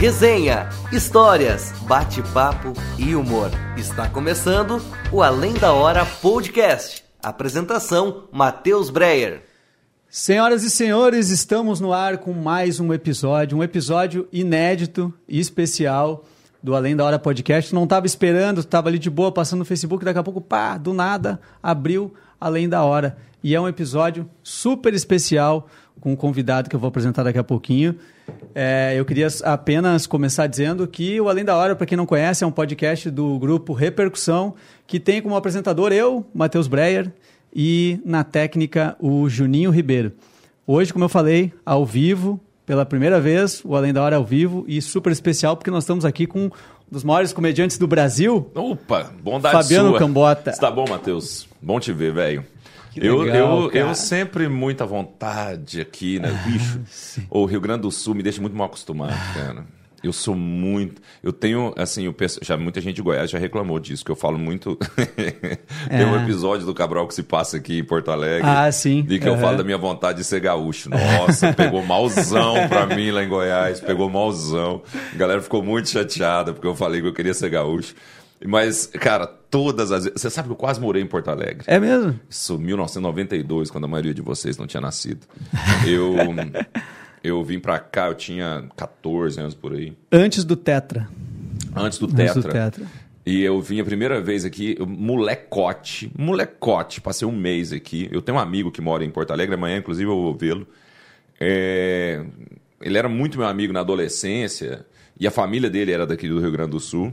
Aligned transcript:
Resenha, 0.00 0.68
histórias, 0.92 1.70
bate-papo 1.82 2.72
e 2.98 3.14
humor. 3.14 3.50
Está 3.76 4.08
começando 4.08 4.82
o 5.12 5.22
Além 5.22 5.54
da 5.54 5.72
Hora 5.72 6.04
Podcast. 6.04 7.04
Apresentação: 7.22 8.24
Matheus 8.32 8.90
Breyer. 8.90 9.44
Senhoras 10.08 10.64
e 10.64 10.70
senhores, 10.70 11.30
estamos 11.30 11.78
no 11.78 11.92
ar 11.92 12.18
com 12.18 12.32
mais 12.32 12.80
um 12.80 12.92
episódio, 12.92 13.56
um 13.56 13.62
episódio 13.62 14.26
inédito 14.32 15.14
e 15.28 15.38
especial 15.38 16.24
do 16.60 16.74
Além 16.74 16.96
da 16.96 17.04
Hora 17.04 17.18
Podcast. 17.18 17.72
Não 17.72 17.84
estava 17.84 18.06
esperando, 18.06 18.58
estava 18.58 18.88
ali 18.88 18.98
de 18.98 19.08
boa 19.08 19.30
passando 19.30 19.60
no 19.60 19.64
Facebook, 19.64 20.04
daqui 20.04 20.18
a 20.18 20.22
pouco, 20.24 20.40
pá, 20.40 20.76
do 20.76 20.92
nada, 20.92 21.40
abriu 21.62 22.12
Além 22.40 22.68
da 22.68 22.82
Hora. 22.82 23.16
E 23.40 23.54
é 23.54 23.60
um 23.60 23.68
episódio 23.68 24.28
super 24.42 24.92
especial 24.94 25.68
com 26.00 26.12
um 26.12 26.16
convidado 26.16 26.68
que 26.68 26.76
eu 26.76 26.80
vou 26.80 26.88
apresentar 26.88 27.22
daqui 27.22 27.38
a 27.38 27.44
pouquinho. 27.44 27.96
É, 28.54 28.94
eu 28.96 29.04
queria 29.04 29.28
apenas 29.44 30.06
começar 30.06 30.46
dizendo 30.46 30.86
que 30.86 31.20
o 31.20 31.28
Além 31.28 31.44
da 31.44 31.56
Hora, 31.56 31.76
para 31.76 31.86
quem 31.86 31.96
não 31.96 32.06
conhece, 32.06 32.44
é 32.44 32.46
um 32.46 32.52
podcast 32.52 33.10
do 33.10 33.38
grupo 33.38 33.72
Repercussão, 33.72 34.54
que 34.86 34.98
tem 34.98 35.20
como 35.20 35.36
apresentador 35.36 35.92
eu, 35.92 36.24
Matheus 36.34 36.68
Breyer, 36.68 37.10
e 37.54 38.00
na 38.04 38.24
técnica 38.24 38.96
o 39.00 39.28
Juninho 39.28 39.70
Ribeiro. 39.70 40.12
Hoje, 40.66 40.92
como 40.92 41.04
eu 41.04 41.08
falei, 41.08 41.52
ao 41.64 41.86
vivo, 41.86 42.40
pela 42.66 42.84
primeira 42.84 43.20
vez, 43.20 43.62
o 43.64 43.76
Além 43.76 43.92
da 43.92 44.02
Hora 44.02 44.16
ao 44.16 44.24
vivo 44.24 44.64
e 44.66 44.82
super 44.82 45.12
especial 45.12 45.56
porque 45.56 45.70
nós 45.70 45.84
estamos 45.84 46.04
aqui 46.04 46.26
com 46.26 46.46
um 46.46 46.50
dos 46.90 47.04
maiores 47.04 47.32
comediantes 47.32 47.78
do 47.78 47.86
Brasil. 47.86 48.50
Opa, 48.54 49.12
bondade 49.22 49.54
Fabiano 49.54 49.90
sua. 49.90 49.98
Cambota. 49.98 50.50
Está 50.50 50.70
bom, 50.70 50.84
Matheus? 50.88 51.48
Bom 51.62 51.78
te 51.78 51.92
ver, 51.92 52.12
velho. 52.12 52.44
Que 53.00 53.06
Eu, 53.06 53.18
legal, 53.18 53.62
eu, 53.64 53.68
cara. 53.70 53.78
eu 53.86 53.94
sempre 53.94 54.48
muita 54.48 54.86
vontade 54.86 55.80
aqui, 55.80 56.18
né, 56.18 56.30
bicho? 56.46 56.80
o 57.30 57.44
Rio 57.44 57.60
Grande 57.60 57.82
do 57.82 57.90
Sul 57.90 58.14
me 58.14 58.22
deixa 58.22 58.40
muito 58.40 58.56
mal 58.56 58.66
acostumado, 58.66 59.14
cara. 59.34 59.64
Eu 60.04 60.12
sou 60.12 60.36
muito. 60.36 61.02
Eu 61.22 61.32
tenho, 61.32 61.74
assim, 61.76 62.04
eu 62.04 62.12
penso, 62.12 62.38
já 62.42 62.56
muita 62.56 62.80
gente 62.80 62.94
de 62.96 63.02
Goiás 63.02 63.28
já 63.30 63.38
reclamou 63.38 63.80
disso, 63.80 64.04
que 64.04 64.10
eu 64.10 64.14
falo 64.14 64.38
muito. 64.38 64.76
Tem 65.88 66.06
um 66.06 66.16
É. 66.20 66.22
episódio 66.22 66.64
do 66.64 66.72
Cabral 66.74 67.08
que 67.08 67.14
se 67.14 67.22
passa 67.24 67.56
aqui 67.56 67.78
em 67.80 67.84
Porto 67.84 68.10
Alegre. 68.12 68.46
Ah, 68.48 68.70
sim. 68.70 69.02
De 69.02 69.18
que 69.18 69.26
eu 69.26 69.32
Aham. 69.32 69.40
falo 69.42 69.56
da 69.56 69.64
minha 69.64 69.78
vontade 69.78 70.18
de 70.18 70.24
ser 70.24 70.38
gaúcho. 70.40 70.90
Nossa, 70.90 71.52
pegou 71.52 71.82
malzão 71.84 72.54
pra 72.68 72.86
mim 72.86 73.10
lá 73.10 73.24
em 73.24 73.28
Goiás, 73.28 73.80
pegou 73.80 74.08
malzão. 74.08 74.82
A 75.12 75.16
galera 75.16 75.40
ficou 75.42 75.62
muito 75.62 75.88
chateada 75.88 76.52
porque 76.52 76.68
eu 76.68 76.74
falei 76.76 77.00
que 77.00 77.08
eu 77.08 77.14
queria 77.14 77.34
ser 77.34 77.50
gaúcho. 77.50 77.94
Mas, 78.44 78.86
cara, 78.86 79.26
todas 79.26 79.90
as 79.90 80.04
vezes. 80.04 80.20
Você 80.20 80.30
sabe 80.30 80.48
que 80.48 80.52
eu 80.52 80.56
quase 80.56 80.80
morei 80.80 81.02
em 81.02 81.06
Porto 81.06 81.28
Alegre. 81.28 81.64
É 81.66 81.78
mesmo? 81.78 82.18
Isso, 82.28 82.58
1992, 82.58 83.70
quando 83.70 83.84
a 83.84 83.88
maioria 83.88 84.12
de 84.12 84.22
vocês 84.22 84.56
não 84.56 84.66
tinha 84.66 84.80
nascido. 84.80 85.26
Eu, 85.86 86.14
eu 87.24 87.42
vim 87.42 87.58
pra 87.58 87.78
cá, 87.78 88.08
eu 88.08 88.14
tinha 88.14 88.68
14 88.76 89.40
anos 89.40 89.54
por 89.54 89.72
aí. 89.72 89.96
Antes 90.12 90.44
do 90.44 90.56
Tetra. 90.56 91.08
Antes 91.74 91.98
do 91.98 92.06
Antes 92.06 92.16
Tetra. 92.34 92.42
do 92.42 92.48
Tetra. 92.48 92.86
E 93.24 93.42
eu 93.42 93.60
vim 93.60 93.80
a 93.80 93.84
primeira 93.84 94.20
vez 94.20 94.44
aqui, 94.44 94.76
molecote, 94.86 96.12
molecote, 96.16 97.00
passei 97.00 97.26
um 97.26 97.32
mês 97.32 97.72
aqui. 97.72 98.08
Eu 98.12 98.22
tenho 98.22 98.38
um 98.38 98.40
amigo 98.40 98.70
que 98.70 98.80
mora 98.80 99.04
em 99.04 99.10
Porto 99.10 99.32
Alegre, 99.32 99.56
amanhã 99.56 99.78
inclusive 99.78 100.08
eu 100.08 100.14
vou 100.14 100.32
vê-lo. 100.32 100.64
É, 101.40 102.24
Ele 102.80 102.96
era 102.96 103.08
muito 103.08 103.36
meu 103.36 103.48
amigo 103.48 103.72
na 103.72 103.80
adolescência, 103.80 104.86
e 105.18 105.26
a 105.26 105.30
família 105.32 105.68
dele 105.68 105.90
era 105.90 106.06
daqui 106.06 106.28
do 106.28 106.38
Rio 106.38 106.52
Grande 106.52 106.70
do 106.70 106.78
Sul. 106.80 107.12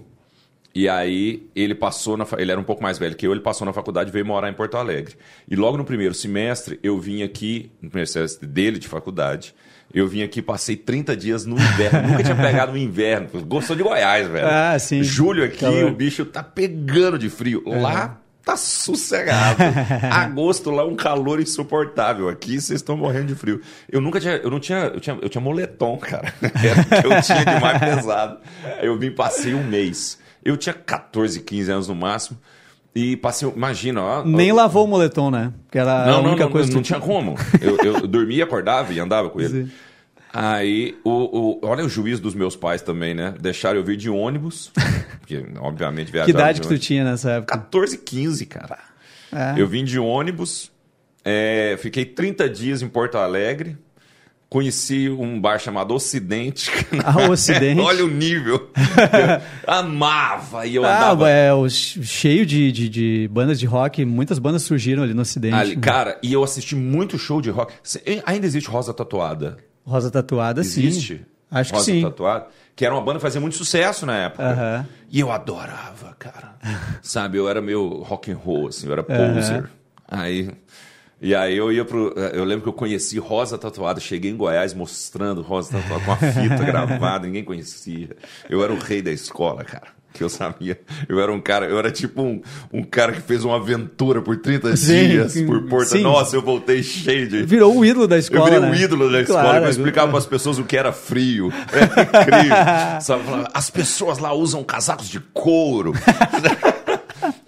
E 0.76 0.90
aí 0.90 1.48
ele 1.56 1.76
passou 1.76 2.18
na 2.18 2.26
ele 2.38 2.52
era 2.52 2.60
um 2.60 2.64
pouco 2.64 2.82
mais 2.82 2.98
velho 2.98 3.16
que 3.16 3.28
eu, 3.28 3.32
ele 3.32 3.42
passou 3.42 3.66
na 3.66 3.72
faculdade 3.72 4.10
e 4.10 4.14
veio 4.14 4.26
morar 4.26 4.50
em 4.50 4.54
Porto 4.54 4.76
Alegre. 4.76 5.16
E 5.48 5.56
logo 5.56 5.78
no 5.78 5.86
primeiro 5.86 6.14
semestre 6.14 6.80
eu 6.82 7.00
vim 7.00 7.22
aqui, 7.22 7.72
no 7.82 7.90
primeiro 7.90 8.10
semestre 8.10 8.48
dele 8.48 8.80
de 8.80 8.88
faculdade, 8.88 9.54
eu 9.94 10.08
vim 10.08 10.24
aqui, 10.24 10.42
passei 10.42 10.76
30 10.76 11.16
dias 11.16 11.46
no 11.46 11.56
inverno. 11.56 12.08
Nunca 12.08 12.24
tinha 12.24 12.36
pegado 12.36 12.72
no 12.72 12.78
inverno. 12.80 13.28
Gostou 13.46 13.76
de 13.76 13.84
Goiás, 13.84 14.28
velho. 14.28 14.48
Ah, 14.48 14.80
sim. 14.80 15.04
Julho 15.04 15.44
aqui, 15.44 15.66
o 15.66 15.94
bicho 15.94 16.26
tá 16.26 16.42
pegando 16.42 17.20
de 17.20 17.30
frio. 17.30 17.62
Lá 17.68 18.20
tá 18.44 18.58
sossegado. 18.58 19.62
Agosto 20.12 20.72
lá 20.72 20.84
um 20.84 20.96
calor 20.96 21.40
insuportável. 21.40 22.28
Aqui 22.28 22.60
vocês 22.60 22.80
estão 22.80 22.98
morrendo 22.98 23.28
de 23.28 23.36
frio. 23.36 23.62
Eu 23.88 24.02
nunca 24.02 24.20
tinha, 24.20 24.34
eu 24.38 24.50
não 24.50 24.60
tinha, 24.60 24.80
eu 24.80 25.00
tinha, 25.00 25.18
eu 25.22 25.30
tinha 25.30 25.42
moletom, 25.42 25.98
cara. 25.98 26.34
Era 26.42 26.82
o 26.82 26.86
que 26.86 27.14
eu 27.14 27.22
tinha 27.22 27.46
de 27.46 27.62
mais 27.62 27.80
pesado. 27.80 28.40
Aí 28.80 28.88
eu 28.88 28.98
vim, 28.98 29.12
passei 29.12 29.54
um 29.54 29.64
mês. 29.64 30.18
Eu 30.44 30.58
tinha 30.58 30.74
14, 30.74 31.40
15 31.42 31.72
anos 31.72 31.88
no 31.88 31.96
máximo. 31.96 32.38
E 32.96 33.18
passei, 33.18 33.50
imagina, 33.56 34.02
ó. 34.02 34.24
Nem 34.24 34.52
ó, 34.52 34.56
lavou 34.56 34.86
o 34.86 34.88
moletom, 34.88 35.32
né? 35.32 35.52
Porque 35.66 35.80
era 35.80 36.06
não, 36.06 36.20
a 36.20 36.22
não, 36.22 36.30
única 36.30 36.44
não, 36.46 36.52
coisa 36.52 36.72
não, 36.72 36.78
que 36.82 36.86
tinha 36.88 37.00
como. 37.00 37.36
Eu, 37.60 37.78
eu 37.78 38.06
dormia, 38.08 38.44
acordava 38.44 38.94
e 38.94 39.00
andava 39.00 39.30
com 39.30 39.42
ele. 39.42 39.66
Sim. 39.66 39.72
Aí, 40.32 40.98
o, 41.04 41.12
o- 41.12 41.60
olha 41.64 41.86
o 41.86 41.90
juízo 41.90 42.22
dos 42.22 42.34
meus 42.34 42.56
pais 42.56 42.82
também, 42.82 43.14
né? 43.14 43.34
Deixaram 43.40 43.78
eu 43.78 43.84
vir 43.84 43.98
de 43.98 44.10
ônibus, 44.10 44.72
porque 45.22 45.44
obviamente 45.60 46.08
Que 46.08 46.14
viajava 46.14 46.30
idade 46.32 46.60
de 46.60 46.68
que 46.68 46.74
tu 46.74 46.80
tinha 46.80 47.04
nessa 47.04 47.32
época? 47.34 47.56
14, 47.58 47.98
15, 48.00 48.46
cara. 48.48 48.80
É. 49.32 49.54
Eu 49.58 49.68
vim 49.68 49.84
de 49.84 49.98
ônibus, 50.00 50.72
é, 51.24 51.76
fiquei 51.80 52.06
30 52.06 52.50
dias 52.50 52.82
em 52.82 52.88
Porto 52.88 53.18
Alegre, 53.18 53.78
conheci 54.54 55.10
um 55.10 55.42
bar 55.42 55.60
chamado 55.60 55.96
Ocidente. 55.96 56.70
Ah, 57.04 57.28
Ocidente. 57.30 57.82
olha 57.82 58.06
o 58.06 58.08
nível. 58.08 58.70
Amava 59.66 60.66
e 60.68 60.76
eu 60.76 60.86
Ah, 60.86 60.96
andava... 61.12 61.30
é, 61.30 61.50
cheio 61.70 62.46
de, 62.46 62.72
de, 62.72 62.88
de 62.88 63.30
bandas 63.32 63.60
de 63.60 63.66
rock, 63.66 64.06
muitas 64.06 64.38
bandas 64.38 64.62
surgiram 64.62 65.02
ali 65.04 65.14
no 65.14 65.24
Ocidente. 65.24 65.56
Ali, 65.56 65.76
cara, 65.78 66.20
e 66.22 66.32
eu 66.32 66.44
assisti 66.44 66.76
muito 66.76 67.18
show 67.18 67.42
de 67.42 67.50
rock. 67.50 67.74
Ainda 68.26 68.46
existe 68.46 68.70
Rosa 68.70 68.94
Tatuada? 68.94 69.58
Rosa 69.86 70.12
Tatuada, 70.12 70.62
Existe? 70.62 71.16
sim. 71.18 71.26
Acho 71.52 71.72
que 71.72 71.78
Rosa 71.80 71.92
sim. 71.92 72.02
Tatuada? 72.04 72.48
Que 72.76 72.86
era 72.86 72.94
uma 72.94 73.02
banda 73.02 73.18
que 73.20 73.24
fazia 73.24 73.42
muito 73.42 73.56
sucesso 73.58 74.06
na 74.06 74.16
época. 74.18 74.44
Aham. 74.44 74.86
E 75.12 75.20
eu 75.20 75.32
adorava, 75.32 76.16
cara. 76.20 76.56
Sabe, 77.02 77.38
eu 77.38 77.50
era 77.50 77.60
meio 77.62 78.02
rock 78.04 78.32
and 78.32 78.38
roll, 78.38 78.68
assim, 78.68 78.86
eu 78.88 78.94
era 78.94 79.04
poser. 79.04 79.66
Aí. 80.08 80.50
E 81.26 81.34
aí 81.34 81.56
eu 81.58 81.72
ia 81.72 81.86
pro. 81.86 82.10
Eu 82.34 82.44
lembro 82.44 82.64
que 82.64 82.70
eu 82.70 82.74
conheci 82.74 83.18
Rosa 83.18 83.58
Tatuada, 83.58 84.00
cheguei 84.02 84.30
em 84.30 84.36
Goiás 84.36 84.74
mostrando 84.74 85.42
Rosa 85.42 85.72
Tatuada 85.80 86.04
com 86.04 86.12
a 86.12 86.18
fita 86.18 86.62
gravada, 86.66 87.26
ninguém 87.26 87.46
conhecia. 87.46 88.10
Eu 88.50 88.62
era 88.62 88.74
o 88.74 88.78
rei 88.78 89.02
da 89.02 89.10
escola, 89.12 89.64
cara. 89.64 89.88
Que 90.14 90.22
eu 90.24 90.30
sabia. 90.30 90.80
Eu 91.10 91.20
era 91.20 91.32
um 91.32 91.42
cara, 91.42 91.66
eu 91.66 91.80
era 91.80 91.90
tipo 91.90 92.22
um, 92.22 92.40
um 92.72 92.84
cara 92.84 93.14
que 93.14 93.22
fez 93.22 93.44
uma 93.44 93.56
aventura 93.56 94.22
por 94.22 94.38
30 94.38 94.76
Sim, 94.78 95.08
dias 95.08 95.42
por 95.42 95.64
Porto. 95.68 95.88
sim. 95.90 96.02
Nossa, 96.04 96.36
eu 96.36 96.42
voltei 96.42 96.84
cheio 96.84 97.28
de. 97.28 97.42
Virou 97.44 97.76
o 97.76 97.84
ídolo 97.84 98.06
da 98.06 98.18
Eu 98.18 98.20
escola, 98.20 98.44
virei 98.46 98.60
né? 98.60 98.70
o 98.70 98.76
ídolo 98.76 99.12
da 99.12 99.22
escola, 99.22 99.42
Claro. 99.42 99.66
eu 99.66 99.70
explicava 99.72 100.10
para 100.10 100.20
as 100.20 100.26
pessoas 100.28 100.60
o 100.60 100.64
que 100.66 100.78
era 100.78 100.92
frio. 100.92 101.52
Era 101.72 102.04
incrível. 102.04 102.56
Sabe? 103.02 103.24
As 103.56 103.70
pessoas 103.72 104.20
lá 104.20 104.34
usam 104.34 104.64
casacos 104.64 105.08
de 105.08 105.20
couro. 105.34 105.94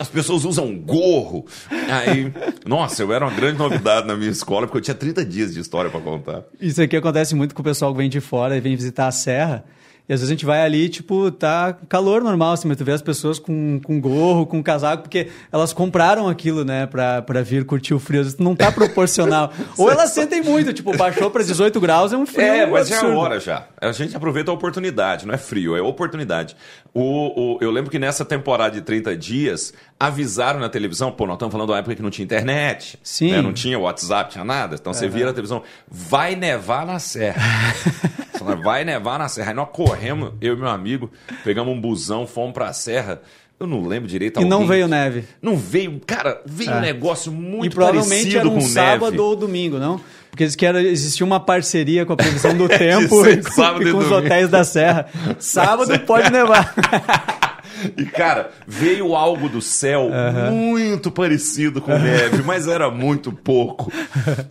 As 0.06 0.10
pessoas 0.10 0.46
usam 0.46 0.78
gorro. 0.78 1.46
Aí, 1.90 2.32
nossa, 2.66 3.02
eu 3.02 3.12
era 3.12 3.26
uma 3.26 3.34
grande 3.34 3.58
novidade 3.58 4.06
na 4.08 4.16
minha 4.16 4.30
escola, 4.30 4.68
porque 4.68 4.78
eu 4.78 4.82
tinha 4.82 4.96
30 4.96 5.26
dias 5.26 5.52
de 5.52 5.60
história 5.60 5.90
para 5.90 6.00
contar. 6.00 6.44
Isso 6.62 6.80
aqui 6.82 6.96
acontece 6.96 7.34
muito 7.34 7.56
com 7.56 7.62
o 7.62 7.66
pessoal 7.66 7.92
que 7.92 7.98
vem 7.98 8.10
de 8.10 8.22
fora 8.22 8.56
e 8.56 8.60
vem 8.62 8.76
visitar 8.76 9.08
a 9.08 9.12
serra. 9.12 9.66
E 10.08 10.14
às 10.14 10.20
vezes 10.20 10.30
a 10.30 10.36
gente 10.36 10.46
vai 10.46 10.62
ali, 10.62 10.88
tipo, 10.88 11.32
tá 11.32 11.76
calor 11.90 12.22
normal, 12.24 12.52
assim, 12.54 12.68
mas 12.68 12.78
tu 12.78 12.86
vê 12.86 12.92
as 12.92 13.02
pessoas 13.02 13.40
com, 13.40 13.80
com 13.84 14.00
gorro, 14.00 14.46
com 14.46 14.62
casaco, 14.62 15.02
porque 15.02 15.30
elas 15.52 15.74
compraram 15.74 16.30
aquilo, 16.30 16.64
né, 16.64 16.86
pra, 16.86 17.24
pra 17.24 17.42
vir 17.42 17.66
curtir 17.66 17.96
o 17.96 18.00
frio. 18.00 18.20
Às 18.22 18.28
vezes 18.28 18.40
não 18.40 18.56
tá 18.56 18.72
proporcional. 18.72 19.52
Ou 19.76 19.90
elas 19.90 20.12
sentem 20.12 20.44
muito, 20.44 20.72
tipo, 20.74 20.96
baixou 20.96 21.32
pra 21.32 21.42
18 21.42 21.80
graus, 21.80 22.14
é 22.14 22.18
um 22.18 22.28
frio 22.28 22.46
É, 22.46 22.66
mas 22.68 22.88
já 22.88 22.98
é 22.98 23.00
absurdo. 23.00 23.18
hora 23.18 23.40
já. 23.40 23.66
A 23.82 23.92
gente 23.92 24.16
aproveita 24.16 24.52
a 24.52 24.54
oportunidade, 24.54 25.26
não 25.26 25.34
é 25.34 25.38
frio, 25.40 25.76
é 25.76 25.82
oportunidade. 25.82 26.56
O, 26.98 27.56
o- 27.56 27.58
eu 27.60 27.70
lembro 27.72 27.92
que 27.92 28.00
nessa 28.00 28.24
temporada 28.24 28.74
de 28.74 28.82
30 28.82 29.18
dias, 29.18 29.74
avisaram 30.00 30.62
na 30.62 30.70
televisão, 30.70 31.12
pô, 31.12 31.26
nós 31.28 31.36
estamos 31.36 31.52
falando 31.52 31.68
de 31.68 31.74
uma 31.74 31.80
época 31.80 31.94
que 31.94 32.02
não 32.02 32.10
tinha 32.10 32.24
internet, 32.24 32.98
Sim. 33.04 33.32
né, 33.32 33.42
não 33.42 33.52
tinha 33.52 33.78
WhatsApp, 33.78 34.32
tinha 34.32 34.46
nada. 34.46 34.76
Então 34.80 34.94
você 34.94 35.10
via 35.10 35.26
na 35.26 35.32
televisão, 35.34 35.62
vai 35.92 36.36
nevar 36.38 36.86
na 36.86 36.98
serra. 36.98 37.42
Vai 38.64 38.84
nevar 38.86 39.18
na 39.18 39.28
serra. 39.28 39.50
Aí 39.50 39.56
nós 39.56 39.70
corremos, 39.72 40.34
eu 40.40 40.54
e 40.54 40.58
meu 40.58 40.68
amigo, 40.68 41.10
pegamos 41.44 41.74
um 41.74 41.82
busão, 41.82 42.28
fomos 42.28 42.54
pra 42.54 42.72
serra. 42.74 43.20
Eu 43.60 43.66
não 43.66 43.88
lembro 43.88 44.08
direito. 44.08 44.40
E 44.40 44.46
não 44.46 44.68
veio 44.68 44.88
neve. 44.88 45.24
Não 45.42 45.56
veio, 45.58 46.00
cara, 46.06 46.42
veio 46.46 46.70
É. 46.70 46.76
um 46.78 46.82
negócio 46.82 47.32
muito 47.32 47.66
e 47.66 47.70
provavelmente 47.72 48.10
parecido 48.36 48.38
era 48.40 48.48
um 48.50 48.54
com 48.56 48.62
sábado 48.62 49.12
neve. 49.12 49.20
ou 49.20 49.36
domingo, 49.36 49.80
não? 49.80 50.00
Porque 50.36 50.44
eles 50.44 50.56
que 50.58 50.66
era, 50.66 50.82
existia 50.82 51.26
uma 51.26 51.40
parceria 51.40 52.06
com 52.06 52.12
a 52.12 52.18
previsão 52.18 52.54
do 52.58 52.68
tempo 52.68 53.26
e 53.26 53.38
com, 53.42 53.82
e 53.82 53.92
com 53.94 53.98
os 54.00 54.12
hotéis 54.12 54.50
da 54.50 54.66
Serra. 54.66 55.08
Sábado 55.40 55.98
pode 56.02 56.30
nevar. 56.30 56.76
E, 57.98 58.06
cara, 58.06 58.52
veio 58.66 59.16
algo 59.16 59.50
do 59.50 59.62
céu 59.62 60.10
muito 60.50 61.12
parecido 61.12 61.82
com 61.82 61.92
neve, 61.92 62.42
mas 62.42 62.70
era 62.70 62.90
muito 62.90 63.34
pouco. 63.34 63.92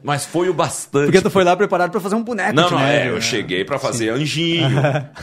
Mas 0.02 0.26
foi 0.26 0.50
o 0.50 0.54
bastante. 0.54 1.06
Porque 1.06 1.22
tu 1.22 1.30
foi 1.30 1.42
lá 1.42 1.56
preparado 1.56 1.90
pra 1.90 2.00
fazer 2.00 2.14
um 2.14 2.22
boneco 2.22 2.54
Não, 2.54 2.70
não, 2.70 2.78
neve. 2.78 3.06
é, 3.06 3.08
eu 3.08 3.14
né? 3.14 3.20
cheguei 3.22 3.64
pra 3.64 3.78
fazer 3.78 4.10
anjinho 4.10 4.68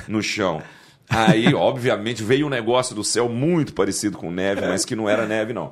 no 0.07 0.21
chão. 0.21 0.63
Aí, 1.07 1.53
obviamente, 1.53 2.23
veio 2.23 2.47
um 2.47 2.49
negócio 2.49 2.95
do 2.95 3.03
céu 3.03 3.29
muito 3.29 3.71
parecido 3.71 4.17
com 4.17 4.31
neve, 4.31 4.61
mas 4.61 4.83
que 4.83 4.95
não 4.95 5.07
era 5.07 5.27
neve, 5.27 5.53
não. 5.53 5.71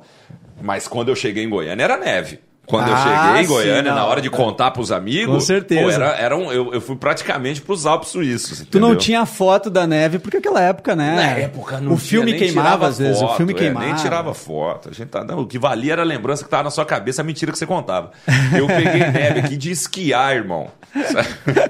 Mas 0.62 0.86
quando 0.86 1.08
eu 1.08 1.16
cheguei 1.16 1.42
em 1.42 1.48
Goiânia, 1.48 1.82
era 1.82 1.96
neve. 1.96 2.38
Quando 2.70 2.88
eu 2.88 2.94
Ah, 2.94 3.24
cheguei 3.26 3.40
em 3.42 3.44
sim, 3.44 3.52
Goiânia, 3.52 3.82
não. 3.90 3.94
na 3.96 4.06
hora 4.06 4.20
de 4.20 4.30
contar 4.30 4.70
pros 4.70 4.90
amigos, 4.92 5.34
Com 5.34 5.40
certeza. 5.40 5.82
pô, 5.82 5.90
era, 5.90 6.06
era 6.16 6.36
um, 6.36 6.50
eu, 6.52 6.72
eu 6.72 6.80
fui 6.80 6.96
praticamente 6.96 7.60
pros 7.60 7.84
Alpes 7.84 8.10
Suíços. 8.10 8.60
Tu 8.70 8.78
não 8.78 8.88
entendeu? 8.90 9.00
tinha 9.04 9.26
foto 9.26 9.68
da 9.68 9.86
neve, 9.86 10.18
porque 10.18 10.36
aquela 10.38 10.60
época, 10.62 10.94
né? 10.96 11.14
Na 11.16 11.22
época 11.38 11.80
não 11.80 11.92
O 11.92 11.96
filme 11.98 12.32
tinha, 12.32 12.44
queimava 12.44 12.86
às 12.86 12.98
vezes, 12.98 13.16
o 13.20 13.26
foto, 13.26 13.36
filme 13.38 13.52
é, 13.52 13.56
queimava. 13.56 13.86
nem 13.86 13.94
tirava 13.96 14.32
foto. 14.32 14.88
A 14.88 14.92
gente 14.92 15.08
tá, 15.08 15.24
não, 15.24 15.40
o 15.40 15.46
que 15.46 15.58
valia 15.58 15.92
era 15.94 16.02
a 16.02 16.04
lembrança 16.04 16.44
que 16.44 16.48
tava 16.50 16.62
na 16.64 16.70
sua 16.70 16.84
cabeça, 16.86 17.20
a 17.22 17.24
mentira 17.24 17.50
que 17.52 17.58
você 17.58 17.66
contava. 17.66 18.12
Eu 18.56 18.66
peguei 18.66 19.00
neve 19.10 19.40
aqui 19.40 19.56
de 19.56 19.70
esquiar, 19.70 20.34
irmão. 20.36 20.68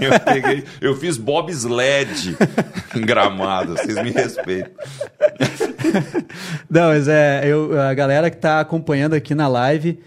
Eu 0.01 0.19
peguei, 0.21 0.65
eu 0.81 0.97
fiz 0.97 1.19
bobsled 1.19 2.37
em 2.97 3.01
gramado, 3.03 3.75
vocês 3.75 4.03
me 4.03 4.11
respeitam. 4.11 4.71
Não, 6.71 6.89
mas 6.89 7.09
é, 7.09 7.43
eu, 7.45 7.79
a 7.81 7.93
galera 7.95 8.31
que 8.31 8.37
está 8.37 8.61
acompanhando 8.61 9.15
aqui 9.15 9.35
na 9.35 9.49
live 9.49 9.99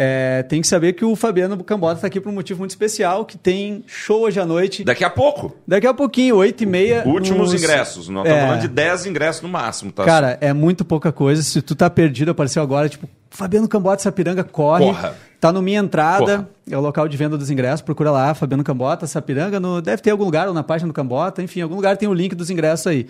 é, 0.00 0.44
tem 0.44 0.60
que 0.60 0.66
saber 0.68 0.92
que 0.92 1.04
o 1.04 1.16
Fabiano 1.16 1.56
Bucambota 1.56 1.96
está 1.96 2.06
aqui 2.06 2.20
por 2.20 2.28
um 2.30 2.32
motivo 2.32 2.60
muito 2.60 2.70
especial, 2.70 3.24
que 3.24 3.36
tem 3.36 3.82
show 3.88 4.20
hoje 4.22 4.38
à 4.38 4.46
noite. 4.46 4.84
Daqui 4.84 5.02
a 5.04 5.10
pouco, 5.10 5.56
Daqui 5.66 5.88
a 5.88 5.92
pouquinho, 5.92 6.36
8 6.36 6.62
e 6.62 6.66
meia. 6.66 7.02
últimos 7.04 7.52
nos- 7.52 7.60
ingressos. 7.60 8.08
Nós 8.08 8.24
É. 8.24 8.28
estamos 8.28 8.46
falando 8.48 8.60
de 8.60 8.68
10 8.68 9.06
ingressos 9.06 9.42
no 9.42 9.48
máximo, 9.48 9.90
tá? 9.90 10.04
Cara, 10.04 10.38
é 10.40 10.52
muito 10.52 10.84
pouca 10.84 11.10
coisa. 11.10 11.42
Se 11.42 11.60
tu 11.60 11.74
tá 11.74 11.90
perdido, 11.90 12.30
apareceu 12.30 12.62
agora, 12.62 12.88
tipo, 12.88 13.08
Fabiano 13.28 13.66
Cambota 13.68 14.00
Sapiranga, 14.02 14.44
corre. 14.44 14.84
Corra. 14.84 15.14
Tá 15.40 15.52
no 15.52 15.60
Minha 15.62 15.80
Entrada, 15.80 16.18
Corra. 16.38 16.48
é 16.70 16.76
o 16.76 16.80
local 16.80 17.06
de 17.08 17.16
venda 17.16 17.36
dos 17.36 17.50
ingressos. 17.50 17.80
Procura 17.82 18.10
lá, 18.10 18.34
Fabiano 18.34 18.62
Cambota, 18.64 19.06
Sapiranga. 19.06 19.58
No, 19.60 19.82
deve 19.82 20.00
ter 20.02 20.10
algum 20.10 20.24
lugar, 20.24 20.48
ou 20.48 20.54
na 20.54 20.62
página 20.62 20.88
do 20.88 20.94
Cambota. 20.94 21.42
Enfim, 21.42 21.60
algum 21.60 21.74
lugar 21.76 21.96
tem 21.96 22.08
o 22.08 22.14
link 22.14 22.34
dos 22.34 22.50
ingressos 22.50 22.86
aí. 22.86 23.06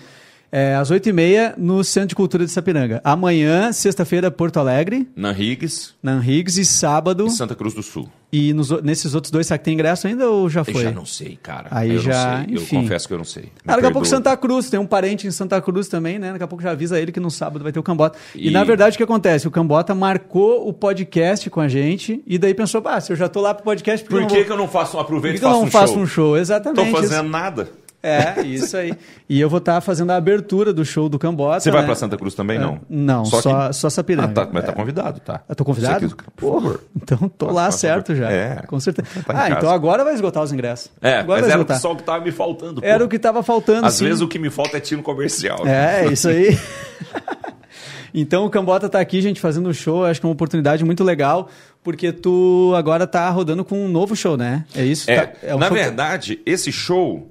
É, 0.51 0.75
às 0.77 0.91
8h30 0.91 1.55
no 1.59 1.85
Centro 1.85 2.09
de 2.11 2.15
Cultura 2.15 2.45
de 2.45 2.51
Sapiranga. 2.51 3.01
Amanhã, 3.05 3.71
sexta-feira, 3.73 4.31
Porto 4.31 4.59
Alegre, 4.59 5.07
Na 5.15 5.31
Higgs 5.33 5.93
na 6.03 6.19
Riggs, 6.19 6.59
e 6.61 6.65
sábado. 6.65 7.27
e 7.27 7.31
Santa 7.31 7.55
Cruz 7.55 7.75
do 7.75 7.83
Sul. 7.83 8.09
E 8.33 8.53
nos 8.53 8.71
nesses 8.83 9.15
outros 9.15 9.31
dois, 9.31 9.47
será 9.47 9.57
que 9.59 9.65
tem 9.65 9.73
ingresso 9.75 10.07
ainda 10.07 10.29
ou 10.31 10.49
já 10.51 10.61
Eu 10.61 10.65
foi? 10.67 10.83
já 10.83 10.91
não 10.91 11.05
sei, 11.07 11.39
cara. 11.43 11.69
Aí 11.71 11.95
eu 11.95 11.99
já, 12.01 12.39
não 12.41 12.45
sei. 12.47 12.55
enfim. 12.57 12.77
Eu 12.77 12.83
confesso 12.83 13.09
que 13.09 13.15
eu 13.15 13.19
não 13.19 13.25
sei. 13.25 13.45
Ah, 13.67 13.75
daqui 13.77 13.87
a 13.87 13.91
pouco. 13.91 14.07
Santa 14.07 14.37
Cruz, 14.37 14.69
tem 14.71 14.79
um 14.79 14.87
parente 14.87 15.27
em 15.27 15.31
Santa 15.31 15.61
Cruz 15.63 15.89
também, 15.89 16.19
né? 16.19 16.33
Daqui 16.33 16.45
a 16.45 16.47
pouco 16.47 16.63
já 16.63 16.71
avisa 16.73 16.99
ele 17.01 17.11
que 17.13 17.21
no 17.21 17.31
sábado 17.31 17.63
vai 17.63 17.73
ter 17.73 17.79
o 17.79 17.83
Cambota. 17.83 18.19
E, 18.35 18.49
E- 18.49 18.51
na 18.51 18.65
verdade 18.65 18.95
o 18.95 18.99
que 18.99 19.03
acontece? 19.03 19.49
O 19.49 19.51
Cambota 19.51 19.95
marcou 19.95 20.69
o 20.69 20.73
podcast 20.75 21.49
com 21.49 21.61
a 21.61 21.69
gente 21.69 22.23
e 22.27 22.37
daí 22.39 22.53
pensou, 22.55 22.83
ah, 22.87 23.01
se 23.01 23.13
eu 23.13 23.17
já 23.17 23.29
tô 23.29 23.41
lá 23.41 23.55
pro 23.55 23.65
podcast, 23.65 24.05
por, 24.05 24.11
Por 24.11 24.17
eu 24.17 24.21
não 24.23 24.29
que, 24.29 24.35
vou- 24.37 24.45
que 24.45 24.53
eu 24.53 24.57
não 24.59 24.69
faço 24.69 24.91
um 24.97 25.01
por 25.01 25.01
aproveito 25.07 25.33
que 25.35 25.39
e 25.39 25.41
que 25.41 25.47
eu 25.47 25.51
faço 25.51 25.61
não 25.61 25.67
um 25.69 25.71
faço 25.71 25.93
show? 25.95 26.03
um 26.03 26.07
show? 26.07 26.31
Tô 26.33 26.37
Exatamente. 26.39 26.91
fazendo 26.93 27.29
nada. 27.31 27.69
É, 28.01 28.43
isso 28.43 28.77
aí. 28.77 28.95
E 29.29 29.41
eu 29.41 29.51
vou 29.51 29.59
estar 29.59 29.81
fazendo 29.81 30.11
a 30.13 30.17
abertura 30.17 30.73
do 30.73 30.85
show 30.85 31.09
do 31.09 31.19
Cambota. 31.19 31.59
Você 31.61 31.71
vai 31.71 31.81
né? 31.81 31.87
pra 31.87 31.97
Santa 31.97 32.17
Cruz 32.17 32.33
também, 32.33 32.57
não? 32.57 32.81
Não, 32.89 33.25
só, 33.25 33.67
que- 33.69 33.73
só 33.75 33.91
Sapiranga. 33.91 34.29
Ah, 34.43 34.47
tá, 34.47 34.51
mas 34.53 34.65
tá 34.65 34.73
convidado, 34.73 35.19
tá? 35.21 35.41
Eu 35.49 35.57
tô 35.57 35.65
convidado? 35.65 36.15
Por 36.37 36.55
favor. 36.55 36.81
Então 37.03 37.29
tô 37.29 37.51
lá 37.51 37.71
certo 37.71 38.15
já. 38.15 38.31
É. 38.31 38.63
Com 38.67 38.79
certeza. 38.79 39.09
Tá 39.27 39.33
ah, 39.33 39.35
casa. 39.35 39.55
então 39.57 39.71
agora 39.71 40.05
vai 40.05 40.15
esgotar 40.15 40.43
os 40.43 40.53
ingressos. 40.53 40.91
É, 41.01 41.15
agora 41.19 41.41
mas 41.41 41.51
era 41.51 41.61
esgotar. 41.61 41.81
só 41.81 41.93
o 41.93 41.97
que 41.97 42.03
tava 42.03 42.23
me 42.23 42.31
faltando. 42.31 42.81
pô. 42.83 42.87
Era 42.87 43.05
o 43.05 43.09
que 43.09 43.19
tava 43.19 43.43
faltando, 43.43 43.87
Às 43.87 43.95
sim. 43.95 44.05
vezes 44.05 44.21
o 44.21 44.29
que 44.29 44.39
me 44.39 44.51
falta 44.51 44.77
é 44.77 44.81
tiro 44.81 45.03
comercial. 45.03 45.67
É, 45.67 46.07
isso 46.13 46.29
aí. 46.29 46.57
então 48.15 48.45
o 48.47 48.51
Cambota 48.51 48.89
tá 48.89 49.01
aqui, 49.01 49.21
gente, 49.21 49.41
fazendo 49.41 49.69
um 49.69 49.73
show. 49.73 50.05
Acho 50.05 50.21
que 50.21 50.27
é 50.27 50.29
uma 50.29 50.33
oportunidade 50.35 50.85
muito 50.85 51.05
legal, 51.05 51.49
porque 51.83 52.13
tu 52.13 52.73
agora 52.77 53.07
tá 53.07 53.29
rodando 53.31 53.65
com 53.65 53.85
um 53.85 53.89
novo 53.89 54.15
show, 54.17 54.37
né? 54.37 54.65
É 54.75 54.85
isso? 54.85 55.11
É, 55.11 55.27
Tá- 55.27 55.33
é 55.43 55.55
um 55.55 55.59
na 55.59 55.67
show- 55.69 55.77
verdade, 55.77 56.41
esse 56.45 56.71
show, 56.73 57.31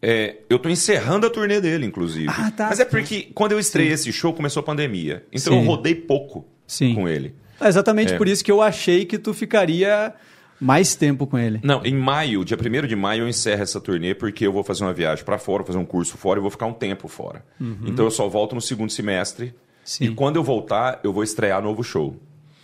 é, 0.00 0.36
eu 0.48 0.58
tô 0.58 0.68
encerrando 0.68 1.26
a 1.26 1.30
turnê 1.30 1.60
dele, 1.60 1.84
inclusive. 1.86 2.28
Ah, 2.28 2.50
tá. 2.50 2.66
Mas 2.68 2.80
é 2.80 2.84
porque 2.84 3.30
quando 3.34 3.52
eu 3.52 3.58
estreiei 3.58 3.92
esse 3.92 4.12
show, 4.12 4.32
começou 4.32 4.60
a 4.60 4.64
pandemia. 4.64 5.24
Então 5.32 5.52
Sim. 5.54 5.60
eu 5.60 5.64
rodei 5.66 5.94
pouco 5.94 6.46
Sim. 6.66 6.94
com 6.94 7.08
ele. 7.08 7.34
É 7.60 7.66
exatamente 7.68 8.12
É. 8.14 8.16
por 8.16 8.28
isso 8.28 8.44
que 8.44 8.50
eu 8.52 8.62
achei 8.62 9.04
que 9.04 9.18
tu 9.18 9.34
ficaria 9.34 10.14
mais 10.60 10.94
tempo 10.94 11.26
com 11.26 11.36
ele. 11.38 11.60
Não, 11.62 11.84
em 11.84 11.94
maio, 11.94 12.44
dia 12.44 12.56
1 12.56 12.86
de 12.86 12.94
maio, 12.96 13.22
eu 13.24 13.28
encerro 13.28 13.62
essa 13.62 13.80
turnê 13.80 14.14
porque 14.14 14.46
eu 14.46 14.52
vou 14.52 14.62
fazer 14.62 14.84
uma 14.84 14.92
viagem 14.92 15.24
para 15.24 15.38
fora, 15.38 15.64
fazer 15.64 15.78
um 15.78 15.84
curso 15.84 16.16
fora 16.16 16.38
e 16.38 16.42
vou 16.42 16.50
ficar 16.50 16.66
um 16.66 16.72
tempo 16.72 17.08
fora. 17.08 17.44
Então 17.84 18.04
eu 18.04 18.10
só 18.10 18.28
volto 18.28 18.54
no 18.54 18.60
segundo 18.60 18.90
semestre. 18.90 19.46
Uhum. 19.46 19.52
Sim. 19.84 20.04
E 20.04 20.10
quando 20.14 20.36
eu 20.36 20.44
voltar, 20.44 21.00
eu 21.02 21.12
vou 21.12 21.22
estrear 21.24 21.62
novo 21.62 21.82
show. 21.82 22.16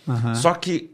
Aham. 0.07 0.35
Só 0.35 0.53
que 0.53 0.91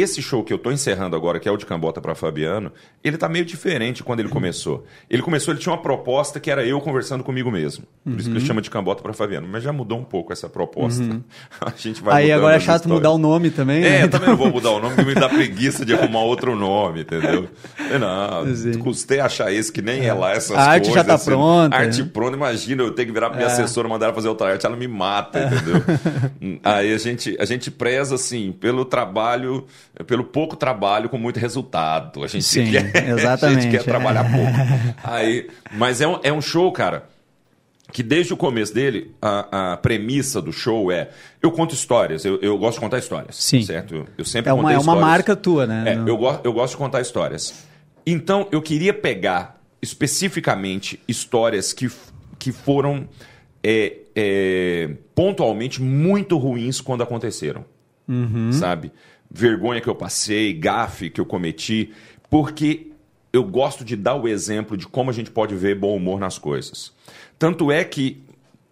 esse 0.00 0.20
show 0.22 0.42
que 0.44 0.52
eu 0.52 0.58
tô 0.58 0.70
encerrando 0.70 1.16
agora, 1.16 1.38
que 1.40 1.48
é 1.48 1.52
o 1.52 1.56
de 1.56 1.64
Cambota 1.66 2.00
para 2.00 2.14
Fabiano, 2.14 2.72
ele 3.02 3.16
tá 3.16 3.28
meio 3.28 3.44
diferente 3.44 4.02
quando 4.02 4.20
ele 4.20 4.28
começou. 4.28 4.84
Ele 5.08 5.22
começou, 5.22 5.52
ele 5.54 5.60
tinha 5.60 5.72
uma 5.72 5.80
proposta 5.82 6.38
que 6.40 6.50
era 6.50 6.64
eu 6.66 6.80
conversando 6.80 7.22
comigo 7.24 7.50
mesmo. 7.50 7.84
Por 8.04 8.18
isso 8.20 8.30
que 8.30 8.36
ele 8.36 8.44
chama 8.44 8.60
de 8.62 8.70
Cambota 8.70 9.02
para 9.02 9.12
Fabiano. 9.12 9.46
Mas 9.50 9.62
já 9.62 9.72
mudou 9.72 9.98
um 9.98 10.04
pouco 10.04 10.32
essa 10.32 10.48
proposta. 10.48 11.02
A 11.60 11.72
gente 11.76 12.02
vai 12.02 12.24
Aí 12.24 12.32
agora 12.32 12.56
é 12.56 12.60
chato 12.60 12.82
histórias. 12.82 12.98
mudar 12.98 13.10
o 13.10 13.18
nome 13.18 13.50
também. 13.50 13.78
É, 13.84 13.90
né? 13.90 14.02
eu 14.04 14.10
também 14.10 14.28
não 14.28 14.36
vou 14.36 14.50
mudar 14.50 14.70
o 14.70 14.80
nome, 14.80 14.94
porque 14.94 15.08
me 15.08 15.14
dá 15.14 15.28
preguiça 15.30 15.84
de 15.84 15.94
arrumar 15.94 16.20
outro 16.20 16.54
nome, 16.56 17.00
entendeu? 17.02 17.48
Eu 17.90 17.98
Não, 17.98 18.54
Sim. 18.54 18.78
custei 18.78 19.20
achar 19.20 19.52
esse 19.52 19.72
que 19.72 19.82
nem 19.82 20.04
é 20.06 20.12
lá 20.12 20.32
essas 20.32 20.56
A 20.56 20.62
arte 20.62 20.84
coisas. 20.86 20.94
já 20.94 21.04
tá 21.04 21.14
assim. 21.14 21.30
pronta, 21.30 21.76
Arte 21.76 22.02
né? 22.02 22.10
pronta, 22.12 22.36
imagina, 22.36 22.82
eu 22.82 22.90
tenho 22.92 23.08
que 23.08 23.12
virar 23.14 23.28
pra 23.30 23.36
minha 23.38 23.48
É. 23.48 23.52
assessora, 23.52 23.88
mandar 23.88 24.06
ela 24.06 24.14
fazer 24.14 24.28
outra 24.28 24.50
arte, 24.52 24.66
ela 24.66 24.76
me 24.76 24.86
mata, 24.88 25.38
entendeu? 25.44 25.82
Hum, 26.42 26.58
Aí 26.62 26.92
a 26.92 26.98
gente, 26.98 27.36
a 27.38 27.44
gente 27.44 27.70
preza, 27.70 28.14
assim, 28.14 28.52
pelo 28.52 28.84
trabalho, 28.84 29.64
pelo 30.06 30.24
pouco 30.24 30.56
trabalho 30.56 31.08
com 31.08 31.18
muito 31.18 31.38
resultado. 31.38 32.22
A 32.22 32.26
gente 32.26 32.44
Sim, 32.44 32.70
quer, 32.70 32.96
A 32.96 33.08
exatamente, 33.18 33.62
gente 33.62 33.70
quer 33.78 33.84
trabalhar 33.84 34.24
pouco. 34.24 34.96
Aí, 35.04 35.48
mas 35.72 36.00
é 36.00 36.06
um, 36.08 36.18
é 36.22 36.32
um 36.32 36.40
show, 36.42 36.70
cara, 36.72 37.08
que 37.92 38.02
desde 38.02 38.32
o 38.32 38.36
começo 38.36 38.74
dele, 38.74 39.14
a, 39.22 39.72
a 39.72 39.76
premissa 39.76 40.42
do 40.42 40.52
show 40.52 40.90
é: 40.92 41.10
eu 41.42 41.50
conto 41.50 41.74
histórias, 41.74 42.24
eu, 42.24 42.38
eu 42.42 42.58
gosto 42.58 42.74
de 42.74 42.80
contar 42.80 42.98
histórias. 42.98 43.36
Sim. 43.36 43.62
Certo? 43.62 43.94
Eu, 43.94 44.06
eu 44.18 44.24
sempre 44.24 44.50
É 44.50 44.52
uma, 44.52 44.72
é 44.72 44.78
uma 44.78 44.96
marca 44.96 45.34
tua, 45.36 45.66
né? 45.66 45.84
É, 45.92 45.94
No- 45.94 46.08
eu, 46.08 46.16
go 46.16 46.40
eu 46.44 46.52
gosto 46.52 46.72
de 46.72 46.78
contar 46.78 47.00
histórias. 47.00 47.64
Então, 48.04 48.46
eu 48.52 48.60
queria 48.62 48.92
pegar 48.94 49.60
especificamente 49.82 51.00
histórias 51.08 51.72
que, 51.72 51.90
que 52.38 52.52
foram 52.52 53.08
é, 53.62 53.94
é, 54.14 54.90
pontualmente 55.14 55.82
muito 55.82 56.36
ruins 56.38 56.80
quando 56.80 57.02
aconteceram. 57.02 57.64
Sabe? 58.52 58.92
Vergonha 59.36 59.80
que 59.82 59.88
eu 59.88 59.94
passei, 59.94 60.52
gafe 60.54 61.10
que 61.10 61.20
eu 61.20 61.26
cometi, 61.26 61.92
porque 62.30 62.86
eu 63.32 63.44
gosto 63.44 63.84
de 63.84 63.94
dar 63.94 64.14
o 64.14 64.26
exemplo 64.26 64.76
de 64.78 64.86
como 64.88 65.10
a 65.10 65.12
gente 65.12 65.30
pode 65.30 65.54
ver 65.54 65.74
bom 65.78 65.94
humor 65.94 66.18
nas 66.18 66.38
coisas. 66.38 66.90
Tanto 67.38 67.70
é 67.70 67.84
que, 67.84 68.22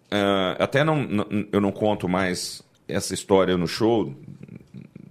ah, 0.09 0.55
até 0.59 0.83
não, 0.83 1.03
não- 1.03 1.27
eu 1.51 1.61
não 1.61 1.71
conto 1.71 2.09
mais 2.09 2.63
essa 2.87 3.13
história 3.13 3.55
no 3.55 3.67
show, 3.67 4.11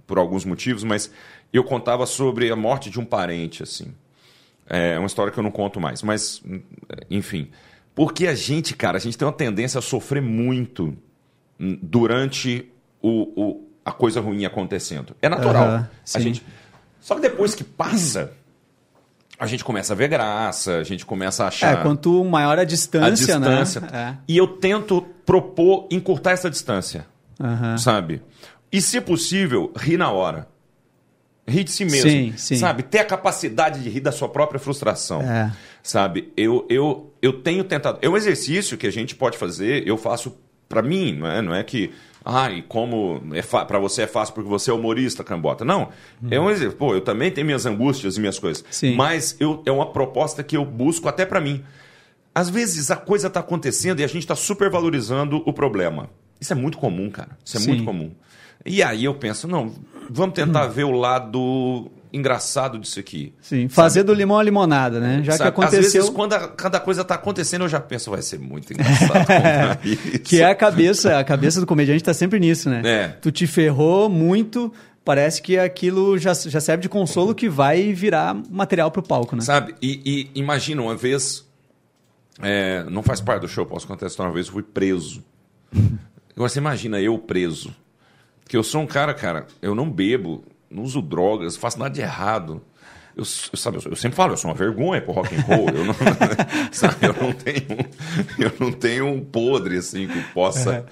por 0.05 0.17
alguns 0.17 0.43
motivos, 0.43 0.83
mas 0.83 1.09
eu 1.53 1.63
contava 1.63 2.05
sobre 2.05 2.51
a 2.51 2.55
morte 2.55 2.89
de 2.89 2.99
um 2.99 3.05
parente, 3.05 3.63
assim. 3.63 3.93
É 4.67 4.97
uma 4.99 5.07
história 5.07 5.31
que 5.31 5.39
eu 5.39 5.43
não 5.43 5.51
conto 5.51 5.79
mais, 5.79 6.03
mas, 6.03 6.43
enfim. 7.09 7.47
Porque 7.93 8.27
a 8.27 8.35
gente, 8.35 8.75
cara, 8.75 8.97
a 8.97 8.99
gente 8.99 9.17
tem 9.17 9.25
uma 9.25 9.33
tendência 9.33 9.79
a 9.79 9.81
sofrer 9.81 10.21
muito 10.21 10.93
durante 11.57 12.69
o, 13.01 13.41
o- 13.41 13.64
a 13.85 13.91
coisa 13.91 14.19
ruim 14.19 14.43
acontecendo. 14.45 15.15
É 15.21 15.29
natural. 15.29 15.63
Aham, 15.63 15.89
a 16.13 16.19
gente... 16.19 16.43
Só 16.99 17.13
que 17.15 17.21
depois 17.21 17.53
que 17.53 17.63
passa, 17.63 18.31
a 19.37 19.45
gente 19.45 19.63
começa 19.63 19.93
a 19.93 19.95
ver 19.95 20.07
graça, 20.07 20.77
a 20.77 20.83
gente 20.83 21.05
começa 21.05 21.43
a 21.43 21.47
achar 21.49 21.73
É, 21.79 21.81
quanto 21.83 22.23
maior 22.25 22.57
a 22.57 22.63
distância, 22.63 23.07
a 23.07 23.09
distância. 23.11 23.81
né? 23.81 24.17
E 24.27 24.35
eu 24.35 24.47
tento 24.47 25.01
propor 25.25 25.87
encurtar 25.91 26.31
essa 26.31 26.49
distância 26.49 27.05
É. 27.39 27.43
Aham. 27.45 27.77
sabe? 27.77 28.21
E, 28.71 28.81
se 28.81 28.99
possível, 28.99 29.71
rir 29.77 29.97
na 29.97 30.11
hora. 30.11 30.47
Rir 31.47 31.63
de 31.63 31.71
si 31.71 31.85
mesmo. 31.85 32.09
Sim, 32.09 32.33
sim. 32.35 32.55
Sabe? 32.55 32.81
Ter 32.81 32.99
a 32.99 33.05
capacidade 33.05 33.83
de 33.83 33.87
rir 33.89 33.99
da 33.99 34.11
sua 34.11 34.27
própria 34.27 34.59
frustração. 34.59 35.21
É. 35.21 35.51
Sabe? 35.83 36.33
Eu, 36.35 36.65
eu, 36.67 37.13
eu 37.21 37.33
tenho 37.41 37.63
tentado. 37.63 37.99
É 38.01 38.09
um 38.09 38.17
exercício 38.17 38.75
que 38.79 38.87
a 38.87 38.91
gente 38.91 39.15
pode 39.15 39.37
fazer, 39.37 39.87
eu 39.87 39.95
faço 39.95 40.35
pra 40.67 40.81
mim, 40.81 41.13
não 41.13 41.27
é, 41.27 41.41
não 41.43 41.53
é 41.53 41.63
que. 41.63 41.93
Ai, 42.25 42.63
como 42.67 43.21
é 43.33 43.41
para 43.43 43.77
você 43.77 44.01
é 44.01 44.07
fácil 44.07 44.33
porque 44.33 44.49
você 44.49 44.71
é 44.71 44.73
humorista, 44.73 45.23
cambota. 45.23 45.63
Não. 45.63 45.89
É 46.31 46.39
um 46.39 46.49
exercício. 46.49 46.75
Pô, 46.77 46.95
eu 46.95 47.01
também 47.01 47.29
tenho 47.29 47.45
minhas 47.45 47.67
angústias 47.67 48.17
e 48.17 48.19
minhas 48.19 48.39
coisas. 48.39 48.65
Sim. 48.71 48.95
Mas 48.95 49.35
eu, 49.39 49.61
é 49.63 49.71
uma 49.71 49.91
proposta 49.91 50.43
que 50.43 50.57
eu 50.57 50.65
busco 50.65 51.07
até 51.07 51.23
pra 51.23 51.39
mim. 51.39 51.63
Às 52.33 52.49
vezes 52.49 52.89
a 52.89 52.95
coisa 52.95 53.29
tá 53.29 53.41
acontecendo 53.41 53.99
e 53.99 54.03
a 54.03 54.07
gente 54.07 54.25
tá 54.25 54.35
supervalorizando 54.35 55.43
o 55.45 55.53
problema. 55.53 56.09
Isso 56.41 56.51
é 56.51 56.55
muito 56.55 56.79
comum, 56.79 57.11
cara. 57.11 57.37
Isso 57.45 57.57
é 57.57 57.59
Sim. 57.59 57.67
muito 57.67 57.83
comum. 57.85 58.11
E 58.65 58.81
aí 58.81 59.05
eu 59.05 59.13
penso, 59.13 59.47
não, 59.47 59.71
vamos 60.09 60.33
tentar 60.33 60.65
ver 60.67 60.85
o 60.85 60.91
lado 60.91 61.91
engraçado 62.15 62.79
disso 62.79 62.99
aqui. 62.99 63.33
Sim, 63.41 63.67
fazer 63.67 64.03
do 64.03 64.13
limão 64.13 64.39
a 64.39 64.43
limonada, 64.43 64.99
né? 64.99 65.21
Já 65.23 65.33
Sabe? 65.33 65.43
que 65.43 65.47
aconteceu. 65.49 65.79
Às 65.79 65.93
vezes, 65.93 66.09
quando 66.09 66.33
a, 66.33 66.47
cada 66.47 66.79
coisa 66.79 67.01
está 67.01 67.15
acontecendo, 67.15 67.63
eu 67.65 67.69
já 67.69 67.79
penso, 67.79 68.11
vai 68.11 68.21
ser 68.21 68.39
muito 68.39 68.73
engraçado. 68.73 69.25
Que 70.23 70.41
é 70.41 70.45
a 70.45 70.55
cabeça, 70.55 71.19
a 71.19 71.23
cabeça 71.23 71.59
do 71.59 71.67
comediante 71.67 72.03
tá 72.03 72.13
sempre 72.13 72.39
nisso, 72.39 72.69
né? 72.69 72.81
É. 72.85 73.07
Tu 73.21 73.31
te 73.31 73.45
ferrou 73.45 74.09
muito, 74.09 74.71
parece 75.03 75.41
que 75.41 75.57
aquilo 75.57 76.17
já, 76.17 76.33
já 76.33 76.59
serve 76.59 76.83
de 76.83 76.89
consolo 76.89 77.35
que 77.35 77.49
vai 77.49 77.93
virar 77.93 78.35
material 78.49 78.89
pro 78.89 79.03
palco, 79.03 79.35
né? 79.35 79.41
Sabe? 79.41 79.75
E, 79.81 80.29
e 80.33 80.39
imagina, 80.39 80.81
uma 80.81 80.95
vez. 80.95 81.45
é, 82.41 82.83
não 82.89 83.03
faz 83.03 83.21
parte 83.21 83.41
do 83.41 83.47
show, 83.47 83.65
posso 83.65 83.87
contar 83.87 84.05
a 84.05 84.07
história. 84.07 84.29
Uma 84.29 84.35
vez 84.35 84.47
eu 84.47 84.53
fui 84.53 84.63
preso. 84.63 85.23
Agora 86.35 86.49
você 86.49 86.59
imagina 86.59 86.99
eu 86.99 87.17
preso. 87.17 87.73
Porque 88.43 88.55
eu 88.57 88.63
sou 88.63 88.81
um 88.81 88.87
cara, 88.87 89.13
cara, 89.13 89.47
eu 89.61 89.73
não 89.73 89.89
bebo 89.89 90.43
não 90.69 90.83
uso 90.83 91.01
drogas, 91.01 91.53
não 91.53 91.61
faço 91.61 91.79
nada 91.79 91.93
de 91.93 92.01
errado. 92.01 92.61
Eu, 93.15 93.23
eu, 93.23 93.57
sabe, 93.57 93.77
eu 93.85 93.95
sempre 93.95 94.15
falo, 94.15 94.33
eu 94.33 94.37
sou 94.37 94.49
uma 94.51 94.57
vergonha 94.57 95.01
pro 95.01 95.13
rock 95.13 95.33
and 95.35 95.41
roll. 95.41 95.69
Eu 95.69 95.85
não, 95.85 95.95
sabe, 96.71 96.95
eu 97.01 97.13
não 97.13 97.31
tenho, 97.31 97.85
eu 98.37 98.51
não 98.59 98.71
tenho 98.71 99.07
um 99.07 99.21
podre 99.23 99.77
assim 99.77 100.07
que 100.07 100.19
possa 100.33 100.85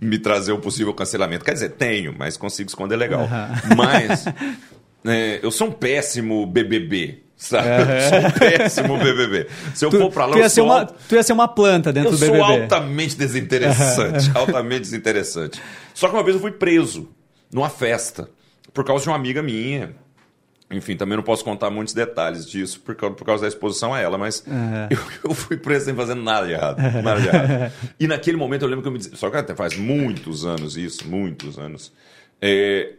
me 0.00 0.18
trazer 0.18 0.52
um 0.52 0.60
possível 0.60 0.92
cancelamento. 0.92 1.44
Quer 1.44 1.52
dizer, 1.52 1.70
tenho, 1.70 2.14
mas 2.18 2.36
consigo 2.36 2.68
esconder 2.68 2.96
legal. 2.96 3.28
Mas 3.76 4.24
é, 5.04 5.38
eu 5.42 5.50
sou 5.50 5.68
um 5.68 5.72
péssimo 5.72 6.46
BBB. 6.46 7.22
Sabe? 7.36 7.66
Eu 7.68 8.08
sou 8.08 8.18
um 8.18 8.30
péssimo 8.30 8.98
BBB. 8.98 9.48
Se 9.74 9.84
eu 9.84 9.90
Tu, 9.90 9.98
for 9.98 10.10
pra 10.12 10.26
lá, 10.26 10.32
tu, 10.32 10.38
ia 10.38 10.44
eu 10.44 10.50
sou 10.50 10.64
uma, 10.64 10.86
tu 10.86 11.14
ia 11.16 11.22
ser 11.24 11.32
uma 11.32 11.48
planta 11.48 11.92
dentro 11.92 12.10
eu 12.10 12.12
do 12.12 12.18
BBB. 12.18 12.38
sou 12.38 12.46
altamente 12.46 13.16
desinteressante. 13.16 14.30
altamente 14.34 14.82
desinteressante. 14.82 15.60
Só 15.92 16.08
que 16.08 16.14
uma 16.14 16.22
vez 16.22 16.36
eu 16.36 16.40
fui 16.40 16.52
preso 16.52 17.08
numa 17.52 17.68
festa 17.68 18.28
por 18.72 18.84
causa 18.84 19.04
de 19.04 19.10
uma 19.10 19.16
amiga 19.16 19.42
minha. 19.42 19.94
Enfim, 20.70 20.96
também 20.96 21.16
não 21.16 21.22
posso 21.22 21.44
contar 21.44 21.70
muitos 21.70 21.92
detalhes 21.92 22.46
disso 22.46 22.80
por 22.80 22.94
causa, 22.94 23.14
por 23.14 23.24
causa 23.24 23.42
da 23.42 23.48
exposição 23.48 23.92
a 23.92 24.00
ela, 24.00 24.16
mas 24.16 24.42
eu, 24.90 24.98
eu 25.24 25.34
fui 25.34 25.56
preso 25.58 25.84
sem 25.84 25.94
fazer 25.94 26.14
nada 26.14 26.46
de 26.46 26.52
errado. 26.52 26.78
Nada 27.02 27.20
de 27.20 27.28
errado. 27.28 27.72
E 28.00 28.06
naquele 28.06 28.38
momento 28.38 28.62
eu 28.62 28.68
lembro 28.68 28.82
que 28.82 28.88
eu 28.88 28.92
me 28.92 28.98
disse. 28.98 29.14
Só 29.16 29.28
que 29.28 29.36
até 29.36 29.54
faz 29.54 29.76
muitos 29.76 30.46
anos 30.46 30.76
isso, 30.76 31.06
muitos 31.06 31.58
anos. 31.58 31.92
É, 32.40 32.94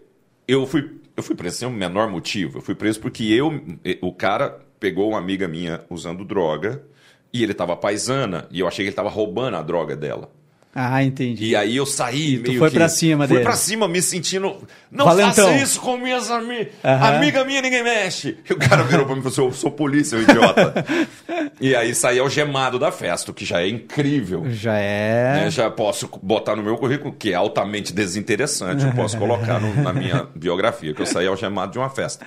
eu 0.47 0.67
fui 0.67 1.01
eu 1.15 1.23
fui 1.23 1.35
preso 1.35 1.57
sem 1.57 1.67
o 1.67 1.71
menor 1.71 2.09
motivo. 2.09 2.59
Eu 2.59 2.61
fui 2.61 2.75
preso 2.75 2.99
porque 2.99 3.23
eu 3.23 3.63
o 4.01 4.13
cara 4.13 4.59
pegou 4.79 5.09
uma 5.09 5.19
amiga 5.19 5.47
minha 5.47 5.81
usando 5.89 6.23
droga 6.23 6.83
e 7.31 7.41
ele 7.41 7.53
tava 7.53 7.75
paisana 7.75 8.47
e 8.51 8.59
eu 8.59 8.67
achei 8.67 8.85
que 8.85 8.89
ele 8.89 8.95
tava 8.95 9.09
roubando 9.09 9.57
a 9.57 9.61
droga 9.61 9.95
dela. 9.95 10.29
Ah, 10.75 11.03
entendi. 11.03 11.45
E 11.49 11.55
aí 11.55 11.77
eu 11.77 11.85
saí 11.85 12.39
tu 12.39 12.47
meio 12.47 12.59
foi 12.59 12.71
que... 12.71 12.75
pra 12.77 12.89
cima 12.89 13.27
fui 13.27 13.35
dele. 13.35 13.45
pra 13.47 13.55
cima 13.55 13.87
me 13.87 14.01
sentindo... 14.01 14.55
Não 14.89 15.05
Valentão. 15.05 15.45
faça 15.47 15.63
isso 15.63 15.79
com 15.79 15.97
minhas 15.97 16.31
amigas. 16.31 16.69
Aham. 16.83 17.15
Amiga 17.17 17.45
minha 17.45 17.61
ninguém 17.61 17.83
mexe. 17.83 18.37
E 18.49 18.53
o 18.53 18.57
cara 18.57 18.81
virou 18.83 19.05
pra 19.05 19.13
mim 19.15 19.21
e 19.21 19.23
falou 19.23 19.49
assim, 19.49 19.55
eu 19.55 19.61
sou 19.61 19.69
polícia, 19.71 20.15
eu 20.15 20.23
idiota. 20.23 20.73
e 21.61 21.75
aí 21.75 21.93
saí 21.93 22.17
algemado 22.17 22.79
da 22.79 22.91
festa, 22.91 23.29
o 23.29 23.33
que 23.35 23.45
já 23.45 23.61
é 23.61 23.67
incrível. 23.67 24.45
Já 24.49 24.75
é. 24.75 25.33
né? 25.43 25.51
Já 25.51 25.69
posso 25.69 26.09
botar 26.23 26.55
no 26.55 26.63
meu 26.63 26.75
currículo, 26.77 27.13
que 27.13 27.31
é 27.31 27.35
altamente 27.35 27.93
desinteressante. 27.93 28.83
Eu 28.83 28.93
posso 28.93 29.15
colocar 29.17 29.59
no- 29.59 29.75
na 29.75 29.93
minha 29.93 30.27
biografia, 30.35 30.91
que 30.91 31.01
eu 31.01 31.05
saí 31.05 31.27
algemado 31.27 31.71
de 31.71 31.77
uma 31.77 31.89
festa. 31.91 32.25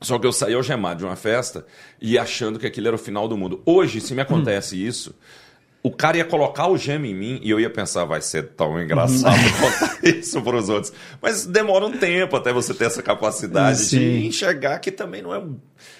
Só 0.00 0.18
que 0.18 0.26
eu 0.26 0.32
saí 0.32 0.52
algemado 0.52 0.98
de 0.98 1.04
uma 1.06 1.16
festa 1.16 1.64
e 1.98 2.18
achando 2.18 2.58
que 2.58 2.66
aquilo 2.66 2.88
era 2.88 2.96
o 2.96 2.98
final 2.98 3.26
do 3.26 3.38
mundo. 3.38 3.62
Hoje, 3.64 4.00
se 4.02 4.14
me 4.14 4.20
acontece 4.20 4.76
isso, 4.86 5.14
o 5.84 5.90
cara 5.90 6.16
ia 6.16 6.24
colocar 6.24 6.66
o 6.66 6.78
gema 6.78 7.06
em 7.06 7.14
mim 7.14 7.38
e 7.42 7.50
eu 7.50 7.60
ia 7.60 7.68
pensar, 7.68 8.06
vai 8.06 8.22
ser 8.22 8.54
tão 8.54 8.80
engraçado 8.80 9.36
contar 9.60 9.98
isso 10.02 10.40
para 10.40 10.56
os 10.56 10.70
outros. 10.70 10.94
Mas 11.20 11.44
demora 11.44 11.84
um 11.84 11.92
tempo 11.92 12.34
até 12.36 12.54
você 12.54 12.72
ter 12.72 12.86
essa 12.86 13.02
capacidade 13.02 13.80
Sim. 13.80 13.98
de 13.98 14.26
enxergar 14.26 14.78
que 14.78 14.90
também 14.90 15.20
não 15.20 15.34
é. 15.34 15.42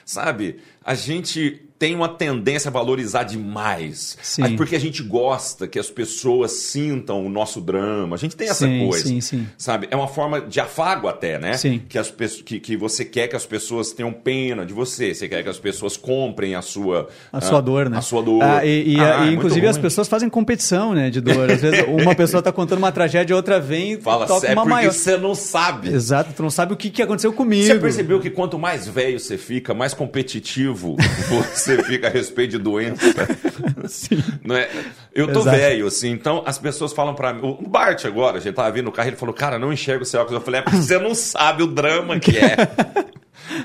Sabe? 0.02 0.56
A 0.82 0.94
gente 0.94 1.63
tem 1.78 1.94
uma 1.94 2.08
tendência 2.08 2.68
a 2.68 2.72
valorizar 2.72 3.24
demais. 3.24 4.16
Sim. 4.22 4.56
Porque 4.56 4.76
a 4.76 4.80
gente 4.80 5.02
gosta 5.02 5.66
que 5.66 5.78
as 5.78 5.90
pessoas 5.90 6.52
sintam 6.52 7.24
o 7.24 7.28
nosso 7.28 7.60
drama. 7.60 8.14
A 8.16 8.18
gente 8.18 8.36
tem 8.36 8.48
essa 8.48 8.64
Sim, 8.66 8.86
coisa. 8.88 9.06
sim, 9.08 9.20
sim. 9.20 9.46
Sabe? 9.58 9.88
É 9.90 9.96
uma 9.96 10.06
forma 10.08 10.40
de 10.40 10.60
afago 10.60 11.08
até, 11.08 11.38
né? 11.38 11.56
Sim. 11.56 11.82
Que, 11.88 11.98
as 11.98 12.10
pessoas, 12.10 12.42
que, 12.42 12.60
que 12.60 12.76
você 12.76 13.04
quer 13.04 13.28
que 13.28 13.36
as 13.36 13.44
pessoas 13.44 13.92
tenham 13.92 14.12
pena 14.12 14.64
de 14.64 14.72
você. 14.72 15.12
Você 15.14 15.28
quer 15.28 15.42
que 15.42 15.48
as 15.48 15.58
pessoas 15.58 15.96
comprem 15.96 16.54
a 16.54 16.62
sua... 16.62 17.08
A 17.32 17.40
sua 17.40 17.60
dor, 17.60 17.90
né? 17.90 17.98
A 17.98 18.02
sua 18.02 18.22
dor. 18.22 18.42
Ah, 18.42 18.64
e, 18.64 18.94
e- 18.94 19.00
Ah, 19.00 19.02
e, 19.02 19.10
é 19.10 19.18
muito 19.18 19.34
inclusive 19.38 19.66
as 19.66 19.76
pessoas 19.78 20.06
fazem 20.08 20.28
competição, 20.28 20.94
né, 20.94 21.10
de 21.10 21.20
dor. 21.20 21.50
Às 21.50 21.60
vezes 21.60 21.84
uma 21.88 22.14
pessoa 22.14 22.42
tá 22.42 22.52
contando 22.52 22.78
uma 22.78 22.92
tragédia, 22.92 23.34
outra 23.34 23.60
vem 23.60 23.94
e 23.94 24.00
Fala, 24.00 24.26
toca 24.26 24.46
é 24.46 24.52
uma 24.54 24.64
maior. 24.64 24.92
você 24.92 25.16
não 25.16 25.34
sabe. 25.34 25.88
Exato, 25.88 26.32
tu 26.34 26.42
não 26.42 26.50
sabe 26.50 26.72
o 26.72 26.76
que, 26.76 26.88
que 26.88 27.02
aconteceu 27.02 27.32
comigo. 27.32 27.66
Você 27.66 27.78
percebeu 27.78 28.20
que 28.20 28.30
quanto 28.30 28.58
mais 28.58 28.86
velho 28.86 29.18
você 29.18 29.36
fica, 29.36 29.74
mais 29.74 29.92
competitivo 29.92 30.96
você 31.28 31.63
fica 31.84 32.06
a 32.06 32.10
respeito 32.10 32.52
de 32.52 32.58
doença? 32.58 33.02
Sim. 33.88 34.22
Não 34.44 34.56
é? 34.56 34.68
Eu 35.14 35.32
tô 35.32 35.40
Exato. 35.40 35.56
velho, 35.56 35.86
assim, 35.86 36.10
então 36.10 36.42
as 36.46 36.58
pessoas 36.58 36.92
falam 36.92 37.14
pra 37.14 37.32
mim. 37.32 37.40
O 37.42 37.68
Bart 37.68 38.04
agora, 38.04 38.38
a 38.38 38.40
gente 38.40 38.54
tava 38.54 38.70
vindo 38.70 38.86
no 38.86 38.92
carro, 38.92 39.08
ele 39.08 39.16
falou, 39.16 39.34
cara, 39.34 39.58
não 39.58 39.72
enxerga 39.72 40.02
o 40.02 40.06
seu 40.06 40.20
óculos. 40.20 40.40
Eu 40.40 40.44
falei, 40.44 40.60
é 40.60 40.62
porque 40.62 40.76
você 40.78 40.98
não 40.98 41.14
sabe 41.14 41.62
o 41.62 41.66
drama 41.66 42.18
que 42.18 42.36
é. 42.38 42.56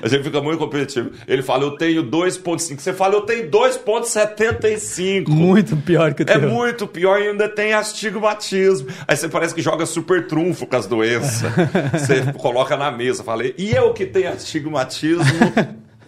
A 0.02 0.08
gente 0.08 0.22
fica 0.24 0.40
muito 0.42 0.58
competitivo. 0.58 1.10
Ele 1.26 1.42
fala, 1.42 1.64
eu 1.64 1.70
tenho 1.72 2.04
2,5. 2.04 2.78
Você 2.78 2.92
fala, 2.92 3.14
eu 3.14 3.22
tenho 3.22 3.50
2,75. 3.50 5.28
Muito 5.28 5.76
pior 5.78 6.12
que 6.14 6.22
o 6.22 6.24
É 6.28 6.38
teu. 6.38 6.48
muito 6.48 6.86
pior 6.86 7.20
e 7.20 7.28
ainda 7.28 7.48
tem 7.48 7.72
astigmatismo. 7.72 8.88
Aí 9.08 9.16
você 9.16 9.28
parece 9.28 9.54
que 9.54 9.62
joga 9.62 9.86
super 9.86 10.26
trunfo 10.26 10.66
com 10.66 10.76
as 10.76 10.86
doenças. 10.86 11.50
você 11.92 12.32
coloca 12.34 12.76
na 12.76 12.90
mesa, 12.90 13.24
fala, 13.24 13.42
e 13.56 13.72
eu 13.74 13.92
que 13.94 14.04
tenho 14.06 14.28
astigmatismo, 14.30 15.24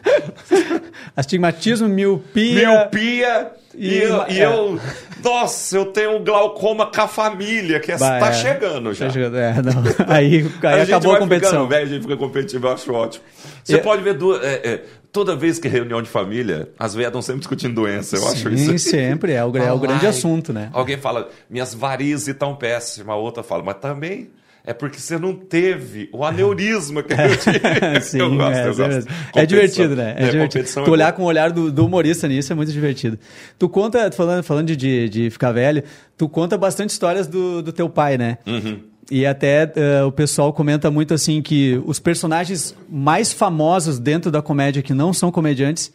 Astigmatismo, 1.16 1.88
miopia. 1.88 2.54
miopia, 2.68 3.50
e, 3.74 3.88
E- 3.94 4.02
eu, 4.02 4.24
e 4.28 4.40
é. 4.40 4.44
eu- 4.46 4.80
Nossa, 5.22 5.76
eu 5.76 5.86
tenho 5.86 6.18
glaucoma 6.20 6.86
com 6.86 7.00
a 7.00 7.08
família, 7.08 7.78
que 7.80 7.92
é, 7.92 7.96
Bah, 7.98 8.18
tá 8.18 8.28
é. 8.28 8.32
chegando 8.32 8.92
já. 8.92 9.06
Tá 9.06 9.12
chegando, 9.12 9.36
é, 9.38 9.54
não. 9.62 9.82
Aí, 10.08 10.44
aí 10.62 10.78
gente 10.80 10.92
acabou 10.92 11.14
a 11.14 11.18
competição. 11.18 11.50
ficando 11.52 11.68
velho, 11.68 11.86
a 11.86 11.88
gente 11.88 12.02
fica 12.02 12.16
competitivo, 12.16 12.66
eu 12.66 12.72
acho 12.72 12.92
ótimo. 12.92 13.24
Você 13.62 13.78
pode 13.78 14.02
ver 14.02 14.14
duas. 14.14 14.42
é, 14.42 14.54
é, 14.64 14.84
toda 15.12 15.36
vez 15.36 15.58
que 15.58 15.68
é 15.68 15.70
reunião 15.70 16.02
de 16.02 16.08
família, 16.08 16.70
as 16.78 16.94
velhas 16.94 17.08
estão 17.10 17.22
sempre 17.22 17.40
discutindo 17.40 17.74
doença. 17.74 18.16
Eu 18.16 18.26
acho 18.28 18.56
Sim, 18.56 18.74
isso. 18.74 18.90
sempre. 18.90 19.32
É 19.32 19.44
o, 19.44 19.56
é 19.56 19.72
o 19.72 19.78
grande 19.78 20.06
assunto, 20.06 20.52
né? 20.52 20.68
Alguém 20.72 20.96
fala, 20.96 21.28
minhas 21.48 21.72
varizes 21.72 22.28
estão 22.28 22.56
péssimas. 22.56 23.10
A 23.14 23.16
outra 23.16 23.42
fala, 23.42 23.62
mas 23.62 23.76
também 23.76 24.30
é 24.64 24.72
porque 24.72 24.98
você 24.98 25.18
não 25.18 25.34
teve 25.34 26.08
o 26.12 26.24
aneurisma 26.24 27.02
que 27.02 27.12
eu 27.12 27.36
tive. 27.36 27.60
Sim, 28.00 28.18
eu 28.20 28.36
gosto, 28.36 28.52
é, 28.52 28.66
eu 28.66 28.70
é 28.70 28.74
gosto. 28.74 28.82
é 28.82 28.90
Competição. 28.92 29.46
divertido, 29.46 29.96
né? 29.96 30.10
É, 30.10 30.14
divertido. 30.14 30.42
competição 30.42 30.84
Tu 30.84 30.88
é 30.88 30.92
olhar 30.92 31.12
com 31.12 31.22
o 31.22 31.26
olhar 31.26 31.50
do, 31.50 31.72
do 31.72 31.84
humorista 31.84 32.28
nisso 32.28 32.52
é 32.52 32.56
muito 32.56 32.70
divertido. 32.70 33.18
Tu 33.58 33.68
conta, 33.68 34.10
falando, 34.12 34.42
falando 34.42 34.76
de, 34.76 35.08
de 35.08 35.30
ficar 35.30 35.52
velho, 35.52 35.82
tu 36.16 36.28
conta 36.28 36.56
bastante 36.56 36.90
histórias 36.90 37.26
do, 37.26 37.62
do 37.62 37.72
teu 37.72 37.88
pai, 37.88 38.16
né? 38.16 38.38
Uhum. 38.46 38.80
E 39.10 39.26
até 39.26 39.70
eh, 39.74 40.02
o 40.04 40.12
pessoal 40.12 40.52
comenta 40.52 40.90
muito 40.90 41.12
assim 41.12 41.42
que 41.42 41.82
os 41.84 41.98
personagens 41.98 42.74
mais 42.88 43.32
famosos 43.32 43.98
dentro 43.98 44.30
da 44.30 44.40
comédia 44.40 44.80
que 44.82 44.94
não 44.94 45.12
são 45.12 45.30
comediantes 45.30 45.92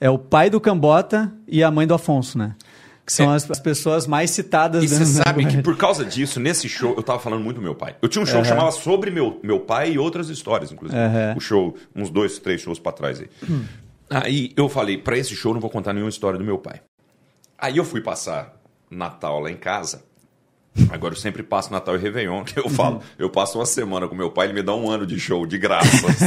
é 0.00 0.10
o 0.10 0.18
pai 0.18 0.50
do 0.50 0.60
Cambota 0.60 1.32
e 1.46 1.62
a 1.62 1.70
mãe 1.70 1.86
do 1.86 1.94
Afonso, 1.94 2.38
né? 2.38 2.54
Que 3.06 3.12
são 3.12 3.32
É. 3.32 3.36
as, 3.36 3.48
as 3.48 3.60
pessoas 3.60 4.04
mais 4.06 4.30
citadas 4.32 4.82
E 4.82 4.88
você 4.88 5.06
sabe 5.06 5.46
que 5.46 5.58
por 5.62 5.76
causa 5.76 6.04
disso, 6.04 6.40
nesse 6.40 6.68
show, 6.68 6.92
eu 6.96 7.02
tava 7.04 7.20
falando 7.20 7.44
muito 7.44 7.56
do 7.56 7.62
meu 7.62 7.74
pai. 7.74 7.94
Eu 8.02 8.08
tinha 8.08 8.20
um 8.20 8.26
show 8.26 8.42
que 8.42 8.48
Aham. 8.48 8.56
chamava 8.56 8.72
Sobre 8.72 9.10
meu, 9.12 9.38
meu 9.44 9.60
Pai 9.60 9.92
e 9.92 9.98
outras 9.98 10.28
histórias, 10.28 10.72
inclusive. 10.72 10.98
Aham. 11.00 11.34
O 11.36 11.40
show, 11.40 11.76
uns 11.94 12.10
dois, 12.10 12.38
três 12.40 12.60
shows 12.60 12.80
pra 12.80 12.90
trás 12.90 13.20
aí. 13.20 13.28
Aí 14.10 14.52
eu 14.56 14.68
falei, 14.68 14.98
pra 14.98 15.16
esse 15.16 15.34
show 15.36 15.50
eu 15.50 15.54
não 15.54 15.60
vou 15.60 15.70
contar 15.70 15.92
nenhuma 15.92 16.10
história 16.10 16.36
do 16.38 16.44
meu 16.44 16.58
pai. 16.58 16.80
Aí 17.58 17.76
eu 17.76 17.84
fui 17.84 18.00
passar 18.00 18.54
Natal 18.90 19.38
lá 19.40 19.50
em 19.50 19.56
casa. 19.56 20.02
Agora 20.90 21.14
eu 21.14 21.18
sempre 21.18 21.42
passo 21.42 21.72
Natal 21.72 21.94
e 21.94 21.98
Réveillon, 21.98 22.44
que 22.44 22.58
eu 22.60 22.68
falo, 22.68 23.00
eu 23.18 23.30
passo 23.30 23.58
uma 23.58 23.64
semana 23.66 24.06
com 24.08 24.14
meu 24.14 24.30
pai, 24.30 24.46
ele 24.48 24.54
me 24.54 24.62
dá 24.62 24.74
um 24.74 24.90
ano 24.90 25.06
de 25.06 25.18
show 25.18 25.46
de 25.46 25.56
graça. 25.58 26.06
assim. 26.06 26.26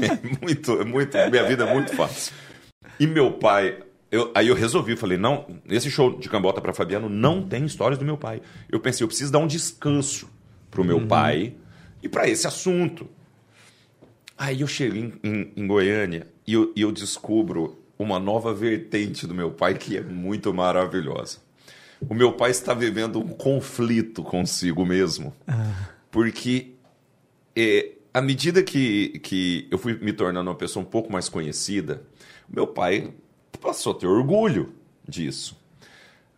É 0.02 0.44
muito, 0.44 0.72
é 0.80 0.84
muito, 0.84 1.16
minha 1.30 1.44
vida 1.44 1.64
é 1.64 1.72
muito 1.72 1.94
fácil. 1.94 2.32
E 2.98 3.06
meu 3.06 3.32
pai, 3.32 3.78
eu- 4.10 4.30
aí 4.34 4.48
eu 4.48 4.54
resolvi, 4.54 4.96
falei, 4.96 5.18
não, 5.18 5.46
esse 5.68 5.90
show 5.90 6.18
de 6.18 6.28
Cambota 6.28 6.60
para 6.60 6.72
Fabiano 6.72 7.08
não 7.08 7.42
tem 7.46 7.64
histórias 7.64 7.98
do 7.98 8.04
meu 8.04 8.16
pai. 8.16 8.40
Eu 8.70 8.80
pensei, 8.80 9.02
eu 9.04 9.08
preciso 9.08 9.32
dar 9.32 9.38
um 9.38 9.46
descanso 9.46 10.28
pro 10.70 10.84
meu 10.84 11.06
pai 11.06 11.54
e 12.02 12.08
para 12.08 12.28
esse 12.28 12.46
assunto. 12.46 13.08
Aí 14.38 14.60
eu 14.60 14.66
cheguei 14.66 15.00
em, 15.22 15.28
em- 15.28 15.52
em 15.56 15.66
Goiânia 15.66 16.26
e 16.46 16.52
eu, 16.52 16.72
e 16.76 16.82
eu 16.82 16.92
descubro 16.92 17.78
uma 17.98 18.18
nova 18.18 18.52
vertente 18.52 19.26
do 19.26 19.34
meu 19.34 19.50
pai 19.50 19.74
que 19.74 19.96
é 19.96 20.02
muito 20.02 20.52
maravilhosa. 20.52 21.38
O 22.08 22.14
meu 22.14 22.32
pai 22.34 22.50
está 22.50 22.74
vivendo 22.74 23.18
um 23.18 23.28
conflito 23.28 24.22
consigo 24.22 24.84
mesmo, 24.84 25.34
porque 26.10 26.72
é, 27.56 27.92
à 28.12 28.20
medida 28.20 28.62
que, 28.62 29.18
que 29.20 29.66
eu 29.70 29.78
fui 29.78 29.94
me 29.94 30.12
tornando 30.12 30.50
uma 30.50 30.54
pessoa 30.56 30.82
um 30.84 30.88
pouco 30.88 31.10
mais 31.10 31.30
conhecida, 31.30 32.02
meu 32.46 32.66
pai 32.66 33.10
passou 33.56 33.92
a 33.92 33.98
ter 33.98 34.06
orgulho 34.06 34.72
disso. 35.06 35.56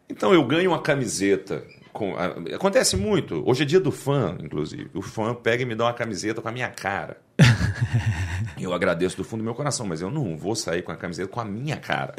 Então 0.08 0.32
eu 0.32 0.44
ganho 0.44 0.70
uma 0.70 0.80
camiseta. 0.80 1.64
Com, 1.92 2.14
acontece 2.54 2.96
muito. 2.96 3.42
Hoje 3.48 3.62
é 3.62 3.66
dia 3.66 3.80
do 3.80 3.90
fã, 3.90 4.37
inclusive. 4.40 4.90
O 4.94 5.02
fã 5.02 5.34
pega 5.34 5.62
e 5.62 5.66
me 5.66 5.75
dá 5.75 5.84
uma 5.84 5.94
camiseta 5.94 6.40
com 6.40 6.48
a 6.48 6.52
minha 6.52 6.68
cara. 6.68 7.18
Eu 8.58 8.72
agradeço 8.72 9.16
do 9.16 9.25
fundo 9.25 9.40
do 9.40 9.44
meu 9.44 9.54
coração, 9.54 9.87
mas 9.87 10.00
eu 10.00 10.10
não 10.10 10.37
vou 10.37 10.56
sair 10.56 10.82
com 10.82 10.90
a 10.90 10.96
camiseta 10.96 11.28
com 11.28 11.40
a 11.40 11.44
minha 11.44 11.76
cara. 11.76 12.14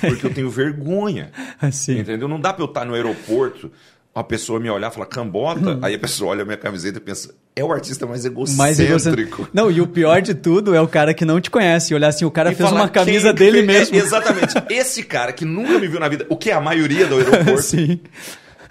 Porque 0.00 0.26
eu 0.26 0.34
tenho 0.34 0.50
vergonha. 0.50 1.30
Assim. 1.62 1.98
Entendeu? 1.98 2.26
Não 2.26 2.40
dá 2.40 2.52
pra 2.52 2.64
eu 2.64 2.66
estar 2.66 2.84
no 2.84 2.94
aeroporto, 2.94 3.70
a 4.14 4.22
pessoa 4.22 4.60
me 4.60 4.70
olhar 4.70 4.90
e 4.90 4.94
falar 4.94 5.06
cambota, 5.06 5.78
aí 5.82 5.94
a 5.94 5.98
pessoa 5.98 6.30
olha 6.30 6.42
a 6.42 6.44
minha 6.44 6.56
camiseta 6.56 6.98
e 6.98 7.00
pensa, 7.00 7.34
é 7.56 7.64
o 7.64 7.72
artista 7.72 8.06
mais 8.06 8.24
egocêntrico. 8.24 8.58
Mais 8.62 8.78
egocêntrico. 8.78 9.48
Não, 9.52 9.70
e 9.70 9.80
o 9.80 9.86
pior 9.88 10.22
de 10.22 10.34
tudo 10.34 10.72
é 10.74 10.80
o 10.80 10.86
cara 10.86 11.12
que 11.12 11.24
não 11.24 11.40
te 11.40 11.50
conhece. 11.50 11.92
E 11.92 11.96
olhar 11.96 12.08
assim, 12.08 12.24
o 12.24 12.30
cara 12.30 12.52
E 12.52 12.54
fez 12.54 12.68
falar 12.68 12.82
uma 12.82 12.88
camisa 12.88 13.34
quem 13.34 13.46
dele 13.52 13.66
fez- 13.66 13.90
mesmo. 13.90 13.96
É, 13.96 13.98
exatamente. 14.00 14.54
Esse 14.70 15.02
cara 15.02 15.32
que 15.32 15.44
nunca 15.44 15.78
me 15.78 15.88
viu 15.88 15.98
na 15.98 16.08
vida, 16.08 16.26
o 16.28 16.36
que 16.36 16.50
é 16.50 16.54
a 16.54 16.60
maioria 16.60 17.06
do 17.06 17.16
aeroporto, 17.16 17.62
Sim. 17.62 17.98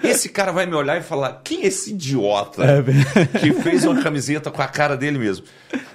esse 0.01 0.29
cara 0.29 0.51
vai 0.53 0.65
me 0.65 0.75
olhar 0.75 0.97
e 0.97 1.01
falar: 1.03 1.41
quem 1.43 1.63
é 1.63 1.67
esse 1.67 1.91
idiota 1.91 2.63
É, 2.63 2.81
que 3.39 3.51
fez 3.53 3.83
uma 3.85 4.01
camiseta 4.01 4.49
com 4.49 4.61
a 4.61 4.67
cara 4.67 4.95
dele 4.95 5.17
mesmo? 5.17 5.45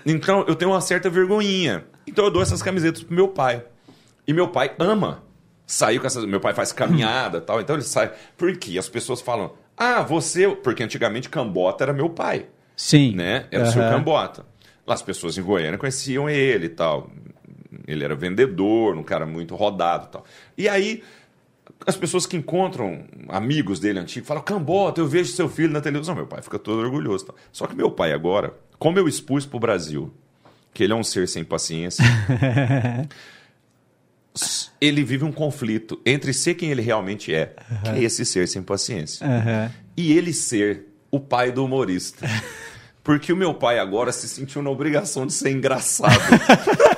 Então 0.04 0.44
eu 0.46 0.54
tenho 0.54 0.70
uma 0.72 0.80
certa 0.82 1.08
vergonhinha. 1.08 1.84
Então 2.06 2.24
eu 2.26 2.30
dou 2.30 2.42
essas 2.42 2.62
camisetas 2.62 3.02
pro 3.02 3.14
meu 3.14 3.28
pai. 3.28 3.62
E 4.26 4.32
meu 4.34 4.48
pai 4.48 4.72
ama 4.78 5.22
sair 5.68 6.00
com 6.00 6.06
essas. 6.06 6.24
Meu 6.24 6.40
pai 6.40 6.54
faz 6.54 6.72
caminhada 6.72 7.38
e 7.38 7.40
tal, 7.42 7.60
então 7.60 7.76
ele 7.76 7.84
sai. 7.84 8.10
Porque 8.36 8.76
as 8.76 8.88
pessoas 8.88 9.20
falam: 9.20 9.52
ah, 9.76 10.02
você. 10.02 10.48
Porque 10.48 10.82
antigamente 10.82 11.28
Cambota 11.28 11.84
era 11.84 11.92
meu 11.92 12.10
pai 12.10 12.46
Sim. 12.74 13.14
né? 13.14 13.46
Era 13.52 13.64
o 13.64 13.66
seu. 13.70 13.82
Cambota. 13.82 14.44
Lá 14.86 14.94
as 14.94 15.02
pessoas 15.02 15.36
em 15.36 15.42
Goiânia 15.42 15.78
conheciam 15.78 16.28
ele 16.28 16.66
e 16.66 16.70
tal. 16.70 17.10
Ele 17.86 18.02
era 18.02 18.14
vendedor, 18.14 18.96
um 18.96 19.02
cara 19.02 19.26
muito 19.26 19.54
rodado 19.54 20.06
e 20.06 20.08
tal. 20.08 20.24
E 20.56 20.68
aí, 20.68 21.02
as 21.86 21.96
pessoas 21.96 22.26
que 22.26 22.36
encontram 22.36 23.04
amigos 23.28 23.78
dele 23.78 23.98
antigos 23.98 24.26
falam: 24.26 24.42
Cambota, 24.42 25.00
eu 25.00 25.06
vejo 25.06 25.30
seu 25.32 25.48
filho 25.48 25.72
na 25.72 25.82
televisão. 25.82 26.14
Meu 26.14 26.26
pai 26.26 26.40
fica 26.40 26.58
todo 26.58 26.80
orgulhoso. 26.80 27.26
tal. 27.26 27.36
Só 27.52 27.66
que 27.66 27.76
meu 27.76 27.90
pai 27.90 28.12
agora, 28.12 28.54
como 28.78 28.98
eu 28.98 29.06
expus 29.06 29.44
pro 29.44 29.60
Brasil 29.60 30.12
que 30.72 30.84
ele 30.84 30.92
é 30.92 30.96
um 30.96 31.02
ser 31.02 31.26
sem 31.26 31.42
paciência, 31.42 32.04
ele 34.80 35.02
vive 35.04 35.24
um 35.24 35.32
conflito 35.32 36.00
entre 36.04 36.32
ser 36.32 36.54
quem 36.54 36.70
ele 36.70 36.82
realmente 36.82 37.34
é, 37.34 37.54
que 37.84 37.90
é 37.90 38.02
esse 38.02 38.24
ser 38.24 38.48
sem 38.48 38.62
paciência 38.62 39.26
Aham. 39.26 39.70
e 39.96 40.12
ele 40.12 40.32
ser 40.32 40.86
o 41.10 41.18
pai 41.18 41.50
do 41.52 41.64
humorista. 41.64 42.26
Porque 43.02 43.32
o 43.32 43.36
meu 43.36 43.54
pai 43.54 43.78
agora 43.78 44.12
se 44.12 44.28
sentiu 44.28 44.62
na 44.62 44.68
obrigação 44.68 45.26
de 45.26 45.32
ser 45.32 45.50
engraçado. 45.50 46.12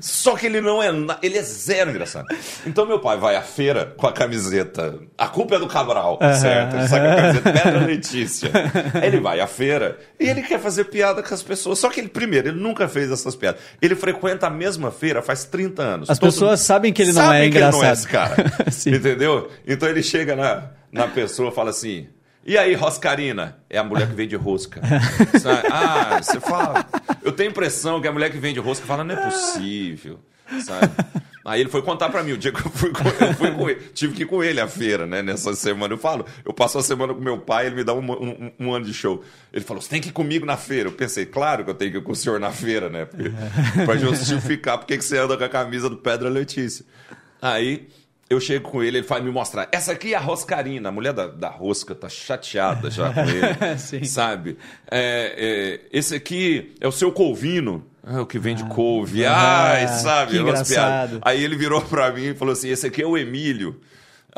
Só 0.00 0.36
que 0.36 0.46
ele 0.46 0.60
não 0.60 0.82
é. 0.82 0.90
na- 0.92 1.18
Ele 1.22 1.38
é 1.38 1.42
zero 1.42 1.90
engraçado. 1.90 2.26
Então 2.66 2.86
meu 2.86 2.98
pai 3.00 3.16
vai 3.16 3.36
à 3.36 3.42
feira 3.42 3.94
com 3.96 4.06
a 4.06 4.12
camiseta. 4.12 4.98
A 5.16 5.26
culpa 5.28 5.56
é 5.56 5.58
do 5.58 5.66
Cabral, 5.66 6.18
certo? 6.40 6.76
Ele 6.76 6.88
sai 6.88 7.00
com 7.00 7.06
a 7.12 7.16
camiseta 7.16 7.52
Pedra 7.52 7.86
Letícia. 7.86 8.50
Ele 9.02 9.20
vai 9.20 9.40
à 9.40 9.46
feira 9.46 9.98
e 10.18 10.28
ele 10.28 10.42
quer 10.42 10.60
fazer 10.60 10.84
piada 10.84 11.22
com 11.22 11.34
as 11.34 11.42
pessoas. 11.42 11.78
Só 11.78 11.88
que 11.88 12.00
ele, 12.00 12.08
primeiro, 12.08 12.48
ele 12.48 12.58
nunca 12.60 12.88
fez 12.88 13.10
essas 13.10 13.34
piadas. 13.36 13.60
Ele 13.80 13.94
frequenta 13.94 14.46
a 14.46 14.50
mesma 14.50 14.90
feira 14.90 15.22
faz 15.22 15.44
30 15.44 15.82
anos. 15.82 16.10
As 16.10 16.18
Todo 16.18 16.30
pessoas 16.30 16.60
sabem 16.60 16.92
que 16.92 17.02
ele 17.02 17.12
não 17.12 17.22
sabem 17.22 17.48
é 17.48 17.50
que 17.50 17.56
ele 17.56 17.64
não 17.64 17.72
é 17.72 17.76
engraçado. 17.76 17.94
esse 17.94 18.08
cara. 18.08 18.36
Entendeu? 18.96 19.48
Então 19.66 19.88
ele 19.88 20.02
chega 20.02 20.34
na, 20.36 20.70
na 20.92 21.06
pessoa 21.08 21.50
e 21.50 21.54
fala 21.54 21.70
assim. 21.70 22.06
E 22.46 22.56
aí, 22.56 22.74
Roscarina? 22.74 23.58
É 23.68 23.76
a 23.78 23.82
mulher 23.84 24.08
que 24.08 24.14
vende 24.14 24.36
rosca. 24.36 24.80
Sabe? 25.40 25.66
Ah, 25.70 26.20
você 26.22 26.38
fala. 26.40 26.86
Eu 27.24 27.32
tenho 27.32 27.48
a 27.48 27.52
impressão 27.52 28.00
que 28.00 28.06
a 28.06 28.12
mulher 28.12 28.30
que 28.30 28.38
vende 28.38 28.60
rosca 28.60 28.86
fala, 28.86 29.02
não 29.02 29.14
é 29.16 29.24
possível. 29.24 30.20
Sabe? 30.64 30.92
Aí 31.44 31.60
ele 31.60 31.68
foi 31.70 31.82
contar 31.82 32.08
pra 32.08 32.22
mim 32.22 32.32
o 32.32 32.38
dia 32.38 32.50
que 32.52 32.58
eu 32.64 32.70
fui 32.70 32.90
com, 32.90 33.02
eu 33.24 33.34
fui 33.34 33.50
com 33.52 33.68
ele. 33.70 33.80
Tive 33.94 34.14
que 34.14 34.22
ir 34.22 34.26
com 34.26 34.42
ele 34.44 34.60
à 34.60 34.66
feira, 34.68 35.06
né? 35.06 35.22
Nessa 35.22 35.54
semana. 35.54 35.94
Eu 35.94 35.98
falo, 35.98 36.24
eu 36.44 36.52
passo 36.52 36.78
a 36.78 36.82
semana 36.82 37.12
com 37.14 37.20
meu 37.20 37.38
pai, 37.38 37.66
ele 37.66 37.74
me 37.76 37.84
dá 37.84 37.94
um, 37.94 38.00
um- 38.12 38.52
um 38.58 38.72
ano 38.74 38.84
de 38.84 38.94
show. 38.94 39.24
Ele 39.52 39.64
falou, 39.64 39.80
você 39.82 39.88
tem 39.88 40.00
que 40.00 40.08
ir 40.08 40.12
comigo 40.12 40.46
na 40.46 40.56
feira. 40.56 40.88
Eu 40.88 40.92
pensei, 40.92 41.26
claro 41.26 41.64
que 41.64 41.70
eu 41.70 41.74
tenho 41.74 41.90
que 41.92 41.98
ir 41.98 42.02
com 42.02 42.12
o 42.12 42.16
senhor 42.16 42.38
na 42.40 42.50
feira, 42.52 42.88
né? 42.88 43.04
Porque, 43.06 43.30
pra 43.84 43.96
justificar 43.96 44.78
por 44.78 44.86
que 44.86 45.00
você 45.00 45.18
anda 45.18 45.36
com 45.36 45.44
a 45.44 45.48
camisa 45.48 45.88
do 45.90 45.96
Pedra 45.96 46.28
Letícia. 46.28 46.84
Aí 47.42 47.88
eu 48.28 48.40
chego 48.40 48.70
com 48.70 48.82
ele, 48.82 48.98
ele 48.98 49.06
vai 49.06 49.20
me 49.20 49.30
mostrar. 49.30 49.68
Essa 49.70 49.92
aqui 49.92 50.12
é 50.12 50.16
a 50.16 50.20
Roscarina. 50.20 50.88
A 50.88 50.92
mulher 50.92 51.12
da, 51.12 51.28
da 51.28 51.48
rosca 51.48 51.94
tá 51.94 52.08
chateada 52.08 52.90
já 52.90 53.12
com 53.12 53.20
ele. 53.20 53.78
Sim. 53.78 54.04
Sabe? 54.04 54.58
É, 54.90 55.80
é, 55.90 55.96
esse 55.96 56.14
aqui 56.14 56.74
é 56.80 56.88
o 56.88 56.92
seu 56.92 57.12
Colvino. 57.12 57.86
Ah, 58.08 58.22
o 58.22 58.26
que 58.26 58.38
vende 58.38 58.64
couve. 58.66 59.24
Ah, 59.26 59.72
Ai, 59.72 59.88
sabe? 59.88 60.32
que 60.32 60.38
engraçado. 60.38 61.18
Aí 61.22 61.42
ele 61.42 61.56
virou 61.56 61.82
pra 61.82 62.12
mim 62.12 62.26
e 62.26 62.34
falou 62.34 62.52
assim: 62.52 62.68
esse 62.68 62.86
aqui 62.86 63.02
é 63.02 63.06
o 63.06 63.18
Emílio. 63.18 63.80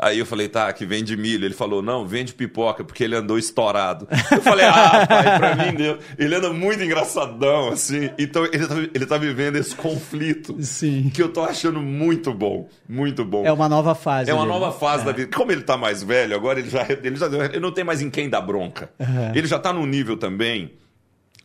Aí 0.01 0.17
eu 0.17 0.25
falei, 0.25 0.47
tá, 0.47 0.71
que 0.71 0.85
vende 0.85 1.17
milho. 1.17 1.43
Ele 1.43 1.53
falou, 1.53 1.81
não, 1.81 2.07
vende 2.07 2.33
pipoca, 2.33 2.85
porque 2.85 3.03
ele 3.03 3.15
andou 3.15 3.37
estourado. 3.37 4.07
Eu 4.31 4.41
falei, 4.41 4.65
ah, 4.65 5.03
pai, 5.07 5.37
pra 5.37 5.55
mim 5.55 5.75
deu. 5.75 5.99
Ele 6.17 6.35
anda 6.35 6.53
muito 6.53 6.81
engraçadão, 6.81 7.67
assim. 7.67 8.09
Então 8.17 8.45
ele 8.45 8.65
tá, 8.65 8.75
ele 8.93 9.05
tá 9.05 9.17
vivendo 9.17 9.57
esse 9.57 9.75
conflito. 9.75 10.55
Sim. 10.61 11.11
Que 11.13 11.21
eu 11.21 11.27
tô 11.27 11.43
achando 11.43 11.81
muito 11.81 12.33
bom. 12.33 12.69
Muito 12.87 13.25
bom. 13.25 13.45
É 13.45 13.51
uma 13.51 13.67
nova 13.67 13.93
fase. 13.93 14.31
É 14.31 14.33
uma 14.33 14.45
nova 14.45 14.71
fase 14.71 15.03
da 15.03 15.11
vida. 15.11 15.35
Como 15.35 15.51
ele 15.51 15.63
tá 15.63 15.75
mais 15.75 16.01
velho, 16.01 16.33
agora 16.33 16.59
ele 16.59 16.69
já, 16.69 16.85
ele 16.89 17.15
já 17.17 17.27
ele 17.27 17.59
não 17.59 17.71
tem 17.71 17.83
mais 17.83 18.01
em 18.01 18.09
quem 18.09 18.29
dar 18.29 18.41
bronca. 18.41 18.89
Ele 19.35 19.47
já 19.47 19.59
tá 19.59 19.73
num 19.73 19.85
nível 19.85 20.15
também 20.15 20.71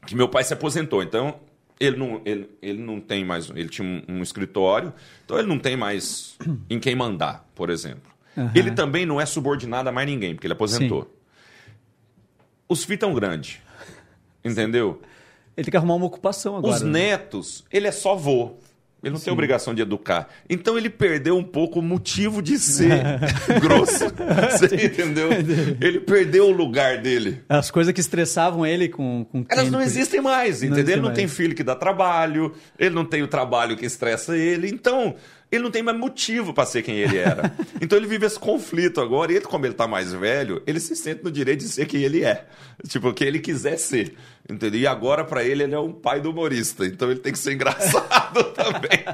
que 0.07 0.15
meu 0.15 0.29
pai 0.29 0.45
se 0.45 0.53
aposentou. 0.53 1.03
Então, 1.03 1.35
ele 1.81 1.97
não, 1.97 2.21
ele, 2.25 2.49
ele 2.63 2.81
não 2.81 3.01
tem 3.01 3.25
mais. 3.25 3.51
Ele 3.51 3.69
tinha 3.69 3.87
um, 3.87 4.03
um 4.17 4.23
escritório, 4.23 4.93
então 5.25 5.39
ele 5.39 5.49
não 5.49 5.59
tem 5.59 5.77
mais 5.77 6.37
em 6.71 6.79
quem 6.79 6.95
mandar, 6.95 7.45
por 7.55 7.69
exemplo. 7.69 8.14
Ele 8.55 8.71
também 8.73 9.07
não 9.07 9.21
é 9.21 9.27
subordinado 9.27 9.89
a 9.89 9.93
mais 9.93 10.09
ninguém, 10.09 10.35
porque 10.35 10.47
ele 10.47 10.55
aposentou. 10.55 11.13
Os 12.69 12.85
filhos 12.85 13.01
tão 13.01 13.15
grandes. 13.15 13.59
Entendeu? 14.45 15.01
Ele 15.57 15.65
tem 15.65 15.71
que 15.71 15.77
arrumar 15.77 15.95
uma 15.95 16.07
ocupação 16.07 16.57
agora. 16.57 16.75
Os 16.75 16.83
né? 16.83 17.11
netos, 17.11 17.65
ele 17.71 17.87
é 17.87 17.93
só 17.93 18.15
vô. 18.15 18.57
Ele 19.05 19.13
não 19.13 19.21
tem 19.21 19.31
obrigação 19.31 19.75
de 19.75 19.83
educar. 19.83 20.29
Então 20.49 20.79
ele 20.79 20.89
perdeu 20.89 21.37
um 21.37 21.45
pouco 21.45 21.79
o 21.79 21.83
motivo 21.83 22.41
de 22.41 22.59
ser 22.59 23.03
grosso. 23.61 24.07
Você 24.51 24.87
entendeu? 24.87 25.29
Ele 25.79 26.01
perdeu 26.01 26.47
o 26.47 26.51
lugar 26.51 27.03
dele. 27.03 27.43
As 27.47 27.71
coisas 27.71 27.93
que 27.93 28.01
estressavam 28.01 28.65
ele 28.65 28.89
com. 28.89 29.27
com 29.31 29.45
Elas 29.51 29.71
não 29.71 29.83
existem 29.83 30.23
mais, 30.23 30.63
entendeu? 30.63 30.79
existem 30.79 30.93
ele 30.95 31.03
não 31.03 31.09
mais. 31.11 31.19
tem 31.19 31.29
filho 31.29 31.55
que 31.55 31.63
dá 31.63 31.75
trabalho, 31.75 32.55
ele 32.79 32.95
não 32.95 33.05
tem 33.05 33.23
o 33.23 33.29
trabalho 33.29 33.77
que 33.77 33.85
estressa 33.85 34.39
ele, 34.39 34.69
então 34.69 35.15
ele 35.55 35.65
não 35.65 35.71
tem 35.71 35.83
mais 35.83 35.97
motivo 35.99 36.53
para 36.55 36.67
ser 36.67 36.83
quem 36.83 36.97
ele 36.97 37.17
era. 37.19 37.55
então 37.81 37.97
ele 37.99 38.07
vive 38.07 38.27
esse 38.27 38.39
conflito 38.39 39.01
agora, 39.01 39.33
e 39.33 39.37
ele, 39.37 39.45
como 39.45 39.65
ele 39.67 39.75
tá 39.75 39.87
mais 39.87 40.13
velho, 40.13 40.63
ele 40.67 40.81
se 40.81 40.95
sente 40.97 41.23
no 41.25 41.31
direito 41.31 41.61
de 41.61 41.69
ser 41.69 41.87
quem 41.87 42.03
ele 42.03 42.25
é. 42.25 42.47
Tipo, 42.89 43.09
o 43.09 43.15
que 43.15 43.25
ele 43.25 43.39
quiser 43.39 43.77
ser. 43.79 44.15
Entendeu? 44.49 44.81
E 44.81 44.87
agora, 44.87 45.25
para 45.25 45.43
ele, 45.45 45.63
ele 45.63 45.75
é 45.75 45.79
um 45.79 45.93
pai 45.93 46.21
do 46.21 46.31
humorista, 46.31 46.85
então 46.87 47.11
ele 47.11 47.21
tem 47.21 47.33
que 47.33 47.39
ser 47.39 47.53
engraçado 47.55 48.45
também. 48.55 49.05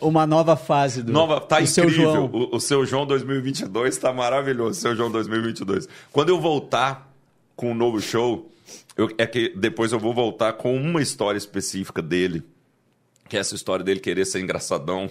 Uma 0.00 0.26
nova 0.26 0.56
fase 0.56 1.02
do. 1.02 1.12
Nova, 1.12 1.40
tá 1.40 1.60
do 1.60 1.66
seu 1.66 1.84
incrível. 1.84 2.12
João. 2.12 2.30
O, 2.32 2.56
o 2.56 2.60
seu 2.60 2.86
João 2.86 3.04
2022 3.06 3.96
tá 3.98 4.12
maravilhoso. 4.12 4.80
Seu 4.80 4.96
João 4.96 5.10
2022. 5.10 5.86
Quando 6.10 6.30
eu 6.30 6.40
voltar 6.40 7.12
com 7.54 7.72
um 7.72 7.74
novo 7.74 8.00
show, 8.00 8.50
eu- 8.96 9.10
é 9.18 9.26
que 9.26 9.52
depois 9.54 9.92
eu 9.92 9.98
vou 9.98 10.14
voltar 10.14 10.54
com 10.54 10.74
uma 10.74 11.02
história 11.02 11.36
específica 11.36 12.00
dele, 12.00 12.42
que 13.30 13.36
é 13.36 13.40
essa 13.40 13.54
história 13.54 13.82
dele 13.84 14.00
querer 14.00 14.26
ser 14.26 14.40
engraçadão, 14.40 15.08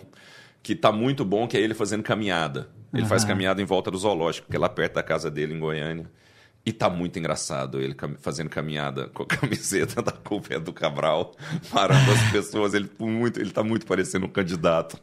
que 0.62 0.76
tá 0.76 0.92
muito 0.92 1.24
bom, 1.26 1.48
que 1.48 1.58
é 1.58 1.62
ele 1.62 1.74
fazendo 1.74 2.04
caminhada. 2.04 2.70
Ele 2.94 3.06
faz 3.06 3.24
caminhada 3.24 3.62
em 3.62 3.66
volta 3.66 3.90
do 3.90 3.98
zoológico, 3.98 4.48
que 4.50 4.56
é 4.56 4.60
lá 4.60 4.68
perto 4.70 4.96
da 4.96 5.04
casa 5.04 5.32
dele 5.32 5.54
em 5.54 5.60
Goiânia. 5.60 6.06
E 6.66 6.74
tá 6.74 6.90
muito 6.90 7.18
engraçado 7.18 7.80
ele 7.80 7.94
cam- 7.96 8.16
fazendo 8.20 8.50
caminhada 8.50 9.08
com 9.14 9.24
a 9.24 9.26
camiseta 9.26 10.02
da 10.02 10.12
culpa 10.12 10.60
do 10.60 10.74
Cabral, 10.74 11.34
parando 11.72 12.12
as 12.12 12.32
pessoas. 12.32 12.74
Ele, 12.74 12.90
muito, 13.00 13.40
ele 13.40 13.52
tá 13.52 13.64
muito 13.64 13.86
parecendo 13.86 14.26
um 14.26 14.30
candidato. 14.30 15.00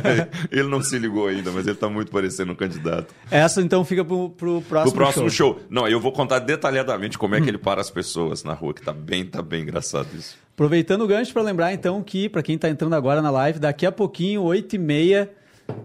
Ele 0.52 0.68
não 0.68 0.80
se 0.82 0.96
ligou 0.98 1.26
ainda, 1.26 1.50
mas 1.50 1.66
ele 1.66 1.76
tá 1.76 1.88
muito 1.88 2.12
parecendo 2.12 2.52
um 2.52 2.54
candidato. 2.54 3.12
Essa 3.30 3.60
então 3.60 3.84
fica 3.84 4.04
pro, 4.04 4.30
pro 4.30 4.62
próximo, 4.62 4.92
Do 4.92 4.96
próximo 4.96 5.30
show. 5.30 5.60
Não, 5.68 5.88
eu 5.88 5.98
vou 6.00 6.12
contar 6.12 6.38
detalhadamente 6.38 7.18
como 7.18 7.34
é 7.34 7.40
que 7.40 7.48
ele 7.48 7.58
para 7.58 7.80
as 7.80 7.90
pessoas 7.90 8.44
na 8.44 8.52
rua, 8.54 8.72
que 8.72 8.82
tá 8.82 8.92
bem, 8.92 9.24
tá 9.26 9.42
bem 9.42 9.62
engraçado 9.62 10.08
isso. 10.16 10.38
Aproveitando 10.60 11.00
o 11.00 11.06
gancho 11.06 11.32
para 11.32 11.40
lembrar 11.40 11.72
então 11.72 12.02
que, 12.02 12.28
para 12.28 12.42
quem 12.42 12.54
está 12.56 12.68
entrando 12.68 12.92
agora 12.94 13.22
na 13.22 13.30
live, 13.30 13.58
daqui 13.58 13.86
a 13.86 13.90
pouquinho, 13.90 14.42
8h30, 14.42 15.26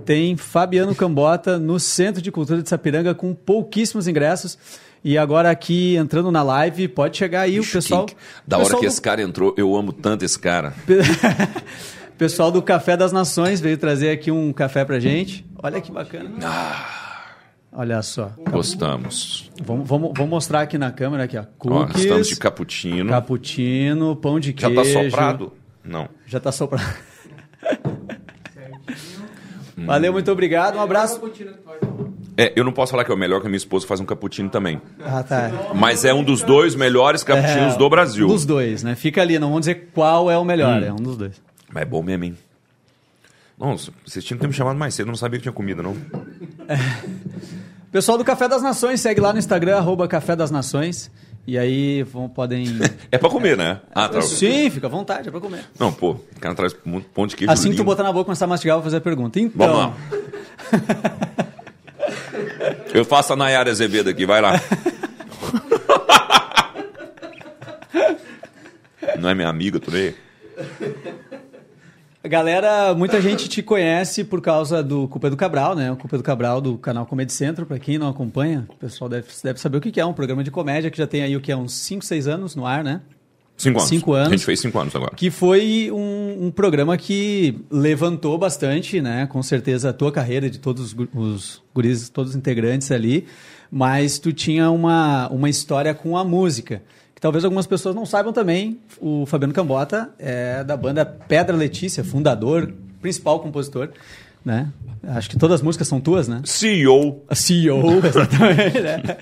tem 0.03 0.35
Fabiano 0.35 0.93
Cambota 0.93 1.57
no 1.57 1.79
Centro 1.79 2.21
de 2.21 2.29
Cultura 2.29 2.61
de 2.61 2.67
Sapiranga 2.67 3.15
com 3.15 3.33
pouquíssimos 3.33 4.05
ingressos. 4.05 4.57
E 5.01 5.17
agora 5.17 5.49
aqui 5.49 5.95
entrando 5.95 6.29
na 6.29 6.43
live, 6.43 6.89
pode 6.89 7.15
chegar 7.15 7.43
aí 7.43 7.57
Bicho, 7.57 7.69
o 7.69 7.71
pessoal. 7.71 8.05
que- 8.05 8.15
da 8.45 8.57
o 8.57 8.59
hora 8.59 8.65
pessoal 8.65 8.81
que 8.81 8.85
do- 8.87 8.91
esse 8.91 9.01
cara 9.01 9.21
entrou, 9.21 9.53
eu 9.57 9.73
amo 9.77 9.93
tanto 9.93 10.25
esse 10.25 10.37
cara. 10.37 10.73
pessoal 12.17 12.51
do 12.51 12.61
Café 12.61 12.97
das 12.97 13.13
Nações 13.13 13.61
veio 13.61 13.77
trazer 13.77 14.09
aqui 14.09 14.29
um 14.29 14.51
café 14.51 14.83
pra 14.83 14.99
gente. 14.99 15.45
Olha 15.63 15.79
que 15.79 15.89
bacana. 15.89 16.31
Ah. 16.43 17.04
Olha 17.77 18.01
só. 18.01 18.31
Gostamos. 18.49 19.51
Vamos, 19.63 19.87
vamos, 19.87 20.11
vamos 20.15 20.29
mostrar 20.29 20.61
aqui 20.61 20.77
na 20.77 20.91
câmera 20.91 21.23
aqui, 21.25 21.37
ó. 21.37 21.41
Ó, 21.41 21.43
Cookies, 21.85 22.03
estamos 22.03 22.27
de 22.29 22.35
cappuccino. 22.37 23.09
cappuccino, 23.09 24.15
pão 24.15 24.39
de 24.39 24.55
Já 24.57 24.69
queijo. 24.69 24.93
tá 24.93 25.03
soprado? 25.03 25.53
Não. 25.83 26.07
Já 26.25 26.39
tá 26.39 26.51
soprado. 26.53 26.95
Valeu, 29.77 30.13
muito 30.13 30.31
obrigado. 30.31 30.77
Um 30.77 30.81
abraço. 30.81 31.21
É, 32.37 32.53
eu 32.55 32.63
não 32.63 32.71
posso 32.71 32.91
falar 32.91 33.03
que 33.03 33.11
é 33.11 33.13
o 33.13 33.17
melhor, 33.17 33.41
que 33.41 33.47
a 33.47 33.49
minha 33.49 33.57
esposa 33.57 33.85
faz 33.85 33.99
um 33.99 34.05
cappuccino 34.05 34.49
também. 34.49 34.81
Ah, 35.03 35.21
tá. 35.21 35.51
Mas 35.75 36.05
é 36.05 36.13
um 36.13 36.23
dos 36.23 36.41
dois 36.41 36.75
melhores 36.75 37.23
cappuccinos 37.23 37.75
É, 37.75 37.77
do 37.77 37.89
Brasil. 37.89 38.27
Dos 38.27 38.45
dois, 38.45 38.83
né? 38.83 38.95
Fica 38.95 39.21
ali, 39.21 39.37
não 39.37 39.47
vamos 39.49 39.61
dizer 39.61 39.89
qual 39.93 40.31
é 40.31 40.37
o 40.37 40.43
melhor, 40.45 40.81
é 40.81 40.91
um 40.91 40.97
dos 40.97 41.17
dois. 41.17 41.41
Mas 41.71 41.83
é 41.83 41.85
bom 41.85 42.01
mesmo, 42.01 42.23
hein? 42.23 42.37
Nossa, 43.57 43.91
vocês 44.05 44.23
tinham 44.23 44.37
que 44.37 44.41
ter 44.41 44.47
me 44.47 44.53
chamado 44.53 44.77
mais 44.77 44.93
cedo, 44.95 45.07
eu 45.07 45.11
não 45.11 45.17
sabia 45.17 45.39
que 45.39 45.43
tinha 45.43 45.53
comida, 45.53 45.81
não. 45.83 45.95
Pessoal 47.95 48.17
do 48.17 48.25
Café 48.25 48.49
das 48.49 48.61
Nações, 48.61 48.99
segue 48.99 49.21
lá 49.21 49.31
no 49.31 49.39
Instagram, 49.39 49.77
arroba 49.77 50.05
Café 50.05 50.35
das 50.35 50.51
Nações. 50.51 51.09
E 51.47 51.57
aí 51.57 52.03
vão, 52.03 52.27
podem. 52.27 52.65
É 53.09 53.17
pra 53.17 53.29
comer, 53.29 53.55
né? 53.55 53.79
Ah, 53.93 54.09
tá. 54.09 54.21
Sim, 54.21 54.69
fica 54.69 54.87
à 54.87 54.89
vontade, 54.89 55.29
é 55.29 55.31
pra 55.31 55.39
comer. 55.39 55.63
Não, 55.79 55.93
pô, 55.93 56.11
o 56.11 56.39
cara 56.41 56.53
traz 56.53 56.75
um 56.85 56.99
pão 56.99 57.25
de 57.25 57.37
queijo 57.37 57.49
Assim 57.49 57.69
que 57.69 57.75
tu 57.75 57.77
lindo. 57.77 57.85
botar 57.85 58.03
na 58.03 58.11
boca, 58.11 58.25
começar 58.25 58.43
a 58.43 58.47
mastigar, 58.49 58.75
eu 58.75 58.81
vou 58.81 58.83
fazer 58.83 58.97
a 58.97 59.01
pergunta. 59.01 59.39
Então. 59.39 59.65
Vamos 59.65 59.77
lá. 59.77 59.93
Eu 62.93 63.05
faço 63.05 63.31
a 63.31 63.37
Nayara 63.37 63.71
Azevedo 63.71 64.09
aqui, 64.09 64.25
vai 64.25 64.41
lá. 64.41 64.59
Não 69.17 69.29
é 69.29 69.35
minha 69.35 69.47
amiga, 69.47 69.79
Turei? 69.79 70.15
Galera, 72.27 72.93
muita 72.95 73.21
gente 73.21 73.47
te 73.47 73.61
conhece 73.61 74.23
por 74.23 74.41
causa 74.41 74.81
do 74.81 75.07
Culpa 75.07 75.29
do 75.29 75.37
Cabral, 75.37 75.75
né? 75.75 75.91
O 75.91 75.95
Culpa 75.95 76.17
do 76.17 76.23
Cabral 76.23 76.59
do 76.59 76.77
canal 76.77 77.05
Comedy 77.05 77.31
Centro, 77.31 77.65
para 77.65 77.77
quem 77.77 77.97
não 77.97 78.07
acompanha, 78.07 78.65
o 78.69 78.75
pessoal 78.75 79.09
deve, 79.09 79.27
deve 79.43 79.59
saber 79.59 79.77
o 79.77 79.81
que 79.81 79.99
é 79.99 80.05
um 80.05 80.13
programa 80.13 80.43
de 80.43 80.49
comédia 80.49 80.89
que 80.89 80.97
já 80.97 81.05
tem 81.05 81.21
aí 81.21 81.35
o 81.35 81.41
que 81.41 81.51
é 81.51 81.57
uns 81.57 81.73
5, 81.73 82.03
6 82.03 82.27
anos 82.27 82.55
no 82.55 82.65
ar, 82.65 82.83
né? 82.83 83.01
Cinco 83.57 83.79
anos. 83.79 83.89
Cinco 83.89 84.13
anos. 84.13 84.27
A 84.27 84.31
gente 84.31 84.45
fez 84.45 84.59
cinco 84.59 84.79
anos 84.79 84.95
agora. 84.95 85.15
Que 85.15 85.31
foi 85.31 85.89
um, 85.91 86.47
um 86.47 86.51
programa 86.51 86.97
que 86.97 87.57
levantou 87.71 88.37
bastante, 88.37 88.99
né? 88.99 89.27
Com 89.27 89.41
certeza 89.41 89.91
a 89.91 89.93
tua 89.93 90.11
carreira 90.11 90.49
de 90.49 90.59
todos 90.59 90.93
os, 90.93 91.07
os 91.13 91.63
guris, 91.73 92.09
todos 92.09 92.31
os 92.31 92.35
integrantes 92.35 92.91
ali. 92.91 93.25
Mas 93.71 94.19
tu 94.19 94.33
tinha 94.33 94.69
uma, 94.69 95.29
uma 95.29 95.49
história 95.49 95.93
com 95.93 96.17
a 96.17 96.23
música. 96.23 96.83
Talvez 97.25 97.43
algumas 97.43 97.65
pessoas 97.65 97.95
não 97.95 98.05
saibam 98.05 98.31
também. 98.31 98.77
O 99.01 99.25
Fabiano 99.25 99.51
Cambota 99.51 100.11
é 100.19 100.63
da 100.63 100.77
banda 100.77 101.03
Pedra 101.03 101.55
Letícia, 101.57 102.03
fundador, 102.03 102.71
principal 103.01 103.39
compositor, 103.39 103.89
né? 104.45 104.67
Acho 105.07 105.27
que 105.31 105.35
todas 105.35 105.55
as 105.55 105.61
músicas 105.63 105.87
são 105.87 105.99
tuas, 105.99 106.27
né? 106.27 106.41
CEO. 106.45 107.23
A 107.27 107.33
CEO, 107.33 107.97
exatamente, 108.05 108.79
né? 108.79 109.17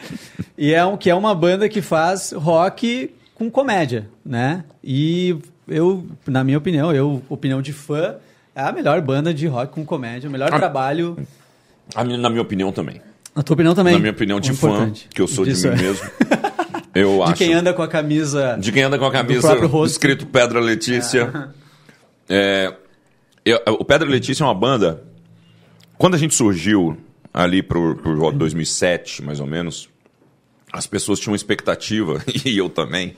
E 0.58 0.74
é 0.74 0.84
um, 0.84 0.98
que 0.98 1.10
é 1.10 1.16
uma 1.16 1.34
banda 1.34 1.70
que 1.70 1.82
faz 1.82 2.34
rock 2.34 3.10
com 3.36 3.50
comédia, 3.50 4.10
né? 4.26 4.66
E 4.84 5.38
eu, 5.66 6.06
na 6.28 6.44
minha 6.44 6.58
opinião, 6.58 6.94
eu, 6.94 7.22
opinião 7.30 7.62
de 7.62 7.72
fã, 7.72 8.16
é 8.54 8.63
a 8.63 8.72
melhor 8.74 9.00
banda 9.00 9.34
de 9.34 9.48
rock 9.48 9.72
com 9.72 9.86
comédia, 9.86 10.28
o 10.28 10.32
melhor 10.32 10.50
Ah. 10.52 10.58
trabalho. 10.60 11.18
A 11.96 12.04
minha- 12.04 12.18
Na 12.18 12.30
minha 12.30 12.42
opinião 12.42 12.70
também. 12.70 13.00
Na 13.34 13.44
tua 13.44 13.54
opinião 13.54 13.74
também. 13.74 13.94
Na 13.94 14.00
minha 14.00 14.12
opinião 14.12 14.42
de 14.42 14.52
É 14.52 14.54
fã, 14.54 14.92
que 14.92 15.22
eu 15.22 15.28
sou 15.30 15.46
de 15.46 15.52
Disso, 15.54 15.70
mim 15.70 15.74
é. 15.76 15.82
mesmo. 15.84 16.06
Eu 16.95 17.17
De 17.17 17.23
acho. 17.23 17.36
quem 17.36 17.53
anda 17.53 17.73
com 17.73 17.82
a 17.82 17.88
camisa. 17.88 18.56
De 18.60 18.71
quem 18.71 18.84
anda 18.84 18.97
com 18.99 19.06
a 19.06 19.12
camisa 19.12 19.41
próprio 19.47 19.67
rosto. 19.67 19.93
escrito 19.93 20.25
Pedra 20.27 20.60
Letícia. 20.60 21.49
É, 22.29 22.73
eu- 23.43 23.60
o 23.79 23.84
Pedra 23.86 24.08
Letícia 24.08 24.43
é 24.43 24.47
uma 24.47 24.53
banda. 24.53 25.03
Quando 25.97 26.15
a 26.15 26.17
gente 26.17 26.36
surgiu 26.36 26.97
ali 27.34 27.62
volta 27.62 28.34
de 28.34 28.38
2007, 28.39 29.23
mais 29.23 29.39
ou 29.39 29.47
menos, 29.47 29.89
as 30.71 30.86
pessoas 30.86 31.19
tinham 31.19 31.32
uma 31.32 31.36
expectativa, 31.38 32.21
e 32.45 32.58
eu 32.58 32.69
também, 32.69 33.15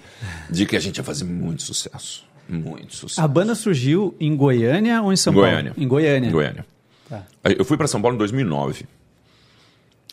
de 0.50 0.66
que 0.66 0.76
a 0.76 0.80
gente 0.80 0.98
ia 0.98 1.04
fazer 1.04 1.26
muito 1.26 1.64
sucesso. 1.64 2.24
Muito 2.48 2.96
sucesso. 2.96 3.20
A 3.22 3.28
banda 3.28 3.56
surgiu 3.56 4.16
em 4.20 4.36
Goiânia 4.38 5.02
ou 5.02 5.12
em 5.12 5.16
São 5.18 5.34
Em 5.34 5.36
Paulo? 5.36 5.50
Goiânia. 5.50 5.74
Em 5.78 5.88
Goiânia. 5.88 6.30
Em 6.30 6.32
Goiânia. 6.32 6.66
Tá. 7.10 7.24
Eu 7.44 7.66
fui 7.66 7.76
para 7.76 7.88
São 7.88 8.02
Paulo 8.02 8.16
em 8.16 8.20
2009. 8.20 8.86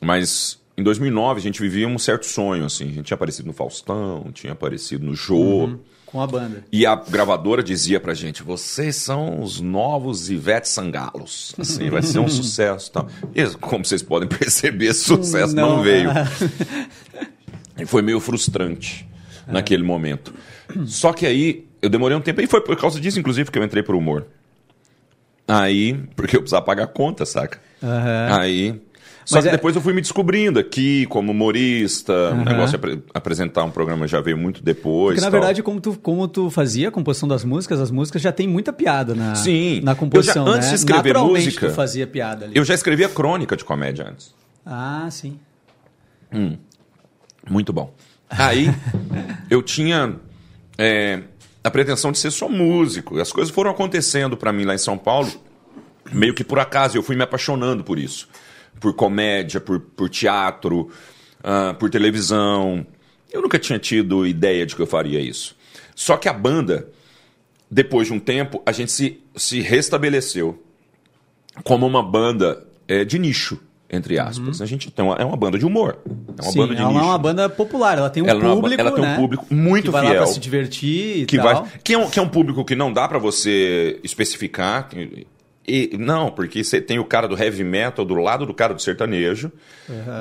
Mas 0.01 0.59
em 0.83 0.85
2009 0.85 1.38
a 1.38 1.42
gente 1.42 1.61
vivia 1.61 1.87
um 1.87 1.99
certo 1.99 2.27
sonho, 2.27 2.64
assim. 2.64 2.85
A 2.85 2.92
gente 2.92 3.03
tinha 3.05 3.14
aparecido 3.14 3.47
no 3.47 3.53
Faustão, 3.55 4.27
tinha 4.35 4.53
aparecido 4.53 5.07
no 5.07 5.14
Jô. 5.14 5.37
Uhum. 5.37 5.79
Com 6.05 6.21
a 6.21 6.27
banda. 6.27 6.62
E 6.71 6.85
a 6.85 6.95
gravadora 6.95 7.62
dizia 7.62 7.99
pra 7.99 8.12
gente: 8.12 8.42
vocês 8.42 8.97
são 8.97 9.40
os 9.42 9.61
novos 9.61 10.29
Ivete 10.29 10.68
Sangalos. 10.68 11.55
Assim, 11.59 11.88
vai 11.88 12.03
ser 12.03 12.18
um 12.18 12.29
sucesso 12.29 12.90
tal. 12.92 13.09
E, 13.35 13.47
como 13.59 13.85
vocês 13.85 14.03
podem 14.03 14.29
perceber, 14.38 14.92
sucesso 14.92 15.55
não, 15.55 15.77
Não, 15.77 15.83
veio. 15.83 16.11
é. 16.11 16.29
E 17.83 17.87
foi 17.87 18.03
meio 18.03 18.21
frustrante 18.21 19.09
naquele 19.47 19.83
momento. 19.83 20.35
Só 20.87 21.11
que 21.12 21.25
aí 21.25 21.66
eu 21.81 21.88
demorei 21.88 22.14
um 22.16 22.21
tempo, 22.21 22.42
e 22.42 22.47
foi 22.47 22.61
por 22.61 22.77
causa 22.77 23.01
disso, 23.01 23.18
inclusive, 23.18 23.51
que 23.51 23.59
eu 23.59 23.64
entrei 23.64 23.83
pro 23.83 23.97
humor. 23.97 24.27
Aí, 25.49 25.95
porque 26.14 26.37
eu 26.37 26.40
precisava 26.40 26.64
pagar 26.64 26.85
a 26.85 26.87
conta, 26.87 27.25
saca? 27.25 27.59
Aham. 27.83 28.38
Aí. 28.38 28.81
Só 29.25 29.37
Mas 29.37 29.45
que 29.45 29.49
é- 29.51 29.53
depois 29.53 29.77
eu 29.77 29.81
fui 29.83 29.93
me 29.93 30.01
descobrindo 30.01 30.59
aqui 30.59 31.07
como 31.07 31.31
humorista. 31.31 32.13
O 32.33 32.45
negócio 32.45 32.71
de 32.71 32.77
apre- 32.77 33.03
apresentar 33.15 33.63
um 33.65 33.71
programa 33.71 34.09
já 34.09 34.21
veio 34.21 34.37
muito 34.37 34.63
depois. 34.63 35.15
Porque, 35.15 35.21
na 35.21 35.31
tal. 35.31 35.41
verdade, 35.41 35.63
como 35.63 35.81
tu, 35.81 35.97
como 35.99 36.27
tu 36.27 36.51
fazia 36.51 36.89
a 36.89 36.91
composição 36.91 37.29
das 37.29 37.45
músicas, 37.45 37.81
as 37.81 37.91
músicas 37.91 38.21
já 38.21 38.33
tem 38.33 38.49
muita 38.49 38.73
piada 38.73 39.15
na, 39.15 39.35
Sim. 39.37 39.81
na 39.83 39.95
composição, 39.95 40.45
Eu 40.47 40.53
já- 40.53 40.57
antes 40.57 40.69
né? 40.71 40.75
de 40.75 40.79
escrever 40.81 41.19
música, 41.19 41.69
tu 41.69 41.75
fazia 41.75 42.07
piada 42.07 42.47
ali. 42.47 42.57
Eu 42.57 42.65
já 42.65 42.75
escrevia 42.75 43.09
crônica 43.09 43.57
de 43.57 43.65
comédia 43.65 44.09
antes. 44.09 44.35
Ah, 44.67 45.07
sim. 45.11 45.39
Muito 47.49 47.73
bom. 47.73 47.93
Aí 48.31 48.69
eu 49.51 49.63
tinha 49.63 50.17
é, 50.79 51.21
a 51.63 51.71
pretensão 51.71 52.11
de 52.13 52.19
ser 52.19 52.31
só 52.31 52.49
músico. 52.49 53.19
As 53.19 53.31
coisas 53.33 53.55
foram 53.55 53.71
acontecendo 53.71 54.37
pra 54.37 54.53
mim 54.53 54.65
lá 54.65 54.75
em 54.75 54.79
São 54.79 54.97
Paulo, 54.97 55.31
meio 56.13 56.35
que 56.35 56.43
por 56.43 56.59
acaso. 56.59 56.97
Eu 56.97 57.03
fui 57.03 57.15
me 57.17 57.23
apaixonando 57.23 57.85
por 57.85 57.99
isso. 57.99 58.29
Por 58.83 58.92
comédia, 58.95 59.61
por, 59.61 59.81
por 59.81 60.11
teatro, 60.11 60.90
ah, 61.42 61.75
por 61.79 61.88
televisão. 61.88 62.87
Eu 63.33 63.40
nunca 63.40 63.59
tinha 63.59 63.79
tido 63.79 64.27
ideia 64.27 64.66
de 64.66 64.77
que 64.77 64.83
eu 64.83 64.87
faria 64.87 65.21
isso. 65.21 65.57
Só 65.95 66.16
que 66.16 66.29
a 66.29 66.33
banda, 66.33 66.88
depois 67.71 68.09
de 68.09 68.12
um 68.12 68.18
tempo, 68.21 68.61
a 68.66 68.73
gente 68.73 68.92
se, 68.92 69.21
se 69.35 69.61
restabeleceu 69.61 70.62
como 71.64 71.87
uma 71.87 72.03
banda 72.03 72.66
é, 72.88 73.05
de 73.05 73.18
nicho, 73.18 73.59
entre 73.88 74.18
aspas. 74.18 74.61
A 74.61 74.66
gente 74.66 74.90
tem 74.90 75.05
uma, 75.05 75.14
é 75.16 75.25
uma 75.25 75.37
banda 75.37 75.59
de 75.59 75.64
humor. 75.64 75.99
É 76.38 76.42
uma 76.42 76.51
Sim, 76.51 76.59
banda 76.59 76.75
de 76.75 76.81
ela 76.83 76.90
nicho. 76.90 77.05
é 77.05 77.07
uma 77.07 77.18
banda 77.18 77.49
popular, 77.49 77.99
ela 77.99 78.11
tem 78.11 78.23
um 78.23 78.27
Ela 78.27 78.40
é 78.40 78.47
uma 78.47 78.55
público, 78.57 78.81
ela 78.81 78.90
tem 78.90 79.05
um 79.05 79.07
né, 79.07 79.16
público 79.16 79.47
muito 79.51 79.85
que 79.85 79.90
vai 79.90 80.03
lá 80.03 80.11
fiel. 80.11 80.23
pra 80.23 80.33
se 80.33 80.40
divertir 80.40 81.18
e 81.23 81.27
que 81.27 81.37
tal. 81.37 81.62
vai 81.62 81.73
que 81.85 81.95
é, 81.95 81.99
um, 81.99 82.11
que 82.11 82.18
é 82.18 82.23
um 82.23 82.29
público 82.29 82.64
que 82.64 82.75
não 82.75 82.92
dá 82.92 83.07
pra 83.07 83.18
você 83.18 84.01
especificar 84.03 84.88
e- 85.66 85.96
não 85.98 86.31
porque 86.31 86.62
você 86.64 86.81
tem 86.81 86.98
o 86.98 87.05
cara 87.05 87.27
do 87.29 87.37
heavy 87.40 87.62
metal 87.64 88.05
do 88.05 88.14
lado 88.14 88.44
do 88.46 88.53
cara 88.55 88.75
do 88.75 88.83
sertanejo 88.83 89.51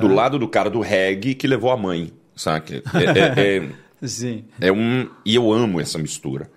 do 0.00 0.08
lado 0.08 0.38
do 0.38 0.46
cara 0.48 0.68
do 0.70 0.80
reggae 0.80 1.34
que 1.34 1.46
levou 1.46 1.70
a 1.70 1.76
mãe 1.76 2.12
sabe? 2.36 2.82
É, 2.94 3.42
é- 3.42 3.56
é- 3.58 3.68
Sim. 4.06 4.44
é 4.60 4.72
um 4.72 5.08
e 5.24 5.34
eu 5.34 5.52
amo 5.52 5.80
essa 5.80 5.96
mistura. 5.98 6.50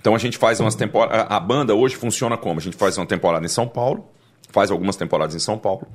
Então 0.00 0.14
a 0.14 0.18
gente 0.18 0.38
faz 0.38 0.58
umas 0.60 0.74
temporadas 0.74 1.26
a 1.28 1.38
banda 1.40 1.74
hoje 1.74 1.96
funciona 1.96 2.36
como? 2.36 2.60
A 2.60 2.62
gente 2.62 2.76
faz 2.76 2.96
uma 2.96 3.04
temporada 3.06 3.44
em 3.44 3.48
São 3.48 3.66
Paulo 3.68 4.08
faz 4.50 4.70
algumas 4.70 4.96
temporadas 4.96 5.34
em 5.34 5.38
São 5.38 5.58
Paulo 5.58 5.86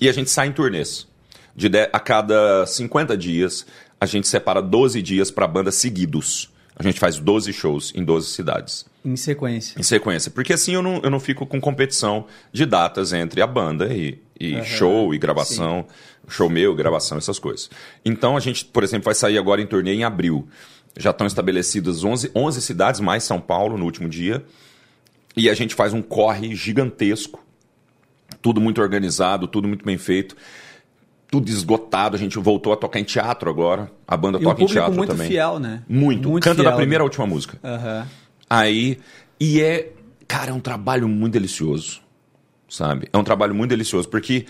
e 0.00 0.08
a 0.08 0.12
gente 0.12 0.30
sai 0.30 0.46
em 0.48 0.52
turnês. 0.52 1.06
De 1.54 1.68
de- 1.68 1.88
a 1.92 2.00
cada 2.00 2.64
50 2.66 3.16
dias 3.16 3.66
a 4.00 4.06
gente 4.06 4.28
separa 4.28 4.62
12 4.62 5.02
dias 5.02 5.30
pra 5.30 5.46
banda 5.46 5.70
seguidos. 5.72 6.50
A 6.76 6.82
gente 6.84 7.00
faz 7.00 7.18
12 7.18 7.52
shows 7.52 7.92
em 7.96 8.04
12 8.04 8.28
cidades 8.28 8.86
Em 9.12 9.16
sequência. 9.16 9.78
em 9.78 9.82
sequência. 9.82 10.30
Porque 10.30 10.52
assim 10.52 10.74
eu 10.74 10.82
não, 10.82 11.00
eu 11.02 11.10
não 11.10 11.20
fico 11.20 11.46
com 11.46 11.60
competição 11.60 12.26
de 12.52 12.66
datas 12.66 13.12
entre 13.12 13.40
a 13.40 13.46
banda 13.46 13.92
e, 13.92 14.18
e 14.38 14.62
show 14.64 15.14
e 15.14 15.18
gravação. 15.18 15.86
Show 16.28 16.50
meu, 16.50 16.74
gravação, 16.74 17.16
essas 17.16 17.38
coisas. 17.38 17.70
Então 18.04 18.36
a 18.36 18.40
gente, 18.40 18.64
por 18.66 18.84
exemplo, 18.84 19.06
vai 19.06 19.14
sair 19.14 19.38
agora 19.38 19.62
em 19.62 19.66
turnê 19.66 19.94
em 19.94 20.04
abril. 20.04 20.46
Já 20.96 21.10
estão 21.10 21.26
estabelecidas 21.26 22.04
11, 22.04 22.30
11 22.34 22.60
cidades, 22.60 23.00
mais 23.00 23.22
São 23.24 23.40
Paulo 23.40 23.78
no 23.78 23.84
último 23.84 24.08
dia. 24.08 24.44
E 25.36 25.48
a 25.48 25.54
gente 25.54 25.74
faz 25.74 25.92
um 25.94 26.02
corre 26.02 26.54
gigantesco. 26.54 27.42
Tudo 28.42 28.60
muito 28.60 28.80
organizado, 28.82 29.46
tudo 29.46 29.66
muito 29.68 29.84
bem 29.84 29.96
feito. 29.96 30.36
Tudo 31.30 31.48
esgotado. 31.48 32.16
A 32.16 32.18
gente 32.18 32.38
voltou 32.38 32.72
a 32.72 32.76
tocar 32.76 32.98
em 32.98 33.04
teatro 33.04 33.48
agora. 33.48 33.90
A 34.06 34.16
banda 34.16 34.38
E 34.38 34.42
toca 34.42 34.62
em 34.62 34.66
teatro 34.66 34.94
muito 34.94 35.10
também. 35.10 35.28
fiel, 35.28 35.58
né? 35.58 35.82
Muito. 35.88 36.30
Canta 36.40 36.62
da 36.62 36.70
fiel. 36.70 36.76
primeira 36.76 37.02
à 37.02 37.04
última 37.04 37.26
música. 37.26 37.58
Aham. 37.62 38.06
Aí, 38.48 38.98
e 39.38 39.60
é, 39.60 39.92
cara, 40.26 40.50
é 40.50 40.54
um 40.54 40.60
trabalho 40.60 41.08
muito 41.08 41.32
delicioso, 41.34 42.00
sabe? 42.68 43.08
É 43.12 43.18
um 43.18 43.24
trabalho 43.24 43.54
muito 43.54 43.70
delicioso, 43.70 44.08
porque 44.08 44.46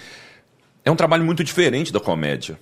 é 0.84 0.90
um 0.90 0.96
trabalho 0.96 1.24
muito 1.24 1.42
diferente 1.42 1.92
da 1.92 2.00
comédia. 2.00 2.58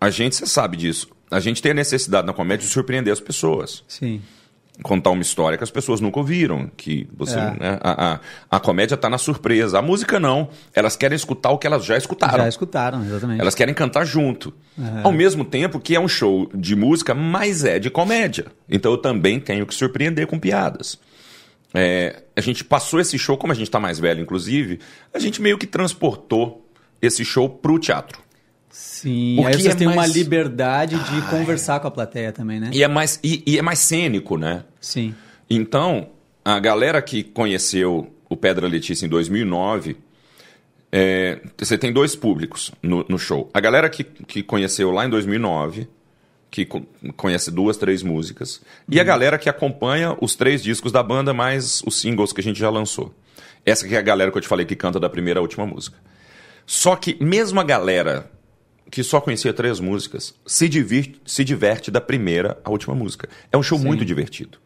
A 0.00 0.10
gente, 0.10 0.36
você 0.36 0.46
sabe 0.46 0.76
disso. 0.76 1.08
A 1.30 1.40
gente 1.40 1.60
tem 1.60 1.72
a 1.72 1.74
necessidade 1.74 2.26
na 2.26 2.32
comédia 2.32 2.66
de 2.66 2.72
surpreender 2.72 3.12
as 3.12 3.20
pessoas. 3.20 3.84
Sim. 3.86 4.22
Contar 4.82 5.10
uma 5.10 5.22
história 5.22 5.58
que 5.58 5.64
as 5.64 5.70
pessoas 5.70 6.00
nunca 6.00 6.18
ouviram. 6.20 6.70
Que 6.76 7.08
você, 7.16 7.36
É. 7.38 7.50
né, 7.50 7.78
a, 7.80 8.12
a, 8.14 8.20
a 8.56 8.60
comédia 8.60 8.94
está 8.94 9.10
na 9.10 9.18
surpresa. 9.18 9.78
A 9.78 9.82
música 9.82 10.20
não. 10.20 10.48
Elas 10.72 10.96
querem 10.96 11.16
escutar 11.16 11.50
o 11.50 11.58
que 11.58 11.66
elas 11.66 11.84
já 11.84 11.96
escutaram. 11.96 12.38
Já 12.38 12.48
escutaram, 12.48 13.04
exatamente. 13.04 13.40
Elas 13.40 13.54
querem 13.56 13.74
cantar 13.74 14.04
junto. 14.04 14.54
Ao 15.02 15.10
mesmo 15.10 15.44
tempo 15.44 15.80
que 15.80 15.96
é 15.96 16.00
um 16.00 16.06
show 16.06 16.48
de 16.54 16.76
música, 16.76 17.12
mas 17.14 17.64
é 17.64 17.78
de 17.80 17.90
comédia. 17.90 18.46
Então 18.68 18.92
eu 18.92 18.98
também 18.98 19.40
tenho 19.40 19.66
que 19.66 19.74
surpreender 19.74 20.26
com 20.28 20.38
piadas. 20.38 20.98
É, 21.74 22.22
a 22.36 22.40
gente 22.40 22.64
passou 22.64 22.98
esse 23.00 23.18
show, 23.18 23.36
como 23.36 23.52
a 23.52 23.56
gente 23.56 23.66
está 23.66 23.78
mais 23.80 23.98
velho, 23.98 24.22
inclusive, 24.22 24.78
a 25.12 25.18
gente 25.18 25.42
meio 25.42 25.58
que 25.58 25.66
transportou 25.66 26.66
esse 27.02 27.24
show 27.24 27.48
pro 27.48 27.78
teatro. 27.78 28.20
Sim, 28.70 29.38
O 29.40 29.46
aí 29.46 29.56
que 29.56 29.62
vocês 29.62 29.80
é 29.80 29.86
uma 29.86 29.94
mais- 29.96 30.12
liberdade 30.14 30.96
de 30.98 31.22
conversar 31.30 31.80
com 31.80 31.88
a 31.88 31.90
plateia 31.90 32.32
também, 32.32 32.60
né? 32.60 32.70
E 32.72 32.82
é 32.82 32.88
mais, 32.88 33.18
e, 33.22 33.42
e 33.46 33.58
é 33.58 33.62
mais 33.62 33.78
cênico, 33.78 34.36
né? 34.36 34.64
Sim. 34.80 35.14
Então, 35.48 36.10
a 36.44 36.58
galera 36.58 37.00
que 37.00 37.22
conheceu 37.22 38.12
o 38.28 38.36
Pedra 38.36 38.66
Letícia 38.68 39.06
em 39.06 39.08
2009, 39.08 39.96
é, 40.92 41.40
você 41.56 41.76
tem 41.76 41.92
dois 41.92 42.14
públicos 42.16 42.72
no, 42.82 43.04
no 43.08 43.18
show. 43.18 43.50
A 43.52 43.60
galera 43.60 43.88
que, 43.88 44.04
que 44.04 44.42
conheceu 44.42 44.90
lá 44.90 45.04
em 45.06 45.10
2009, 45.10 45.88
que 46.50 46.64
co- 46.64 46.82
conhece 47.16 47.50
duas, 47.50 47.76
três 47.76 48.02
músicas, 48.02 48.60
e 48.88 48.98
a 48.98 49.04
galera 49.04 49.38
que 49.38 49.48
acompanha 49.48 50.16
os 50.20 50.34
três 50.34 50.62
discos 50.62 50.92
da 50.92 51.02
banda, 51.02 51.32
mais 51.34 51.82
os 51.86 51.98
singles 52.00 52.32
que 52.32 52.40
a 52.40 52.44
gente 52.44 52.58
já 52.58 52.70
lançou. 52.70 53.14
Essa 53.66 53.86
que 53.86 53.94
é 53.94 53.98
a 53.98 54.02
galera 54.02 54.30
que 54.30 54.38
eu 54.38 54.42
te 54.42 54.48
falei 54.48 54.64
que 54.64 54.74
canta 54.76 54.98
da 55.00 55.08
primeira 55.10 55.40
à 55.40 55.42
última 55.42 55.66
música. 55.66 55.96
Só 56.66 56.96
que 56.96 57.16
mesmo 57.22 57.60
a 57.60 57.64
galera 57.64 58.30
que 58.90 59.02
só 59.02 59.20
conhecia 59.20 59.52
três 59.52 59.80
músicas 59.80 60.34
se 60.46 60.68
diverte, 60.68 61.20
se 61.26 61.44
diverte 61.44 61.90
da 61.90 62.00
primeira 62.00 62.58
à 62.64 62.70
última 62.70 62.94
música. 62.94 63.28
É 63.52 63.56
um 63.56 63.62
show 63.62 63.78
Sim. 63.78 63.84
muito 63.86 64.04
divertido. 64.04 64.58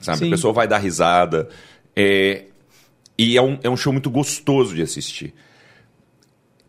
Sabe? 0.00 0.18
Sim. 0.18 0.26
A 0.28 0.30
pessoa 0.30 0.52
vai 0.52 0.66
dar 0.68 0.78
risada. 0.78 1.48
é, 1.96 2.44
e 3.18 3.36
é 3.36 3.42
um, 3.42 3.58
é 3.64 3.68
um 3.68 3.76
show 3.76 3.92
muito 3.92 4.08
gostoso 4.08 4.74
de 4.74 4.82
assistir. 4.82 5.34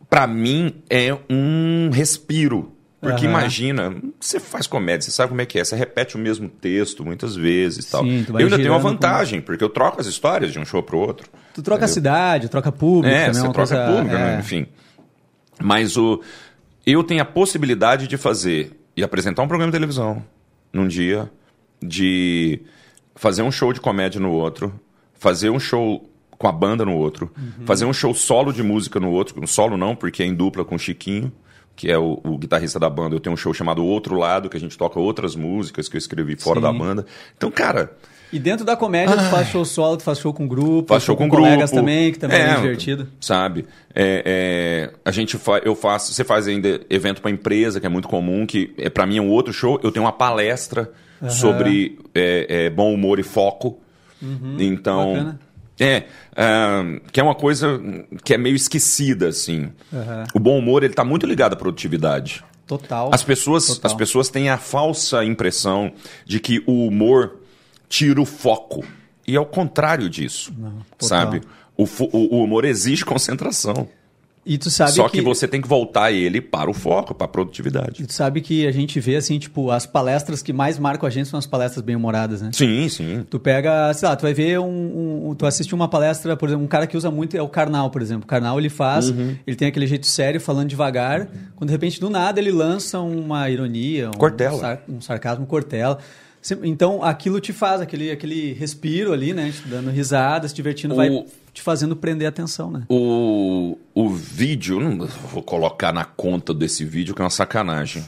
Pra 0.10 0.26
mim, 0.26 0.82
é 0.90 1.16
um 1.30 1.90
respiro. 1.92 2.74
Porque 3.00 3.26
Aham. 3.26 3.30
imagina, 3.40 3.96
você 4.20 4.40
faz 4.42 4.68
comédia, 4.68 5.04
você 5.04 5.12
sabe 5.12 5.30
como 5.30 5.40
é 5.40 5.46
que 5.46 5.58
é. 5.60 5.64
Você 5.64 5.76
repete 5.76 6.16
o 6.18 6.20
mesmo 6.20 6.50
texto 6.50 7.06
muitas 7.06 7.34
vezes 7.36 7.86
tal. 7.86 8.04
Sim, 8.04 8.24
vai 8.28 8.42
eu 8.42 8.48
ainda 8.48 8.58
tenho 8.58 8.72
uma 8.72 8.78
girando 8.80 8.82
com- 8.82 8.90
vantagem, 8.90 9.40
porque 9.42 9.64
eu 9.64 9.70
troco 9.70 10.02
as 10.02 10.08
histórias 10.08 10.52
de 10.52 10.60
um 10.60 10.66
show 10.66 10.84
pro 10.84 10.98
outro. 10.98 11.30
Tu 11.54 11.62
troca 11.62 11.84
a 11.84 11.86
Entendeu? 11.86 11.94
cidade, 11.94 12.50
troca 12.50 12.72
público, 12.74 13.16
É, 13.16 13.28
né? 13.28 13.34
você 13.34 13.40
troca 13.42 13.54
coisa- 13.56 13.86
público, 13.86 14.16
né? 14.16 14.36
é. 14.36 14.40
enfim. 14.40 14.66
Mas 15.62 15.96
o, 15.96 16.22
eu 16.86 17.04
tenho 17.04 17.22
a 17.22 17.26
possibilidade 17.26 18.08
de 18.08 18.18
fazer 18.18 18.72
e 18.96 19.04
apresentar 19.04 19.44
um 19.44 19.48
programa 19.48 19.72
de 19.72 19.76
televisão 19.78 20.24
num 20.74 20.88
dia, 20.88 21.30
de 21.82 22.62
fazer 23.16 23.42
um 23.42 23.52
show 23.52 23.72
de 23.74 23.80
comédia 23.82 24.20
no 24.20 24.32
outro, 24.32 24.74
fazer 25.14 25.50
um 25.50 25.60
show 25.60 26.10
com 26.38 26.48
a 26.48 26.52
banda 26.52 26.86
no 26.86 26.96
outro, 26.96 27.32
Uhum. 27.38 27.66
fazer 27.66 27.86
um 27.86 27.92
show 27.94 28.14
solo 28.14 28.54
de 28.54 28.64
música 28.64 29.00
no 29.00 29.12
outro, 29.12 29.42
um 29.42 29.48
solo 29.48 29.76
não, 29.78 29.96
porque 29.96 30.24
é 30.24 30.26
em 30.26 30.34
dupla 30.34 30.64
com 30.64 30.76
o 30.76 30.80
Chiquinho, 30.80 31.32
que 31.76 31.90
é 31.92 31.98
o, 31.98 32.20
o 32.24 32.38
guitarrista 32.38 32.80
da 32.80 32.90
banda. 32.90 33.16
Eu 33.16 33.20
tenho 33.20 33.34
um 33.34 33.38
show 33.38 33.54
chamado 33.54 33.86
Outro 33.86 34.16
Lado, 34.18 34.50
que 34.50 34.58
a 34.58 34.60
gente 34.60 34.78
toca 34.78 35.00
outras 35.00 35.36
músicas 35.36 35.88
que 35.90 35.96
eu 35.96 36.00
escrevi 36.00 36.36
fora 36.36 36.60
Sim. 36.60 36.62
da 36.64 36.74
banda. 36.74 37.06
Então, 37.38 37.50
cara, 37.52 37.96
E 38.32 38.38
dentro 38.40 38.64
da 38.66 38.76
comédia, 38.78 39.16
tu 39.18 39.24
faz 39.24 39.48
show 39.50 39.66
solo, 39.66 39.98
tu 39.98 40.04
faz 40.04 40.20
show 40.20 40.32
com 40.34 40.48
grupo, 40.48 40.88
Faz 40.90 41.04
show 41.04 41.16
com, 41.16 41.28
colegas 41.28 41.72
grupo. 41.72 41.76
também, 41.86 42.12
que 42.12 42.20
também 42.20 42.40
é, 42.40 42.56
divertido. 42.56 43.08
Sabe? 43.20 43.66
É, 43.94 44.24
é, 44.26 44.94
a 45.04 45.12
gente 45.12 45.38
fa 45.38 45.58
eu 45.64 45.76
faço, 45.76 46.14
você 46.14 46.24
faz 46.24 46.48
ainda 46.48 46.80
evento 46.90 47.22
para 47.22 47.32
empresa, 47.32 47.80
que 47.80 47.86
é 47.86 47.90
muito 47.90 48.08
comum, 48.08 48.46
que 48.46 48.74
é 48.78 48.90
para 48.90 49.06
mim 49.08 49.18
é 49.18 49.22
um 49.22 49.30
outro 49.30 49.52
show. 49.52 49.80
Eu 49.84 49.92
tenho 49.92 50.06
uma 50.06 50.12
palestra 50.12 50.92
sobre 51.28 51.98
é, 52.14 52.66
é, 52.66 52.70
bom 52.70 52.94
humor 52.94 53.20
e 53.20 53.24
foco. 53.24 53.80
então, 54.60 55.10
Uhum. 55.14 55.14
Bacana. 55.16 55.40
é, 55.80 56.04
ah, 56.36 56.84
que 57.12 57.20
é 57.20 57.24
uma 57.24 57.36
coisa 57.36 57.82
que 58.24 58.34
é 58.34 58.38
meio 58.38 58.56
esquecida 58.56 59.30
assim. 59.30 59.70
Aham. 59.94 60.26
O 60.34 60.40
bom 60.40 60.58
humor 60.60 60.84
ele 60.84 60.94
tá 60.94 61.04
muito 61.04 61.26
ligado 61.26 61.54
à 61.54 61.56
produtividade. 61.56 62.44
Total. 62.68 63.10
As 63.12 63.24
pessoas, 63.24 63.66
Total. 63.66 63.90
as 63.92 63.98
pessoas 63.98 64.30
têm 64.30 64.50
a 64.50 64.58
falsa 64.58 65.26
impressão 65.26 65.92
de 66.26 66.40
que 66.40 66.62
o 66.68 66.86
humor 66.86 67.39
tira 67.90 68.22
o 68.22 68.26
foco. 68.26 68.86
E 69.28 69.36
é 69.36 69.40
o 69.40 69.46
contrário 69.46 70.10
disso. 70.10 70.54
total. 70.98 71.10
sabe? 71.10 71.42
O, 71.76 71.84
o- 71.84 72.36
o 72.38 72.44
humor 72.44 72.64
exige 72.66 73.04
concentração. 73.04 73.88
E 74.46 74.58
tu 74.58 74.70
sabe 74.72 74.92
Só 74.94 75.08
que... 75.08 75.22
você 75.22 75.48
tem 75.48 75.62
que 75.62 75.68
voltar 75.68 76.12
ele 76.12 76.42
para 76.42 76.70
o 76.70 76.74
foco, 76.74 77.14
para 77.14 77.26
a 77.26 77.28
produtividade. 77.28 78.02
E 78.02 78.08
tu 78.08 78.14
sabe 78.14 78.42
que 78.42 78.66
a 78.66 78.72
gente 78.72 79.00
vê, 79.00 79.16
assim, 79.18 79.38
tipo, 79.38 79.70
as 79.70 79.86
palestras 79.86 80.42
que 80.42 80.52
mais 80.52 80.80
marcam 80.80 81.06
a 81.06 81.10
gente 81.12 81.28
são 81.30 81.38
as 81.38 81.46
palestras 81.46 81.84
bem-humoradas, 81.86 82.42
né? 82.42 82.50
Sim, 82.54 82.90
sim. 82.90 83.24
Tu 83.30 83.38
pega, 83.40 83.94
sei 83.94 84.10
lá, 84.10 84.16
tu 84.16 84.24
vai 84.24 84.34
ver 84.34 84.60
um, 84.60 85.30
um- 85.30 85.36
Tu 85.36 85.46
assiste 85.46 85.76
uma 85.76 85.88
palestra, 85.88 86.36
por 86.36 86.50
exemplo, 86.50 86.66
um 86.66 86.68
cara 86.68 86.88
que 86.88 86.98
usa 86.98 87.12
muito 87.12 87.38
é 87.38 87.42
o 87.42 87.50
Karnal, 87.50 87.92
por 87.92 88.02
exemplo. 88.02 88.24
O 88.24 88.28
Karnal 88.28 88.58
ele 88.58 88.70
faz, 88.70 89.10
Uhum. 89.10 89.36
ele 89.46 89.56
tem 89.56 89.68
aquele 89.68 89.86
jeito 89.86 90.08
sério, 90.08 90.42
falando 90.42 90.70
devagar, 90.70 91.28
quando 91.56 91.68
de 91.68 91.74
repente 91.74 92.00
do 92.00 92.10
nada 92.10 92.40
ele 92.40 92.52
lança 92.52 93.00
uma 93.00 93.48
ironia, 93.50 94.10
um, 94.10 94.14
Cortella. 94.14 94.58
sar- 94.58 94.82
um 94.90 95.00
sarcasmo 95.02 95.46
cortela. 95.46 96.00
Então 96.64 97.04
aquilo 97.04 97.40
te 97.40 97.52
faz, 97.52 97.82
aquele, 97.82 98.12
aquele 98.12 98.54
respiro 98.54 99.12
ali, 99.14 99.34
né? 99.34 99.52
Te 99.52 99.68
dando 99.68 99.90
risada, 99.90 100.48
se 100.48 100.54
divertindo, 100.56 100.96
vai 100.96 101.10
O- 101.10 101.26
te 101.54 101.62
fazendo 101.62 101.96
prender 101.96 102.26
a 102.28 102.30
atenção, 102.30 102.72
né? 102.72 102.84
O, 102.88 103.78
o 103.94 104.10
vídeo, 104.10 104.80
não 104.80 105.06
vou 105.32 105.44
colocar 105.44 105.92
na 105.92 106.06
conta 106.06 106.54
desse 106.54 106.86
vídeo, 106.86 107.14
que 107.14 107.22
é 107.22 107.24
uma 107.26 107.30
sacanagem. 107.30 108.04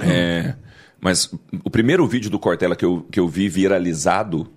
É, 0.00 0.54
mas 1.00 1.30
o 1.64 1.70
primeiro 1.70 2.06
vídeo 2.06 2.30
do 2.30 2.38
Cortella 2.38 2.74
que 2.76 2.84
eu, 2.84 3.06
que 3.10 3.18
eu 3.20 3.28
vi 3.28 3.48
viralizado 3.48 4.48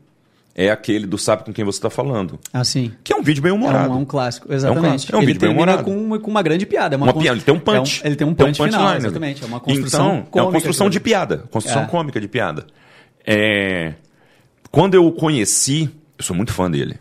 é 0.57 0.71
aquele 0.71 1.05
do 1.05 1.17
Sabe 1.19 1.43
com 1.43 1.53
quem 1.53 1.63
você 1.63 1.77
está 1.77 1.89
falando. 1.89 2.39
Assim. 2.51 2.91
Que 3.03 3.13
é 3.13 3.15
um 3.15 3.21
vídeo 3.21 3.43
bem 3.43 3.51
É 3.51 3.53
humorado. 3.55 3.91
um, 3.91 3.93
é 3.93 3.97
um 3.97 4.05
clássico, 4.05 4.51
exatamente. 4.51 4.87
clássico, 4.89 5.13
é 5.13 5.15
um 5.15 5.19
ele 5.19 5.27
vídeo 5.27 5.41
bem 5.41 5.51
humorado. 5.51 5.83
com 5.83 5.95
uma, 5.95 6.19
com 6.19 6.31
uma 6.31 6.41
grande 6.41 6.65
piada. 6.65 6.95
É 6.95 6.97
uma, 6.97 7.05
Uma 7.05 7.13
cons- 7.13 7.21
piada, 7.21 7.37
ele 7.37 7.45
tem 7.45 7.53
um 7.53 7.59
punch. 7.59 8.01
é 8.03 8.07
ele 8.07 8.15
tem 8.15 8.27
um 8.27 8.33
Tem 8.33 8.47
punch, 8.47 8.63
final, 8.63 8.95
exatamente. 8.97 9.43
É 9.43 9.45
uma 9.45 9.59
construção 9.59 10.01
Então, 10.01 10.11
é 10.15 10.15
uma 10.17 10.25
cômica 10.31 10.51
construção 10.53 10.89
de 10.89 10.93
de 10.93 10.99
piada. 10.99 11.37
Construção 11.51 11.83
É. 11.83 11.85
cômica 11.85 12.19
de 12.19 12.27
piada. 12.27 12.65
É, 13.25 13.93
Quando 14.71 14.95
eu 14.95 15.05
o 15.05 15.11
conheci, 15.11 15.89
eu 16.17 16.23
sou 16.25 16.35
muito 16.35 16.51
fã 16.51 16.69
dele. 16.71 16.99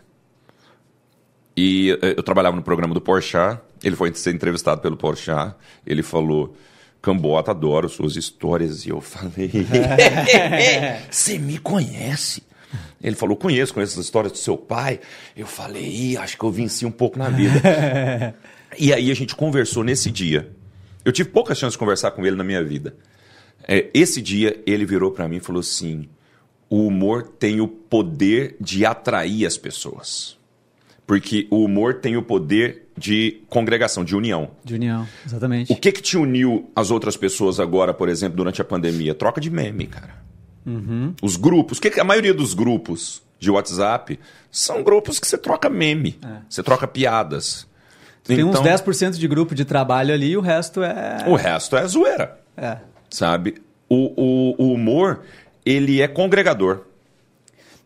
E 1.55 1.97
eh, 2.01 2.13
eu 2.15 2.21
trabalhava 2.23 2.55
no 2.55 2.61
programa 2.61 2.93
do 2.93 3.01
Porchat, 3.01 3.59
ele 3.83 3.95
foi 3.95 4.13
ser 4.13 4.33
entrevistado 4.35 4.81
pelo 4.81 4.95
Porchat, 4.95 5.55
ele 5.85 6.03
falou... 6.03 6.55
Cambota, 6.99 7.51
adoro 7.51 7.87
suas 7.87 8.15
histórias. 8.15 8.85
E 8.85 8.89
eu 8.89 8.99
falei... 8.99 9.49
Você 11.09 11.37
me 11.37 11.57
conhece? 11.57 12.43
Ele 13.01 13.15
falou, 13.15 13.35
conheço, 13.35 13.73
conheço 13.73 13.99
as 13.99 14.05
histórias 14.05 14.31
do 14.31 14.37
seu 14.37 14.57
pai. 14.57 14.99
Eu 15.35 15.47
falei, 15.47 15.85
Ih, 15.85 16.17
acho 16.17 16.37
que 16.37 16.43
eu 16.43 16.51
venci 16.51 16.85
um 16.85 16.91
pouco 16.91 17.17
na 17.17 17.29
vida. 17.29 17.61
e 18.77 18.93
aí 18.93 19.11
a 19.11 19.13
gente 19.13 19.35
conversou 19.35 19.83
nesse 19.83 20.11
dia. 20.11 20.51
Eu 21.05 21.11
tive 21.11 21.29
poucas 21.29 21.57
chances 21.57 21.73
de 21.73 21.79
conversar 21.79 22.11
com 22.11 22.25
ele 22.25 22.35
na 22.35 22.43
minha 22.43 22.63
vida. 22.63 22.95
É, 23.67 23.89
esse 23.93 24.21
dia 24.21 24.61
ele 24.65 24.85
virou 24.85 25.11
pra 25.11 25.27
mim 25.27 25.37
e 25.37 25.39
falou 25.39 25.59
assim: 25.59 26.09
o 26.69 26.85
humor 26.87 27.23
tem 27.23 27.61
o 27.61 27.67
poder 27.67 28.55
de 28.59 28.85
atrair 28.85 29.45
as 29.45 29.57
pessoas. 29.57 30.37
Porque 31.05 31.47
o 31.49 31.63
humor 31.63 31.95
tem 31.95 32.17
o 32.17 32.21
poder 32.21 32.89
de 32.97 33.41
congregação, 33.47 34.03
de 34.03 34.15
união. 34.15 34.51
De 34.65 34.73
união, 34.73 35.07
exatamente. 35.25 35.71
O 35.71 35.75
que 35.77 35.91
que 35.93 36.01
te 36.01 36.17
uniu 36.17 36.69
às 36.75 36.91
outras 36.91 37.15
pessoas 37.15 37.61
agora, 37.61 37.93
por 37.93 38.09
exemplo, 38.09 38.35
durante 38.35 38.61
a 38.61 38.65
pandemia? 38.65 39.15
Troca 39.15 39.39
de 39.39 39.49
meme, 39.49 39.87
cara. 39.87 40.26
Uhum. 40.67 41.13
Os 41.21 41.37
grupos, 41.37 41.79
que 41.79 41.89
que 41.89 41.99
a 41.99 42.03
maioria 42.03 42.33
dos 42.33 42.53
grupos 42.53 43.21
de 43.39 43.49
WhatsApp 43.49 44.19
são 44.51 44.83
grupos 44.83 45.17
que 45.19 45.25
você 45.27 45.37
troca 45.37 45.69
meme, 45.69 46.19
você 46.49 46.61
troca 46.61 46.85
piadas. 46.85 47.65
É. 48.25 48.35
Tem 48.35 48.43
uns 48.43 48.59
Então, 48.59 48.63
10% 48.63 49.11
de 49.17 49.27
grupo 49.27 49.55
de 49.55 49.63
trabalho 49.63 50.13
ali 50.13 50.31
e 50.31 50.37
o 50.37 50.41
resto 50.41 50.83
é. 50.83 51.23
O 51.27 51.35
resto 51.35 51.77
é 51.77 51.87
zoeira, 51.87 52.37
é. 52.57 52.77
sabe? 53.09 53.55
O, 53.87 54.11
o, 54.21 54.55
o 54.65 54.73
humor, 54.73 55.21
ele 55.65 56.01
é 56.01 56.07
congregador. 56.09 56.81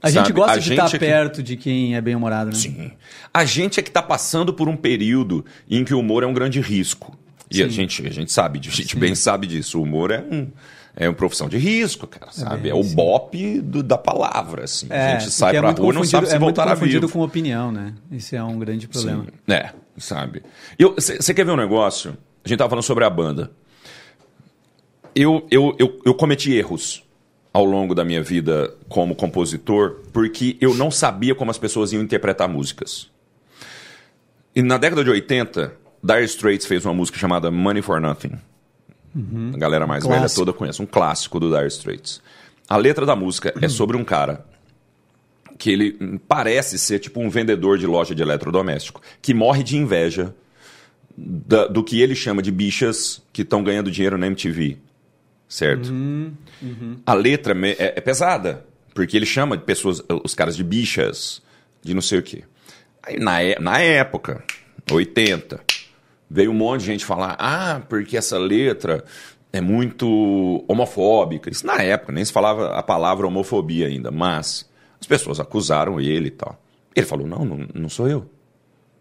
A 0.01 0.09
gente 0.09 0.23
Sabe, 0.23 0.33
gosta 0.33 0.53
a 0.53 0.57
de 0.57 0.61
gente 0.65 0.73
estar 0.73 0.87
é 0.87 0.89
que- 0.89 0.97
perto 0.97 1.43
de 1.43 1.55
quem 1.55 1.95
é 1.95 2.01
bem-humorado, 2.01 2.49
né? 2.49 2.55
Sim. 2.55 2.91
A 3.31 3.45
gente 3.45 3.79
é 3.79 3.83
que 3.83 3.89
está 3.89 4.01
passando 4.01 4.51
por 4.51 4.67
um 4.67 4.75
período 4.75 5.45
em 5.69 5.83
que 5.85 5.93
o 5.93 5.99
humor 5.99 6.23
é 6.23 6.25
um 6.25 6.33
grande 6.33 6.59
risco. 6.59 7.15
E 7.51 7.61
a 7.61 7.65
Sim. 7.65 7.71
gente, 7.71 8.07
a 8.07 8.09
gente 8.09 8.31
sabe, 8.31 8.57
disso, 8.57 8.79
a 8.79 8.81
gente 8.81 8.95
bem 8.95 9.13
sabe 9.13 9.45
disso. 9.45 9.77
O 9.77 9.83
humor 9.83 10.09
é 10.09 10.19
um. 10.31 10.47
É 10.95 11.07
uma 11.07 11.15
profissão 11.15 11.47
de 11.47 11.57
risco, 11.57 12.05
cara, 12.05 12.31
sabe? 12.31 12.55
É, 12.55 12.57
bem, 12.57 12.73
o 12.73 12.83
sim. 12.83 12.95
bop 12.95 13.61
do- 13.61 13.81
da 13.81 13.97
palavra, 13.97 14.65
assim. 14.65 14.87
É, 14.89 15.13
a 15.13 15.19
gente 15.19 15.31
sai 15.31 15.55
é 15.55 15.59
pra 15.59 15.67
muito 15.69 15.81
rua 15.81 15.93
e 15.93 15.95
não 15.95 16.03
sabe 16.03 16.27
se 16.27 16.35
é 16.35 16.39
muito 16.39 16.55
voltar 16.55 16.69
a 16.71 16.75
confundido 16.75 17.07
vivo. 17.07 17.13
com 17.19 17.23
opinião, 17.23 17.71
né? 17.71 17.93
Isso 18.11 18.35
é 18.35 18.43
um 18.43 18.59
grande 18.59 18.87
problema. 18.87 19.23
Sim. 19.25 19.53
É, 19.53 19.71
sabe? 19.97 20.43
Você 20.95 21.33
quer 21.33 21.45
ver 21.45 21.51
um 21.51 21.55
negócio? 21.57 22.17
A 22.43 22.47
gente 22.49 22.57
tava 22.57 22.69
falando 22.69 22.83
sobre 22.83 23.05
a 23.05 23.09
banda. 23.09 23.51
Eu, 25.15 25.45
eu, 25.51 25.75
eu, 25.79 25.99
eu 26.05 26.13
cometi 26.13 26.53
erros 26.53 27.03
ao 27.53 27.65
longo 27.65 27.93
da 27.93 28.03
minha 28.05 28.23
vida 28.23 28.73
como 28.87 29.13
compositor 29.15 29.97
porque 30.13 30.57
eu 30.61 30.73
não 30.73 30.89
sabia 30.89 31.35
como 31.35 31.51
as 31.51 31.57
pessoas 31.57 31.91
iam 31.93 32.01
interpretar 32.01 32.47
músicas. 32.47 33.09
E 34.55 34.61
na 34.61 34.77
década 34.77 35.03
de 35.03 35.09
80, 35.09 35.73
Dire 36.03 36.23
Straits 36.25 36.65
fez 36.65 36.85
uma 36.85 36.93
música 36.93 37.17
chamada 37.17 37.49
Money 37.51 37.81
for 37.81 37.99
Nothing. 38.01 38.33
A 39.53 39.57
galera 39.57 39.85
mais 39.85 40.03
velha 40.05 40.19
Clássico. 40.19 40.41
toda 40.41 40.53
conhece, 40.57 40.81
um 40.81 40.85
clássico 40.85 41.39
do 41.39 41.49
Dire 41.53 41.67
Straits. 41.67 42.21
A 42.69 42.77
letra 42.77 43.05
da 43.05 43.15
música 43.15 43.53
é 43.61 43.67
sobre 43.67 43.97
um 43.97 44.03
cara 44.03 44.45
que 45.57 45.69
ele 45.69 46.19
parece 46.27 46.79
ser 46.79 46.99
tipo 46.99 47.19
um 47.21 47.29
vendedor 47.29 47.77
de 47.77 47.85
loja 47.85 48.15
de 48.15 48.21
eletrodoméstico, 48.21 49.01
que 49.21 49.33
morre 49.33 49.63
de 49.63 49.77
inveja 49.77 50.33
da- 51.17 51.67
do 51.67 51.83
que 51.83 52.01
ele 52.01 52.15
chama 52.15 52.41
de 52.41 52.51
bichas 52.51 53.21
que 53.33 53.41
estão 53.41 53.63
ganhando 53.63 53.91
dinheiro 53.91 54.17
na 54.17 54.27
MTV. 54.27 54.77
Certo? 55.47 55.91
A 57.05 57.13
letra 57.13 57.53
é, 57.67 57.93
é 57.97 58.01
pesada, 58.01 58.65
porque 58.95 59.17
ele 59.17 59.25
chama 59.25 59.57
de 59.57 59.63
pessoas, 59.65 60.01
os 60.23 60.33
caras 60.33 60.55
de 60.55 60.63
bichas, 60.63 61.41
de 61.83 61.93
não 61.93 62.01
sei 62.01 62.19
o 62.19 62.23
quê. 62.23 62.43
Aí 63.03 63.19
na, 63.19 63.41
é- 63.43 63.59
na 63.59 63.77
época, 63.79 64.43
80, 64.89 65.59
veio 66.31 66.51
um 66.51 66.55
monte 66.55 66.81
de 66.81 66.87
gente 66.87 67.05
falar: 67.05 67.35
ah, 67.37 67.81
porque 67.89 68.17
essa 68.17 68.37
letra 68.37 69.03
é 69.51 69.59
muito 69.59 70.63
homofóbica. 70.67 71.49
Isso 71.49 71.67
na 71.67 71.81
época, 71.81 72.13
nem 72.13 72.23
se 72.23 72.31
falava 72.31 72.69
a 72.69 72.81
palavra 72.81 73.27
homofobia 73.27 73.87
ainda, 73.87 74.09
mas 74.09 74.69
as 74.99 75.05
pessoas 75.05 75.39
acusaram 75.39 75.99
ele 75.99 76.27
e 76.27 76.31
tal. 76.31 76.57
Ele 76.95 77.05
falou: 77.05 77.27
não, 77.27 77.43
não, 77.43 77.67
não 77.73 77.89
sou 77.89 78.07
eu. 78.07 78.25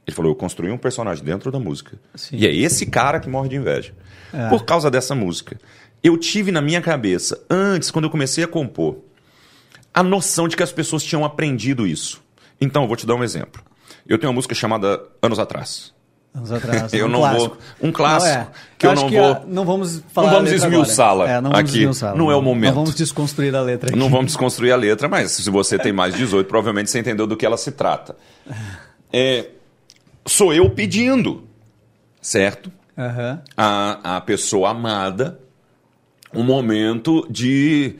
Ele 0.07 0.15
falou: 0.15 0.33
eu 0.33 0.37
construí 0.37 0.71
um 0.71 0.79
personagem 0.79 1.25
dentro 1.25 1.53
da 1.53 1.61
música. 1.61 1.99
Sim. 2.15 2.37
E 2.37 2.47
é 2.47 2.55
esse 2.55 2.87
cara 2.87 3.21
que 3.21 3.29
morre 3.29 3.49
de 3.49 3.57
inveja. 3.57 3.95
É. 4.33 4.49
Por 4.49 4.65
causa 4.65 4.91
dessa 4.91 5.15
música. 5.15 5.59
Eu 6.03 6.17
tive 6.17 6.51
na 6.51 6.63
minha 6.63 6.81
cabeça, 6.81 7.45
antes, 7.49 7.91
quando 7.91 8.07
eu 8.07 8.11
comecei 8.11 8.43
a 8.43 8.49
compor, 8.49 8.97
a 9.93 10.03
noção 10.03 10.49
de 10.49 10.57
que 10.57 10.63
as 10.63 10.73
pessoas 10.73 11.03
tinham 11.03 11.27
aprendido 11.27 11.87
isso. 11.87 12.23
Então, 12.59 12.83
eu 12.83 12.89
vou 12.89 12.97
te 12.97 13.07
dar 13.07 13.15
um 13.17 13.23
exemplo. 13.23 13.63
Eu 14.09 14.19
tenho 14.19 14.31
uma 14.31 14.37
música 14.37 14.55
chamada 14.55 15.03
Anos 15.23 15.39
Atrás. 15.39 15.93
Anos 16.33 16.53
atrás. 16.53 16.93
Eu 16.93 17.07
um 17.07 17.09
não 17.09 17.21
clássico. 17.21 17.57
vou. 17.81 17.89
Um 17.89 17.93
clássico. 17.93 18.35
Não, 18.35 18.41
é. 18.43 18.49
Que 18.79 18.87
eu 18.87 18.91
acho 18.93 19.03
não 19.03 19.09
que, 19.11 19.19
vou. 19.19 19.45
não 19.49 19.65
vamos 19.65 20.03
falar 20.13 20.27
Não 20.29 20.37
vamos 20.37 20.53
esmiuçá-la. 20.53 21.29
É, 21.29 21.35
não 21.41 21.51
vamos 21.51 21.59
aqui. 21.59 21.79
esmiuçá-la. 21.79 22.17
Não 22.17 22.31
é 22.31 22.37
o 22.37 22.43
momento. 22.43 22.69
Não 22.75 22.75
vamos 22.85 22.95
desconstruir 22.95 23.55
a 23.55 23.61
letra 23.61 23.91
aqui. 23.91 23.99
Não 23.99 24.09
vamos 24.09 24.27
desconstruir 24.27 24.71
a 24.71 24.77
letra, 24.77 25.09
mas 25.09 25.33
se 25.33 25.51
você 25.51 25.77
tem 25.79 25.93
mais 25.93 26.15
de 26.15 26.21
18, 26.21 26.47
provavelmente 26.47 26.89
você 26.91 27.01
entendeu 27.01 27.27
do 27.27 27.37
que 27.37 27.45
ela 27.45 27.57
se 27.57 27.73
trata. 27.73 28.17
É, 29.13 29.49
sou 30.25 30.55
eu 30.55 30.71
pedindo, 30.71 31.43
certo? 32.23 32.71
Aham. 32.97 33.43
A, 33.57 34.17
a 34.17 34.21
pessoa 34.21 34.71
amada 34.71 35.41
um 36.33 36.45
momento 36.45 37.27
de. 37.31 37.97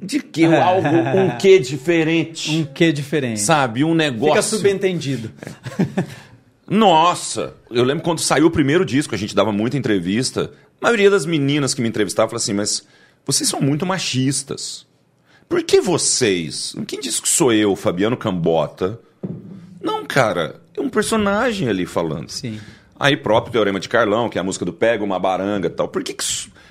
De 0.00 0.20
que 0.20 0.44
algo, 0.44 0.88
um 0.88 1.36
quê 1.38 1.58
diferente. 1.58 2.50
Um 2.58 2.64
quê 2.64 2.92
diferente. 2.92 3.40
Sabe? 3.40 3.84
Um 3.84 3.94
negócio. 3.94 4.34
Fica 4.34 4.42
subentendido. 4.42 5.30
Nossa, 6.68 7.54
eu 7.70 7.82
lembro 7.82 8.04
quando 8.04 8.20
saiu 8.20 8.46
o 8.46 8.50
primeiro 8.50 8.84
disco, 8.84 9.14
a 9.14 9.18
gente 9.18 9.34
dava 9.34 9.50
muita 9.50 9.78
entrevista. 9.78 10.50
A 10.80 10.84
maioria 10.84 11.10
das 11.10 11.24
meninas 11.24 11.72
que 11.72 11.80
me 11.80 11.88
entrevistavam 11.88 12.28
falava 12.28 12.42
assim: 12.42 12.52
Mas 12.52 12.86
vocês 13.24 13.48
são 13.48 13.60
muito 13.60 13.86
machistas. 13.86 14.86
Por 15.48 15.62
que 15.62 15.80
vocês? 15.80 16.76
Quem 16.86 17.00
disse 17.00 17.22
que 17.22 17.28
sou 17.28 17.52
eu, 17.52 17.74
Fabiano 17.74 18.18
Cambota? 18.18 19.00
Não, 19.80 20.04
cara, 20.04 20.60
é 20.76 20.80
um 20.80 20.90
personagem 20.90 21.68
ali 21.68 21.86
falando. 21.86 22.28
Sim. 22.28 22.60
Aí 23.00 23.16
próprio 23.16 23.52
Teorema 23.52 23.80
de 23.80 23.88
Carlão, 23.88 24.28
que 24.28 24.36
é 24.36 24.40
a 24.40 24.44
música 24.44 24.64
do 24.64 24.72
Pega 24.72 25.02
uma 25.02 25.18
Baranga 25.18 25.68
e 25.68 25.70
tal. 25.70 25.88
Por 25.88 26.02
que, 26.02 26.12
que, 26.12 26.24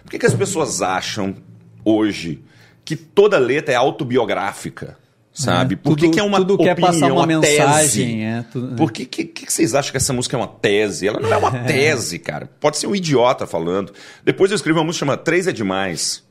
por 0.03 0.11
que, 0.11 0.19
que 0.19 0.25
as 0.25 0.33
pessoas 0.33 0.81
acham 0.81 1.35
hoje 1.83 2.43
que 2.85 2.95
toda 2.95 3.39
letra 3.39 3.73
é 3.73 3.77
autobiográfica? 3.77 4.97
Sabe? 5.39 5.75
É, 5.75 5.77
Por 5.77 5.95
que, 5.95 6.05
tudo- 6.05 6.13
que 6.15 6.19
é 6.19 6.23
uma 6.23 6.37
tudo 6.39 6.57
quer 6.57 6.71
opinião, 6.71 6.91
passar 6.93 7.11
uma 7.11 7.27
tese? 7.41 7.59
mensagem, 7.59 8.25
é, 8.25 8.43
tudo- 8.51 8.75
Por 8.75 8.91
que, 8.91 9.05
que, 9.05 9.23
que 9.25 9.51
vocês 9.53 9.75
acham 9.75 9.91
que 9.91 9.97
essa 9.97 10.11
música 10.11 10.35
é 10.35 10.39
uma 10.39 10.47
tese? 10.47 11.07
Ela 11.07 11.19
não 11.19 11.31
é 11.31 11.37
uma 11.37 11.51
tese, 11.63 12.17
cara. 12.17 12.49
Pode 12.59 12.77
ser 12.77 12.87
um 12.87 12.95
idiota 12.95 13.45
falando. 13.45 13.93
Depois 14.25 14.49
eu 14.49 14.55
escrevi 14.55 14.79
uma 14.79 14.85
música 14.85 15.05
chamada 15.05 15.21
Três 15.21 15.45
é 15.45 15.51
Demais. 15.51 16.23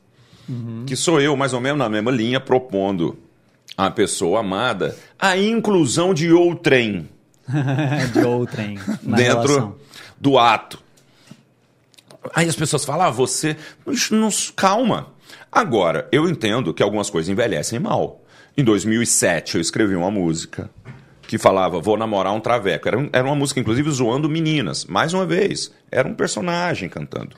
Uhum. 0.49 0.83
Que 0.85 0.93
sou 0.97 1.21
eu, 1.21 1.37
mais 1.37 1.53
ou 1.53 1.61
menos 1.61 1.77
na 1.79 1.87
mesma 1.87 2.11
linha, 2.11 2.37
propondo 2.39 3.17
à 3.77 3.89
pessoa 3.89 4.41
amada 4.41 4.93
a 5.17 5.37
inclusão 5.37 6.13
de 6.13 6.31
outrem 6.33 7.07
de 8.11 8.19
outrem. 8.25 8.77
Dentro 9.03 9.23
relação. 9.53 9.75
do 10.19 10.37
ato. 10.37 10.79
Aí 12.35 12.47
as 12.49 12.55
pessoas 12.57 12.83
falam, 12.83 13.07
ah, 13.07 13.09
você. 13.09 13.55
Não- 14.11 14.29
Calma. 14.53 15.07
Agora, 15.49 16.09
eu 16.11 16.27
entendo 16.29 16.73
que 16.73 16.83
algumas 16.83 17.09
coisas 17.09 17.29
envelhecem 17.29 17.79
mal. 17.79 18.21
Em 18.57 18.63
2007, 18.63 19.55
eu 19.55 19.61
escrevi 19.61 19.95
uma 19.95 20.09
música 20.09 20.69
que 21.27 21.37
falava 21.37 21.79
Vou 21.79 21.97
namorar 21.97 22.33
um 22.33 22.39
traveco. 22.39 22.87
Era, 22.87 23.09
era 23.13 23.23
uma 23.25 23.35
música, 23.35 23.59
inclusive, 23.59 23.89
zoando 23.91 24.27
meninas. 24.29 24.85
Mais 24.85 25.13
uma 25.13 25.25
vez, 25.25 25.71
era 25.91 26.07
um 26.07 26.13
personagem 26.15 26.89
cantando. 26.89 27.35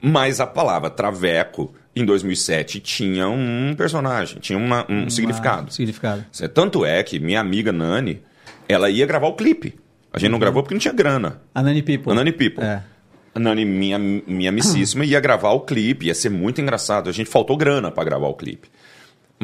Mas 0.00 0.40
a 0.40 0.46
palavra 0.46 0.88
traveco, 0.90 1.74
em 1.96 2.04
2007, 2.04 2.80
tinha 2.80 3.28
um 3.28 3.74
personagem, 3.76 4.38
tinha 4.38 4.58
uma- 4.58 4.86
um 4.88 5.08
significado. 5.10 5.72
Significado. 5.72 6.24
Cê- 6.30 6.48
Tanto 6.48 6.84
é 6.84 7.02
que 7.02 7.18
minha 7.18 7.40
amiga 7.40 7.72
Nani, 7.72 8.22
ela 8.68 8.88
ia 8.88 9.04
gravar 9.06 9.28
o 9.28 9.34
clipe. 9.34 9.74
A 10.12 10.18
gente 10.18 10.30
não 10.30 10.38
gravou 10.38 10.62
porque 10.62 10.74
não 10.74 10.80
tinha 10.80 10.94
grana. 10.94 11.40
A 11.54 11.62
Nani 11.62 11.82
People. 11.82 12.12
A 12.12 12.14
Nani 12.14 12.32
People. 12.32 12.62
É. 12.64 12.82
A 13.34 13.38
Nani, 13.40 13.64
minha, 13.64 13.98
minha 13.98 14.48
amicíssima, 14.50 15.04
ia 15.04 15.18
gravar 15.18 15.50
o 15.52 15.60
clipe, 15.60 16.06
ia 16.06 16.14
ser 16.14 16.28
muito 16.30 16.60
engraçado. 16.60 17.10
A 17.10 17.12
gente 17.12 17.28
faltou 17.28 17.56
grana 17.56 17.90
para 17.90 18.04
gravar 18.04 18.28
o 18.28 18.34
clipe. 18.34 18.68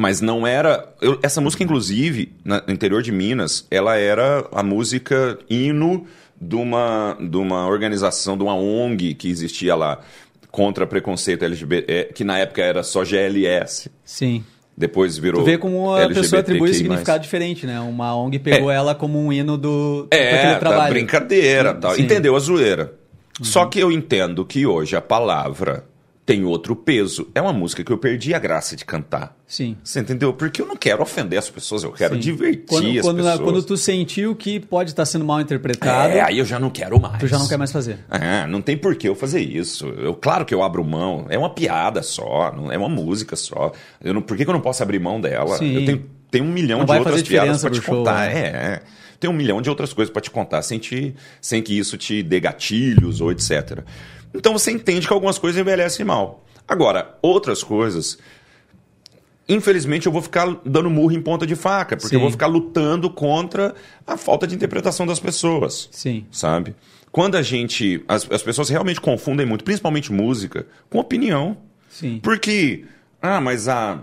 Mas 0.01 0.19
não 0.19 0.47
era. 0.47 0.91
eu- 0.99 1.19
essa 1.21 1.39
música, 1.39 1.63
inclusive, 1.63 2.33
na- 2.43 2.63
no 2.65 2.73
interior 2.73 3.03
de 3.03 3.11
Minas, 3.11 3.67
ela 3.69 3.95
era 3.97 4.47
a 4.51 4.63
música 4.63 5.37
hino 5.47 6.05
de 6.39 6.55
uma, 6.55 7.15
de 7.19 7.37
uma 7.37 7.67
organização, 7.67 8.35
de 8.35 8.41
uma 8.43 8.55
ONG 8.55 9.13
que 9.13 9.29
existia 9.29 9.75
lá 9.75 9.99
contra 10.49 10.87
preconceito 10.87 11.45
LGBT, 11.45 12.09
que 12.15 12.23
na 12.23 12.39
época 12.39 12.63
era 12.63 12.81
só 12.81 13.05
GLS. 13.05 13.91
Sim. 14.03 14.43
Depois 14.75 15.17
virou. 15.19 15.41
Tu 15.41 15.45
vê 15.45 15.57
como 15.59 15.93
a 15.95 16.07
pessoa 16.07 16.39
atribui 16.39 16.73
significado 16.73 17.21
diferente, 17.21 17.67
né? 17.67 17.79
Uma 17.79 18.15
ONG 18.15 18.39
pegou 18.39 18.71
ela 18.71 18.95
como 18.95 19.19
um 19.23 19.31
hino 19.31 19.55
do 19.55 20.07
É, 20.09 20.53
da 20.53 20.59
trabalho. 20.59 20.93
brincadeira 20.93 21.75
tal. 21.75 21.93
Sim. 21.93 22.01
Entendeu 22.03 22.35
a 22.35 22.39
zoeira. 22.39 22.93
Só 23.43 23.65
que 23.67 23.79
eu 23.79 23.91
entendo 23.91 24.43
que 24.45 24.65
hoje 24.65 24.95
a 24.95 25.01
palavra 25.01 25.83
tem 26.31 26.45
outro 26.45 26.75
peso. 26.77 27.27
É 27.35 27.41
uma 27.41 27.51
música 27.51 27.83
que 27.83 27.91
eu 27.91 27.97
perdi 27.97 28.33
a 28.33 28.39
graça 28.39 28.73
de 28.73 28.85
cantar. 28.85 29.35
Sim. 29.45 29.75
Você 29.83 29.99
entendeu? 29.99 30.31
Porque 30.31 30.61
eu 30.61 30.65
não 30.65 30.77
quero 30.77 31.03
ofender 31.03 31.37
as 31.37 31.49
pessoas, 31.49 31.83
eu 31.83 31.91
quero 31.91 32.13
Sim. 32.15 32.21
divertir 32.21 32.65
quando, 32.69 32.85
as 32.89 33.01
quando, 33.01 33.17
pessoas. 33.17 33.39
quando 33.41 33.63
tu 33.63 33.75
sentiu 33.75 34.33
que 34.33 34.57
pode 34.59 34.91
estar 34.91 35.03
sendo 35.05 35.25
mal 35.25 35.41
interpretado, 35.41 36.13
É, 36.13 36.21
aí 36.21 36.39
eu 36.39 36.45
já 36.45 36.57
não 36.57 36.69
quero 36.69 36.97
mais. 37.01 37.19
tu 37.19 37.27
já 37.27 37.37
não 37.37 37.49
quer 37.49 37.57
mais 37.57 37.69
fazer. 37.69 37.99
É, 38.09 38.47
não 38.47 38.61
tem 38.61 38.77
por 38.77 38.95
que 38.95 39.09
eu 39.09 39.13
fazer 39.15 39.41
isso. 39.41 39.87
Eu, 39.87 40.13
claro 40.15 40.45
que 40.45 40.53
eu 40.53 40.63
abro 40.63 40.81
mão. 40.85 41.25
É 41.29 41.37
uma 41.37 41.49
piada 41.49 42.01
só, 42.01 42.53
não 42.55 42.71
é 42.71 42.77
uma 42.77 42.87
música 42.87 43.35
só. 43.35 43.73
Eu 44.01 44.13
não, 44.13 44.21
por 44.21 44.37
que, 44.37 44.45
que 44.45 44.49
eu 44.49 44.53
não 44.53 44.61
posso 44.61 44.81
abrir 44.81 44.99
mão 44.99 45.19
dela? 45.19 45.57
Sim. 45.57 45.73
Eu 45.75 45.85
tenho, 45.85 46.05
tenho 46.31 46.45
um 46.45 46.51
milhão 46.51 46.79
Não 46.79 46.85
de 46.85 46.93
outras 46.93 47.21
piadas 47.23 47.59
pra 47.61 47.69
te 47.71 47.81
show, 47.81 47.97
contar. 47.97 48.29
né? 48.29 48.39
É, 48.39 48.81
tem 49.19 49.29
um 49.29 49.33
milhão 49.33 49.61
de 49.61 49.69
outras 49.69 49.91
coisas 49.91 50.11
pra 50.11 50.21
te 50.21 50.31
contar 50.31 50.61
sem, 50.61 50.79
te, 50.79 51.13
sem 51.41 51.61
que 51.61 51.77
isso 51.77 51.97
te 51.97 52.23
dê 52.23 52.39
gatilhos 52.39 53.19
ou 53.19 53.31
etc. 53.33 53.83
Então 54.33 54.53
você 54.53 54.71
entende 54.71 55.07
que 55.07 55.13
algumas 55.13 55.37
coisas 55.37 55.59
envelhecem 55.59 56.05
mal. 56.05 56.43
Agora, 56.67 57.17
outras 57.21 57.63
coisas. 57.63 58.17
Infelizmente, 59.49 60.05
eu 60.05 60.11
vou 60.11 60.21
ficar 60.21 60.47
dando 60.65 60.89
murro 60.89 61.11
em 61.13 61.21
ponta 61.21 61.45
de 61.45 61.55
faca, 61.55 61.97
porque 61.97 62.09
Sim. 62.09 62.15
eu 62.15 62.21
vou 62.21 62.31
ficar 62.31 62.47
lutando 62.47 63.09
contra 63.09 63.73
a 64.07 64.15
falta 64.15 64.47
de 64.47 64.55
interpretação 64.55 65.05
das 65.05 65.19
pessoas 65.19 65.89
Sim. 65.91 66.25
sabe? 66.31 66.75
Quando 67.11 67.35
a 67.35 67.41
gente. 67.41 68.03
As, 68.07 68.25
as 68.31 68.41
pessoas 68.41 68.69
realmente 68.69 69.01
confundem 69.01 69.45
muito, 69.45 69.65
principalmente 69.65 70.13
música, 70.13 70.65
com 70.89 70.99
opinião. 70.99 71.57
Sim. 71.89 72.19
Porque. 72.23 72.85
Ah, 73.21 73.41
mas 73.41 73.67
a. 73.67 73.99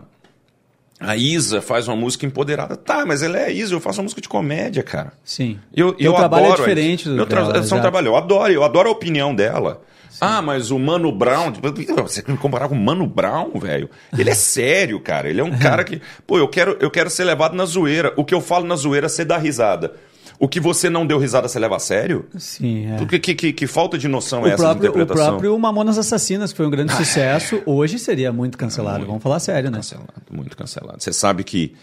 A 1.00 1.16
Isa 1.16 1.62
faz 1.62 1.86
uma 1.86 1.96
música 1.96 2.26
empoderada. 2.26 2.76
Tá, 2.76 3.06
mas 3.06 3.22
ela 3.22 3.38
é 3.38 3.44
a 3.46 3.50
Isa, 3.50 3.72
eu 3.72 3.78
faço 3.80 4.00
uma 4.00 4.02
música 4.02 4.20
de 4.20 4.28
comédia, 4.28 4.82
cara. 4.82 5.12
Sim. 5.24 5.58
Eu, 5.72 5.94
eu 5.96 6.12
trabalho 6.12 6.42
é 6.42 6.48
adoro 6.48 6.62
diferente 6.62 7.08
do 7.08 7.14
Meu 7.14 7.24
tra- 7.24 7.42
dela, 7.42 7.52
são 7.54 7.62
exato. 7.78 7.82
trabalho, 7.82 8.08
eu 8.08 8.16
adoro, 8.16 8.52
eu 8.52 8.64
adoro 8.64 8.88
a 8.88 8.92
opinião 8.92 9.32
dela. 9.32 9.80
Ah, 10.20 10.42
mas 10.42 10.70
o 10.70 10.78
Mano 10.78 11.12
Brown, 11.12 11.52
tipo, 11.52 11.68
você 12.02 12.24
me 12.26 12.36
comparar 12.36 12.68
com 12.68 12.74
o 12.74 12.78
Mano 12.78 13.06
Brown, 13.06 13.58
velho? 13.58 13.88
Ele 14.16 14.30
é 14.30 14.34
sério, 14.36 14.98
cara. 15.00 15.28
Ele 15.28 15.40
é 15.40 15.44
um 15.44 15.56
cara 15.56 15.84
que, 15.84 16.00
pô, 16.26 16.38
eu 16.38 16.48
quero, 16.48 16.76
eu 16.80 16.90
quero 16.90 17.10
ser 17.10 17.24
levado 17.24 17.54
na 17.54 17.64
zoeira. 17.64 18.12
O 18.16 18.24
que 18.24 18.34
eu 18.34 18.40
falo 18.40 18.66
na 18.66 18.76
zoeira, 18.76 19.08
você 19.08 19.24
dá 19.24 19.38
risada. 19.38 19.94
O 20.40 20.46
que 20.46 20.60
você 20.60 20.88
não 20.88 21.04
deu 21.04 21.18
risada, 21.18 21.48
você 21.48 21.58
leva 21.58 21.76
a 21.76 21.80
sério? 21.80 22.26
Sim, 22.38 22.92
é. 22.92 23.04
Que, 23.06 23.18
que, 23.18 23.34
que, 23.34 23.52
que 23.52 23.66
falta 23.66 23.98
de 23.98 24.06
noção 24.06 24.46
é 24.46 24.50
O 24.50 24.52
essa 24.52 24.72
de 24.74 24.80
próprio, 24.82 25.02
o 25.02 25.06
próprio 25.06 25.58
Mamonas 25.58 25.98
Assassinas, 25.98 26.52
que 26.52 26.56
foi 26.56 26.66
um 26.66 26.70
grande 26.70 26.94
sucesso, 26.96 27.60
hoje 27.66 27.98
seria 27.98 28.32
muito 28.32 28.56
cancelado. 28.56 29.04
Vamos 29.04 29.22
falar 29.22 29.40
sério, 29.40 29.70
né? 29.70 29.78
Cancelado, 29.78 30.12
muito 30.30 30.56
cancelado. 30.56 31.02
Você 31.02 31.12
sabe 31.12 31.42
que 31.42 31.74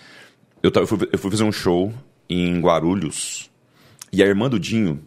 eu, 0.63 0.71
eu, 0.73 0.87
fui, 0.87 1.09
eu 1.11 1.19
fui 1.19 1.31
fazer 1.31 1.43
um 1.43 1.51
show 1.51 1.91
em 2.29 2.59
Guarulhos 2.61 3.49
e 4.11 4.23
a 4.23 4.25
irmã 4.25 4.49
do 4.49 4.57
Dinho 4.57 5.01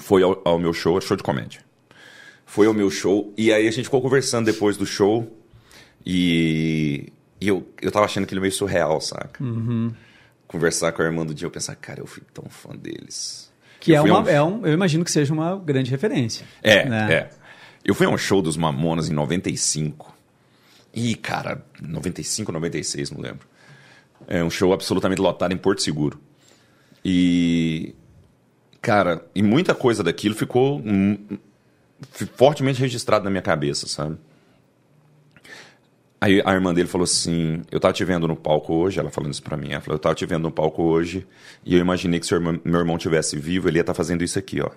foi 0.00 0.22
ao, 0.22 0.40
ao 0.44 0.58
meu 0.58 0.72
show, 0.72 1.00
show 1.00 1.16
de 1.16 1.22
comédia. 1.22 1.60
Foi 2.50 2.66
ao 2.66 2.74
meu 2.74 2.90
show 2.90 3.32
e 3.38 3.52
aí 3.52 3.68
a 3.68 3.70
gente 3.70 3.84
ficou 3.84 4.02
conversando 4.02 4.46
depois 4.46 4.76
do 4.76 4.84
show 4.84 5.24
e, 6.04 7.12
e 7.40 7.46
eu, 7.46 7.64
eu 7.80 7.92
tava 7.92 8.06
achando 8.06 8.24
aquilo 8.24 8.40
meio 8.40 8.52
surreal, 8.52 9.00
saca? 9.00 9.40
Uhum. 9.40 9.92
Conversar 10.48 10.90
com 10.90 11.00
a 11.00 11.04
irmã 11.04 11.24
do 11.24 11.32
Dinho, 11.32 11.46
eu 11.46 11.50
pensar, 11.52 11.76
cara, 11.76 12.00
eu 12.00 12.08
fui 12.08 12.24
tão 12.34 12.42
fã 12.50 12.74
deles. 12.74 13.52
Que 13.78 13.92
Eu 13.92 13.98
é 13.98 14.00
fui 14.00 14.10
a 14.10 14.14
uma, 14.14 14.22
um- 14.22 14.28
é 14.28 14.42
um, 14.42 14.66
eu 14.66 14.72
imagino 14.72 15.04
que 15.04 15.12
seja 15.12 15.32
uma 15.32 15.56
grande 15.58 15.92
referência. 15.92 16.44
É, 16.60 16.88
né? 16.88 17.12
é. 17.12 17.30
Eu 17.84 17.94
fui 17.94 18.04
a 18.04 18.10
um 18.10 18.18
show 18.18 18.42
dos 18.42 18.56
Mamonas 18.56 19.08
em 19.08 19.12
95. 19.12 20.12
E, 20.92 21.14
cara, 21.14 21.64
95, 21.80 22.50
96, 22.50 23.12
não 23.12 23.20
lembro. 23.20 23.46
É 24.26 24.42
um 24.42 24.50
show 24.50 24.72
absolutamente 24.72 25.20
lotado 25.20 25.52
em 25.52 25.56
Porto 25.56 25.82
Seguro. 25.82 26.20
E, 27.04 27.94
cara, 28.82 29.24
e 29.36 29.40
muita 29.40 29.72
coisa 29.72 30.02
daquilo 30.02 30.34
ficou 30.34 30.80
hum, 30.80 31.16
fortemente 32.36 32.80
registrado 32.80 33.24
na 33.24 33.30
minha 33.30 33.42
cabeça, 33.42 33.86
sabe? 33.86 34.16
Aí 36.20 36.42
a 36.44 36.52
irmã 36.52 36.74
dele 36.74 36.86
falou 36.86 37.04
assim: 37.04 37.62
Eu 37.70 37.80
tava 37.80 37.94
te 37.94 38.04
vendo 38.04 38.28
no 38.28 38.36
palco 38.36 38.74
hoje, 38.74 39.00
ela 39.00 39.10
falando 39.10 39.32
isso 39.32 39.42
pra 39.42 39.56
mim. 39.56 39.72
Ela 39.72 39.80
falou: 39.80 39.96
Eu 39.96 40.00
tava 40.00 40.14
te 40.14 40.26
vendo 40.26 40.42
no 40.42 40.50
palco 40.52 40.82
hoje 40.82 41.26
e 41.64 41.74
eu 41.74 41.80
imaginei 41.80 42.20
que 42.20 42.26
se 42.26 42.38
meu 42.38 42.60
irmão 42.80 42.98
tivesse 42.98 43.38
vivo, 43.38 43.68
ele 43.68 43.78
ia 43.78 43.80
estar 43.80 43.94
fazendo 43.94 44.22
isso 44.22 44.38
aqui, 44.38 44.60
ó. 44.60 44.70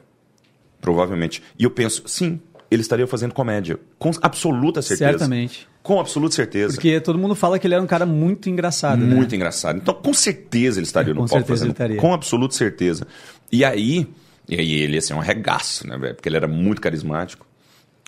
Provavelmente. 0.79 1.43
E 1.59 1.65
eu 1.65 1.71
penso: 1.71 2.03
sim, 2.05 2.39
ele 2.71 2.81
estaria 2.81 3.05
fazendo 3.05 3.33
comédia. 3.33 3.77
Com 3.99 4.11
absoluta 4.21 4.81
certeza. 4.81 5.11
Certamente. 5.11 5.67
Com 5.81 5.99
absoluta 5.99 6.33
certeza. 6.33 6.75
Porque 6.75 7.01
todo 7.01 7.19
mundo 7.19 7.35
fala 7.35 7.59
que 7.59 7.67
ele 7.67 7.73
era 7.73 7.83
um 7.83 7.87
cara 7.87 8.05
muito 8.05 8.49
engraçado, 8.49 9.05
né? 9.05 9.13
Muito 9.13 9.35
engraçado. 9.35 9.77
Então, 9.77 9.93
com 9.93 10.13
certeza 10.13 10.79
ele 10.79 10.87
estaria 10.87 11.13
no 11.13 11.21
com 11.21 11.27
palco 11.27 11.39
certeza 11.39 11.65
fazendo. 11.65 11.67
ele 11.67 11.71
estaria. 11.73 11.97
Com 11.97 12.13
absoluta 12.13 12.55
certeza. 12.55 13.05
E 13.51 13.65
aí, 13.65 14.07
e 14.47 14.59
aí 14.59 14.73
ele 14.81 14.95
ia 14.95 15.01
ser 15.01 15.13
um 15.13 15.19
regaço, 15.19 15.87
né, 15.87 15.97
velho? 15.97 16.15
Porque 16.15 16.27
ele 16.27 16.37
era 16.37 16.47
muito 16.47 16.81
carismático. 16.81 17.45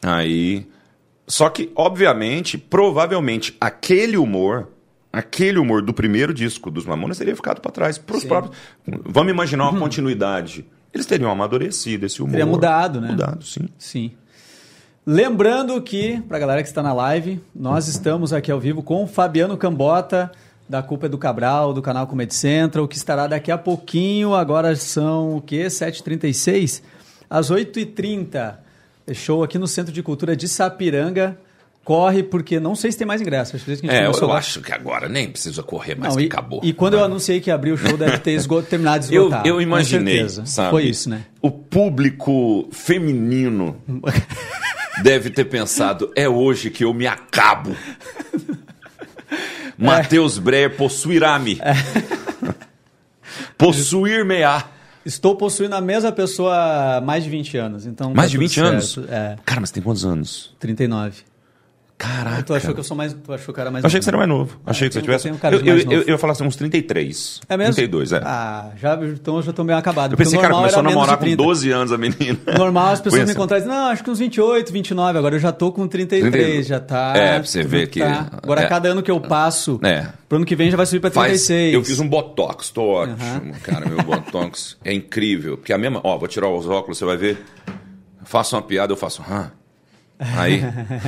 Aí. 0.04 0.68
Só 1.28 1.50
que, 1.50 1.72
obviamente, 1.76 2.58
provavelmente, 2.58 3.56
aquele 3.60 4.16
humor, 4.16 4.70
aquele 5.12 5.58
humor 5.58 5.82
do 5.82 5.94
primeiro 5.94 6.34
disco 6.34 6.70
dos 6.70 6.86
Mamonas 6.86 7.18
teria 7.18 7.36
ficado 7.36 7.62
para 7.62 7.72
trás. 7.72 7.98
Pros 7.98 8.22
Sim. 8.22 8.28
próprios. 8.28 8.56
Vamos 8.86 9.32
imaginar 9.32 9.70
uma 9.70 9.80
continuidade. 9.80 10.66
eles 10.94 11.06
teriam 11.06 11.32
amadurecido 11.32 12.06
esse 12.06 12.22
humor. 12.22 12.32
Teria 12.32 12.46
mudado, 12.46 13.02
né? 13.02 13.10
Mudado, 13.10 13.44
sim. 13.44 13.68
Sim. 13.78 14.12
Lembrando 15.06 15.80
que, 15.82 16.22
pra 16.28 16.40
galera 16.40 16.64
que 16.64 16.68
está 16.68 16.82
na 16.82 16.94
live, 16.94 17.42
nós 17.54 17.88
estamos 17.88 18.34
aqui 18.34 18.52
ao 18.52 18.60
vivo 18.60 18.82
com 18.82 19.04
o 19.04 19.08
Fabiano 19.08 19.56
Cambota, 19.56 20.32
da 20.68 20.82
Culpa 20.82 21.06
é 21.06 21.10
do 21.10 21.18
Cabral, 21.18 21.74
do 21.74 21.82
canal 21.82 22.08
Comedy 22.08 22.34
Central, 22.34 22.88
que 22.88 22.98
estará 22.98 23.28
daqui 23.28 23.52
a 23.52 23.58
pouquinho. 23.58 24.34
Agora 24.34 24.76
são 24.76 25.38
o 25.38 25.42
quê? 25.42 25.68
7h36? 25.68 26.82
Às 27.30 27.52
8h30. 27.52 28.56
Show 29.14 29.44
aqui 29.44 29.60
no 29.60 29.68
Centro 29.68 29.94
de 29.94 30.02
Cultura 30.02 30.36
de 30.36 30.48
Sapiranga. 30.48 31.38
Corre, 31.84 32.24
porque 32.24 32.60
não 32.60 32.74
sei 32.74 32.92
se 32.92 32.98
tem 32.98 33.06
mais 33.06 33.22
ingressos. 33.22 33.54
Acho 33.54 33.66
que 33.66 33.72
a 33.72 33.76
gente 33.76 33.90
É, 33.92 34.08
eu, 34.08 34.12
eu 34.12 34.34
acho 34.34 34.60
que 34.60 34.74
agora 34.74 35.08
nem 35.08 35.30
precisa 35.30 35.62
correr 35.62 35.94
mais, 35.94 36.16
Não, 36.16 36.22
e, 36.22 36.26
acabou. 36.26 36.60
E 36.64 36.74
quando 36.74 36.96
eu 36.96 37.04
anunciei 37.04 37.40
que 37.40 37.52
abriu 37.52 37.76
o 37.76 37.78
show, 37.78 37.96
deve 37.96 38.18
ter 38.18 38.32
esgot, 38.34 38.66
terminado 38.68 39.08
de 39.08 39.14
eu, 39.14 39.26
esgotar. 39.26 39.46
eu 39.46 39.56
com 39.56 39.62
imaginei, 39.62 40.28
sabe? 40.28 40.72
Foi 40.72 40.84
isso, 40.84 41.08
né? 41.08 41.22
O 41.40 41.52
público 41.52 42.68
feminino 42.72 43.78
deve 45.04 45.30
ter 45.30 45.46
pensado, 45.46 46.12
é 46.16 46.28
hoje 46.28 46.72
que 46.72 46.84
eu 46.84 46.92
me 46.92 47.06
acabo. 47.06 47.76
Matheus 49.84 50.38
Breyer 50.38 50.76
possuirá-me. 50.76 51.60
Possuir-me-á. 53.58 54.70
Estou 55.06 55.36
possuindo 55.36 55.76
a 55.76 55.82
mesma 55.82 56.12
pessoa 56.12 56.98
há 56.98 57.02
mais 57.02 57.24
de 57.24 57.30
20 57.30 57.58
anos. 57.58 57.86
Então 57.86 58.14
Mais 58.14 58.28
tá 58.28 58.32
de 58.32 58.34
tudo 58.38 58.48
20 58.48 58.60
anos? 58.60 58.98
É, 59.08 59.36
Cara, 59.46 59.62
mas 59.62 59.72
tem 59.72 59.84
quantos 59.84 60.04
anos? 60.04 60.56
39. 60.60 61.24
Caraca. 61.98 62.44
Tu 62.44 62.54
achou 62.54 62.74
que 62.74 62.80
eu 62.82 62.84
sou 62.84 62.96
mais. 62.98 63.14
Tu 63.14 63.34
achou 63.34 63.54
que 63.54 63.62
era 63.62 63.72
mais. 63.72 63.84
Eu 63.84 63.88
achei 63.88 64.00
que 64.00 64.04
você 64.06 64.12
novo, 64.12 64.22
era 64.24 64.28
mais 64.28 64.40
novo. 64.40 64.60
Achei 64.66 64.90
que 64.90 64.94
você 64.96 65.02
tivesse. 65.02 65.32
cara 65.34 65.56
eu, 65.56 65.62
eu, 65.66 65.78
novo. 65.78 65.94
eu, 65.94 66.02
eu 66.02 66.08
ia 66.10 66.18
falar 66.18 66.34
assim, 66.34 66.44
uns 66.44 66.58
33. 66.58 67.40
É 67.48 67.56
mesmo? 67.56 67.74
32, 67.76 68.12
é. 68.12 68.22
Ah, 68.24 68.72
já, 68.76 68.96
então 69.02 69.38
eu 69.38 69.42
já 69.42 69.54
tô 69.54 69.64
meio 69.64 69.78
acabado. 69.80 70.12
eu 70.12 70.18
pensei, 70.18 70.38
o 70.38 70.42
cara, 70.42 70.54
começou 70.54 70.80
a 70.80 70.84
namorar 70.84 71.16
com 71.18 71.24
30. 71.24 71.38
12 71.38 71.72
anos 71.72 71.92
a 71.94 71.98
menina. 71.98 72.38
Normal 72.58 72.90
as 72.90 73.00
pessoas 73.02 73.26
me 73.26 73.32
encontrarem 73.32 73.66
não, 73.66 73.88
acho 73.88 74.04
que 74.04 74.10
uns 74.12 74.20
28, 74.20 74.74
29. 74.74 75.18
Agora 75.18 75.36
eu 75.36 75.40
já 75.40 75.54
tô 75.54 75.72
com 75.72 75.88
33, 75.88 76.32
32. 76.32 76.68
já 76.68 76.80
tá. 76.82 77.14
É, 77.16 77.40
pra 77.40 77.46
você 77.48 77.64
ver 77.64 77.88
que- 77.88 78.02
tá. 78.02 78.30
Agora, 78.44 78.62
é. 78.64 78.68
cada 78.68 78.90
ano 78.90 79.02
que 79.02 79.10
eu 79.10 79.22
passo, 79.22 79.80
É. 79.82 80.08
pro 80.28 80.38
ano 80.38 80.46
que 80.46 80.56
vem 80.56 80.70
já 80.70 80.76
vai 80.76 80.86
subir 80.86 81.00
pra 81.00 81.12
Faz, 81.12 81.46
36. 81.46 81.74
eu 81.76 81.84
fiz 81.84 82.00
um 82.02 82.10
botox, 82.10 82.72
tô 82.72 82.84
ótimo. 82.90 83.18
Cara, 83.64 83.86
meu 83.86 84.04
botox 84.04 84.78
é 84.84 84.94
incrível. 84.94 85.56
Porque 85.58 85.72
a 85.72 85.78
mesma. 85.78 86.02
Ó, 86.04 86.18
vou 86.18 86.28
tirar 86.28 86.50
os 86.50 86.68
óculos, 86.68 86.98
você 86.98 87.06
vai 87.06 87.16
ver. 87.16 87.42
Faço 88.26 88.56
uma 88.56 88.62
piada, 88.62 88.92
eu 88.92 88.98
faço. 88.98 89.24
Hã? 89.30 89.52
Aí. 90.20 90.62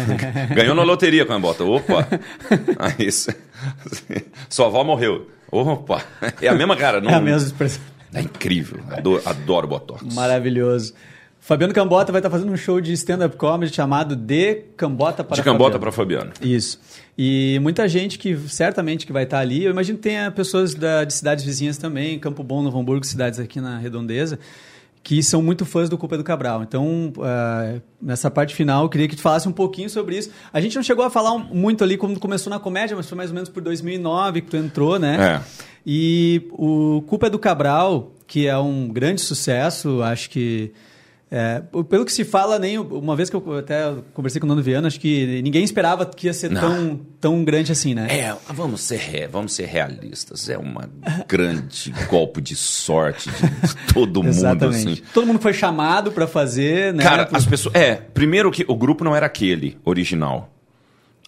Ganhou 0.55 0.75
na 0.75 0.83
loteria 0.83 1.25
quando 1.25 1.41
bota. 1.41 1.63
Opa! 1.63 2.07
Aí. 2.79 3.11
cê- 3.11 3.35
Sua 4.49 4.67
avó 4.67 4.83
morreu. 4.83 5.27
Opa! 5.51 6.03
É 6.41 6.47
a 6.47 6.55
mesma 6.55 6.75
cara, 6.75 6.99
não. 7.01 7.09
É 7.09 7.15
a 7.15 7.21
mesma 7.21 7.47
expressão. 7.47 7.81
É 8.13 8.21
incrível. 8.21 8.79
Adoro, 8.91 9.21
adoro 9.25 9.67
botox. 9.67 10.13
Maravilhoso. 10.13 10.93
Fabiano 11.39 11.73
Cambota 11.73 12.11
vai 12.11 12.19
estar 12.19 12.29
fazendo 12.29 12.51
um 12.51 12.57
show 12.57 12.81
de 12.81 12.91
stand-up 12.93 13.37
comedy 13.37 13.73
chamado 13.73 14.15
De 14.17 14.63
Cambota 14.75 15.23
para 15.23 15.35
De 15.35 15.43
cambota 15.43 15.73
Fabiano. 15.73 15.79
pra 15.79 15.91
Fabiano. 15.91 16.31
Isso. 16.41 16.77
E 17.17 17.57
muita 17.61 17.87
gente 17.87 18.19
que 18.19 18.35
certamente 18.49 19.05
que 19.05 19.13
vai 19.13 19.23
estar 19.23 19.39
ali, 19.39 19.63
eu 19.63 19.71
imagino 19.71 19.97
que 19.97 20.03
tenha 20.03 20.29
pessoas 20.29 20.73
da, 20.75 21.05
de 21.05 21.13
cidades 21.13 21.45
vizinhas 21.45 21.77
também, 21.77 22.19
Campo 22.19 22.43
Bom, 22.43 22.61
Novo 22.61 22.77
Hamburgo, 22.77 23.05
cidades 23.05 23.39
aqui 23.39 23.61
na 23.61 23.77
Redondeza, 23.77 24.37
que 25.07 25.23
são 25.23 25.41
muito 25.41 25.65
fãs 25.65 25.87
do 25.87 25.97
Culpa 25.97 26.17
do 26.17 26.23
Cabral. 26.23 26.63
Então, 26.63 27.13
ah, 27.21 27.79
nessa 28.01 28.29
parte 28.29 28.53
final, 28.53 28.83
eu 28.83 28.89
queria 28.89 29.07
que 29.07 29.15
tu 29.15 29.21
falasse 29.21 29.47
um 29.47 29.53
pouquinho 29.53 29.89
sobre 29.89 30.17
isso. 30.17 30.29
A 30.51 30.59
gente 30.59 30.75
não 30.75 30.83
chegou 30.83 31.05
a 31.05 31.09
falar 31.09 31.37
muito 31.37 31.81
ali 31.81 31.95
quando 31.95 32.19
começou 32.19 32.49
na 32.51 32.59
comédia, 32.59 32.93
mas 32.93 33.07
foi 33.07 33.17
mais 33.17 33.29
ou 33.29 33.33
menos 33.33 33.47
por 33.47 33.63
2009 33.63 34.41
que 34.41 34.49
tu 34.49 34.57
entrou, 34.57 34.99
né? 34.99 35.39
É. 35.39 35.41
E 35.85 36.49
o 36.51 37.01
Culpa 37.07 37.27
é 37.27 37.29
do 37.29 37.39
Cabral, 37.39 38.11
que 38.27 38.47
é 38.47 38.57
um 38.57 38.89
grande 38.89 39.21
sucesso, 39.21 40.03
acho 40.03 40.29
que. 40.29 40.73
É, 41.29 41.61
pelo 41.89 42.05
que 42.05 42.11
se 42.13 42.23
fala, 42.23 42.57
nem 42.57 42.77
uma 42.77 43.15
vez 43.15 43.29
que 43.29 43.35
eu 43.35 43.57
até 43.57 43.93
conversei 44.13 44.39
com 44.39 44.45
o 44.45 44.49
Nando 44.49 44.63
Viana, 44.63 44.87
acho 44.87 44.99
que 44.99 45.41
ninguém 45.41 45.63
esperava 45.63 46.05
que 46.05 46.27
ia 46.27 46.33
ser 46.33 46.49
Não. 46.49 46.61
tão, 46.61 46.99
tão 47.19 47.43
grande 47.43 47.71
assim, 47.71 47.93
né? 47.93 48.07
É, 48.09 48.35
vamos 48.53 48.81
ser, 48.81 48.97
re- 48.97 49.27
vamos 49.27 49.53
ser 49.53 49.65
realistas. 49.65 50.47
É 50.49 50.57
uma 50.57 50.89
grande 51.27 51.93
golpe 52.09 52.39
de 52.41 52.55
sorte 52.55 53.29
de 53.29 53.93
todo 53.93 54.23
mundo, 54.23 54.65
assim. 54.67 54.95
Todo 55.13 55.27
mundo 55.27 55.39
foi 55.39 55.53
chamado 55.53 56.11
pra 56.11 56.27
fazer, 56.27 56.93
né? 56.93 57.03
Cara, 57.03 57.25
Pro- 57.25 57.37
as 57.37 57.45
pessoas. 57.45 57.75
É, 57.75 57.95
primeiro 57.95 58.49
que 58.51 58.63
o 58.67 58.75
grupo 58.75 59.03
não 59.03 59.15
era 59.15 59.25
aquele 59.25 59.77
original. 59.83 60.53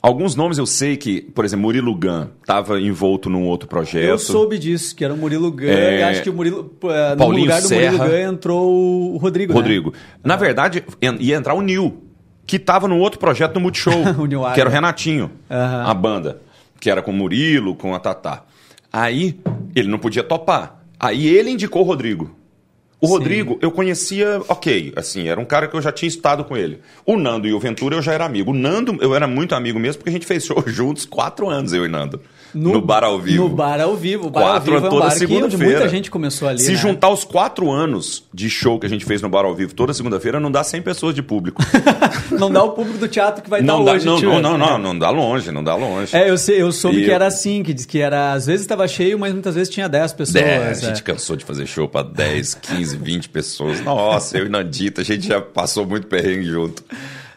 Alguns 0.02 0.34
nomes 0.34 0.58
eu 0.58 0.66
sei 0.66 0.96
que, 0.96 1.20
por 1.22 1.44
exemplo, 1.44 1.64
Murilo 1.64 1.94
Gun 1.94 2.28
estava 2.40 2.80
envolto 2.80 3.30
num 3.30 3.46
outro 3.46 3.68
projeto. 3.68 4.06
Eu 4.08 4.18
soube 4.18 4.58
disso, 4.58 4.96
que 4.96 5.04
era 5.04 5.14
o 5.14 5.18
Murilo 5.18 5.52
Gun. 5.52 5.66
É, 5.66 6.04
acho 6.04 6.24
que 6.24 6.30
o 6.30 6.34
Murilo. 6.34 6.64
No 6.82 7.18
Paulinho 7.18 7.44
lugar 7.44 7.62
do 7.62 7.70
Murilo 7.70 7.98
Serra. 7.98 8.08
Gun 8.08 8.16
entrou 8.16 9.14
o 9.14 9.18
Rodrigo. 9.18 9.52
né? 9.52 9.60
Rodrigo. 9.60 9.94
Na 10.24 10.38
verdade, 10.38 10.84
en- 11.02 11.18
ia 11.20 11.36
entrar 11.36 11.54
o 11.54 11.62
Nil, 11.62 12.02
que 12.48 12.56
estava 12.56 12.88
no 12.88 12.98
outro 12.98 13.20
projeto 13.20 13.54
do 13.56 13.60
Multishow, 13.60 13.92
que 14.56 14.62
era 14.62 14.70
o. 14.70 14.72
Renatinho, 14.72 15.32
Aham. 15.52 15.84
a 15.86 15.94
banda, 15.94 16.42
que 16.80 16.90
era 16.90 17.02
com 17.02 17.12
o 17.12 17.14
Murilo, 17.14 17.76
com 17.76 17.94
a 17.94 18.00
Tatá. 18.00 18.44
Aí 18.92 19.38
ele 19.76 19.90
não 19.90 20.00
podia 20.00 20.24
topar. 20.24 20.82
Aí 20.98 21.28
ele 21.28 21.50
indicou 21.50 21.82
o 21.82 21.86
Rodrigo. 21.86 22.32
O 23.02 23.08
Sim. 23.08 23.14
Rodrigo, 23.14 23.58
eu 23.62 23.72
conhecia, 23.72 24.42
ok, 24.48 24.92
assim, 24.96 25.28
era 25.30 25.40
um 25.40 25.46
cara 25.46 25.68
que 25.68 25.76
eu 25.76 25.82
já 25.82 25.92
tinha 25.92 26.08
estado 26.10 26.44
com 26.44 26.58
ele. 26.58 26.80
O 27.06 27.16
Nando 27.18 27.48
e 27.48 27.54
o 27.54 27.60
Ventura 27.60 27.96
eu 27.96 28.02
já 28.02 28.12
era 28.14 28.26
amigo. 28.26 28.52
O 28.52 28.54
Nando, 28.54 28.98
eu 29.02 29.16
era 29.16 29.26
muito 29.26 29.56
amigo 29.56 29.80
mesmo, 29.80 30.00
porque 30.00 30.10
a 30.10 30.14
gente 30.14 30.26
fez 30.26 30.46
show 30.46 30.62
juntos 30.68 31.06
quatro 31.06 31.50
anos, 31.50 31.72
eu 31.72 31.86
e 31.86 31.88
Nando. 31.88 32.20
No, 32.54 32.82
bar 32.82 33.04
ao 33.04 33.20
vivo. 33.20 33.44
No 33.44 33.50
bar 33.56 33.80
ao 33.80 33.96
vivo. 33.96 34.28
O 34.28 34.30
bar 34.32 34.42
Quatro 34.42 34.74
ao 34.74 34.82
vivo 34.82 34.86
é 34.86 34.90
um 34.90 34.92
toda 34.92 35.06
que 35.06 35.12
onde 35.12 35.20
segunda-feira. 35.20 35.66
muita 35.80 35.90
gente 35.90 36.10
começou 36.10 36.48
ali. 36.48 36.60
Se 36.60 36.72
né? 36.72 36.78
juntar 36.78 37.10
os 37.10 37.24
quatro 37.24 37.70
anos 37.72 38.24
de 38.34 38.50
show 38.50 38.80
que 38.80 38.88
a 38.88 38.90
gente 38.90 39.06
fez 39.06 39.22
no 39.22 39.30
Bar 39.30 39.46
ao 39.46 39.54
Vivo 39.56 39.74
toda 39.76 39.94
segunda-feira, 39.94 40.40
não 40.40 40.50
dá 40.52 40.64
100 40.64 40.82
pessoas 40.82 41.14
de 41.14 41.22
público. 41.22 41.62
Não 42.32 42.52
dá 42.52 42.64
o 42.64 42.72
público 42.72 42.98
do 42.98 43.08
teatro 43.08 43.44
que 43.44 43.50
vai 43.50 43.62
não, 43.62 43.80
estar 43.80 43.92
dá, 43.92 43.98
hoje. 43.98 44.06
não, 44.06 44.18
tio. 44.18 44.30
não, 44.30 44.42
não, 44.42 44.58
não, 44.58 44.78
não 44.78 44.98
dá 45.00 45.10
longe, 45.10 45.52
não 45.52 45.64
dá 45.64 45.76
longe. 45.76 46.16
É, 46.16 46.30
eu, 46.30 46.38
sei, 46.38 46.62
eu 46.62 46.72
soube 46.72 47.00
E 47.00 47.04
que 47.06 47.10
eu- 47.10 47.16
era 47.16 47.28
assim, 47.28 47.64
que 47.64 47.74
diz 47.74 47.86
que 47.86 48.00
era, 48.00 48.34
às 48.34 48.46
vezes 48.46 48.62
estava 48.62 48.88
cheio, 48.88 49.18
mas 49.20 49.34
muitas 49.34 49.56
vezes 49.56 49.70
tinha 49.74 49.90
10 49.90 50.14
pessoas. 50.14 50.44
É, 50.44 50.58
a 50.68 50.70
é. 50.70 50.74
gente 50.76 51.04
cansou 51.04 51.36
de 51.36 51.44
fazer 51.44 51.66
show 51.66 51.88
pra 51.88 52.04
10, 52.04 52.54
15, 52.56 52.89
20 52.98 53.30
pessoas. 53.30 53.82
Nossa, 53.82 54.38
eu 54.38 54.46
e 54.46 54.50
Nandita, 54.50 55.02
a 55.02 55.04
gente 55.04 55.28
já 55.28 55.42
passou 55.42 55.86
muito 55.86 56.08
perrengue 56.08 56.46
junto. 56.46 56.84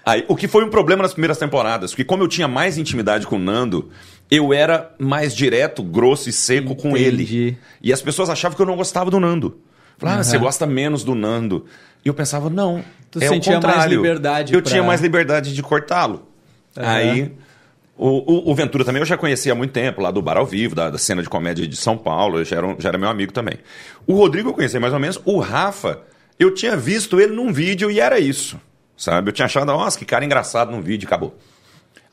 Aí, 0.04 0.24
o 0.28 0.34
que 0.34 0.48
foi 0.48 0.64
um 0.64 0.70
problema 0.70 1.02
nas 1.02 1.12
primeiras 1.12 1.38
temporadas, 1.38 1.90
porque 1.92 2.04
como 2.04 2.22
eu 2.24 2.28
tinha 2.28 2.48
mais 2.48 2.76
intimidade 2.76 3.26
com 3.26 3.36
o 3.36 3.38
Nando, 3.38 3.88
eu 4.30 4.52
era 4.52 4.92
mais 4.98 5.34
direto, 5.34 5.82
grosso 5.82 6.28
e 6.28 6.32
seco 6.32 6.74
com 6.74 6.96
Entendi. 6.96 7.36
ele. 7.38 7.58
E 7.80 7.92
as 7.92 8.02
pessoas 8.02 8.28
achavam 8.28 8.56
que 8.56 8.62
eu 8.62 8.66
não 8.66 8.76
gostava 8.76 9.10
do 9.10 9.20
Nando. 9.20 9.58
Falavam, 9.98 10.18
ah, 10.18 10.22
Aham. 10.22 10.30
você 10.30 10.38
gosta 10.38 10.66
menos 10.66 11.04
do 11.04 11.14
Nando. 11.14 11.66
E 12.04 12.08
eu 12.08 12.14
pensava, 12.14 12.50
não, 12.50 12.82
Tu 13.12 13.22
é 13.22 13.28
sentia 13.28 13.52
o 13.58 13.62
mais 13.62 13.66
contrário. 13.74 13.96
liberdade 13.96 14.52
Eu 14.54 14.60
pra- 14.62 14.70
tinha 14.72 14.82
mais 14.82 15.00
liberdade 15.00 15.54
de 15.54 15.62
cortá-lo. 15.62 16.26
Aham. 16.76 16.88
Aí, 16.88 17.32
o, 18.06 18.48
o- 18.48 18.50
o 18.50 18.54
Ventura 18.54 18.84
também 18.84 19.00
eu 19.00 19.06
já 19.06 19.16
conhecia 19.16 19.52
há 19.52 19.54
muito 19.54 19.72
tempo, 19.72 20.00
lá 20.02 20.10
do 20.10 20.20
Bar 20.22 20.36
ao 20.38 20.46
Vivo, 20.46 20.74
da, 20.74 20.90
da 20.90 20.98
cena 20.98 21.22
de 21.22 21.28
comédia 21.28 21.66
de 21.66 21.76
São 21.76 21.96
Paulo, 21.96 22.38
eu 22.38 22.44
já 22.44 22.56
era, 22.56 22.76
já 22.78 22.88
era 22.88 22.98
meu 22.98 23.08
amigo 23.08 23.32
também. 23.32 23.58
O 24.06 24.14
Rodrigo 24.14 24.48
eu 24.50 24.54
conhecia 24.54 24.80
mais 24.80 24.92
ou 24.92 24.98
menos, 24.98 25.20
o 25.24 25.38
Rafa, 25.38 26.00
eu 26.38 26.52
tinha 26.52 26.76
visto 26.76 27.20
ele 27.20 27.32
num 27.34 27.52
vídeo 27.52 27.90
e 27.90 28.00
era 28.00 28.18
isso, 28.18 28.58
sabe? 28.96 29.28
Eu 29.30 29.32
tinha 29.32 29.46
achado, 29.46 29.66
nossa, 29.66 29.98
que 29.98 30.04
cara 30.04 30.24
engraçado 30.24 30.70
num 30.72 30.80
vídeo, 30.82 31.06
e 31.06 31.08
acabou. 31.08 31.36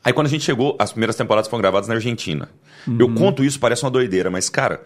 Aí 0.04 0.12
quando 0.12 0.28
a 0.28 0.30
gente 0.30 0.44
chegou, 0.44 0.76
as 0.78 0.92
primeiras 0.92 1.16
temporadas 1.16 1.48
foram 1.50 1.60
gravadas 1.60 1.88
na 1.88 1.94
Argentina. 1.94 2.48
Eu 2.98 3.12
conto 3.14 3.44
isso, 3.44 3.60
parece 3.60 3.84
uma 3.84 3.90
doideira, 3.90 4.30
mas, 4.30 4.48
cara, 4.48 4.82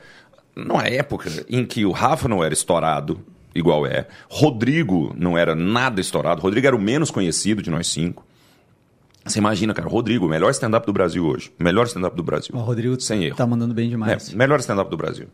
numa 0.57 0.83
época 0.89 1.31
em 1.49 1.65
que 1.65 1.85
o 1.85 1.93
Rafa 1.93 2.27
não 2.29 2.43
era 2.43 2.53
estourado, 2.53 3.21
igual 3.55 3.87
é, 3.87 4.07
Rodrigo 4.29 5.15
não 5.17 5.39
era 5.39 5.55
nada 5.55 6.01
estourado, 6.01 6.41
Rodrigo 6.43 6.67
era 6.67 6.75
o 6.75 6.81
menos 6.81 7.11
conhecido 7.11 7.63
de 7.63 7.71
nós 7.71 7.87
cinco. 7.87 8.27
Você 9.25 9.39
imagina, 9.39 9.73
cara, 9.73 9.89
Rodrigo, 9.89 10.27
o 10.27 10.29
melhor 10.29 10.51
stand-up 10.51 10.87
do 10.87 10.93
Brasil 10.93 11.25
hoje. 11.25 11.51
Melhor 11.59 11.87
stand-up 11.87 12.15
do 12.17 12.23
Brasil. 12.23 12.55
O 12.55 12.59
Rodrigo 12.61 13.01
Sem 13.01 13.25
erro. 13.25 13.37
tá 13.37 13.47
mandando 13.47 13.73
bem 13.73 13.89
demais. 13.89 14.33
É, 14.33 14.37
melhor 14.37 14.59
stand-up 14.61 14.91
do 14.91 14.97
Brasil. 14.97 15.27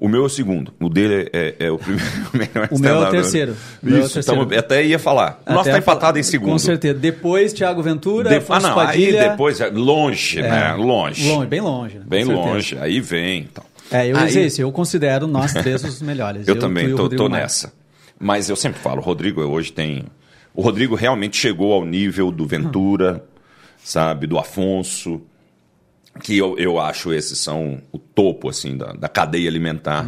O 0.00 0.06
meu 0.08 0.22
é 0.22 0.26
o 0.26 0.28
segundo. 0.28 0.72
O 0.80 0.88
dele 0.88 1.28
é, 1.32 1.56
é 1.58 1.70
o 1.72 1.76
primeiro. 1.78 2.04
O, 2.70 2.76
O 2.76 2.78
meu 2.78 3.02
é 3.04 3.08
o 3.08 3.10
terceiro. 3.10 3.56
O 3.82 3.86
meu 3.86 3.96
é 3.96 4.00
o 4.02 4.04
Isso, 4.04 4.14
terceiro. 4.14 4.46
tamo- 4.46 4.56
até 4.56 4.84
ia 4.84 4.96
falar. 5.00 5.42
Nosso 5.44 5.62
Até 5.62 5.72
tá 5.72 5.78
empatado 5.78 6.18
em 6.20 6.22
segundo. 6.22 6.52
Com 6.52 6.58
certeza. 6.58 6.94
Depois, 6.96 7.52
Thiago 7.52 7.82
Ventura, 7.82 8.28
De- 8.28 8.36
Ah, 8.36 8.38
Afonso 8.38 8.68
não, 8.68 8.78
aí 8.78 8.86
Padilha. 8.86 9.30
depois, 9.30 9.60
é 9.60 9.68
longe, 9.68 10.40
né? 10.40 10.74
Longe. 10.74 11.28
Longe, 11.28 11.46
bem 11.48 11.60
longe. 11.60 11.98
né? 11.98 12.04
Bem 12.06 12.24
certeza. 12.24 12.48
longe. 12.48 12.78
Aí 12.78 13.00
vem. 13.00 13.40
Então. 13.50 13.64
É, 13.90 14.04
eu 14.06 14.14
ia 14.14 14.20
Aí- 14.20 14.26
dizer 14.28 14.46
isso. 14.46 14.60
Eu 14.62 14.70
considero 14.70 15.26
nós 15.26 15.52
três 15.52 15.82
os 15.82 16.00
melhores. 16.02 16.46
Eu, 16.46 16.54
tu 16.54 16.60
também 16.60 16.90
e 16.90 16.94
tô, 16.94 17.08
tô 17.08 17.28
Maia. 17.28 17.42
nessa. 17.42 17.72
Mas 18.20 18.48
eu 18.48 18.54
sempre 18.54 18.78
falo, 18.80 19.00
Rodrigo 19.00 19.40
hoje 19.42 19.72
tem. 19.72 20.04
O 20.58 20.60
Rodrigo 20.62 20.96
realmente 20.96 21.36
chegou 21.36 21.72
ao 21.72 21.84
nível 21.84 22.32
do 22.32 22.44
Ventura, 22.44 23.24
sabe, 23.76 24.26
do 24.26 24.36
Afonso, 24.36 25.22
que 26.20 26.36
eu, 26.36 26.58
eu 26.58 26.80
acho 26.80 27.12
esses 27.12 27.38
são 27.38 27.80
o 27.92 27.98
topo, 28.00 28.48
assim, 28.48 28.76
da, 28.76 28.92
da 28.92 29.08
cadeia 29.08 29.48
alimentar. 29.48 30.04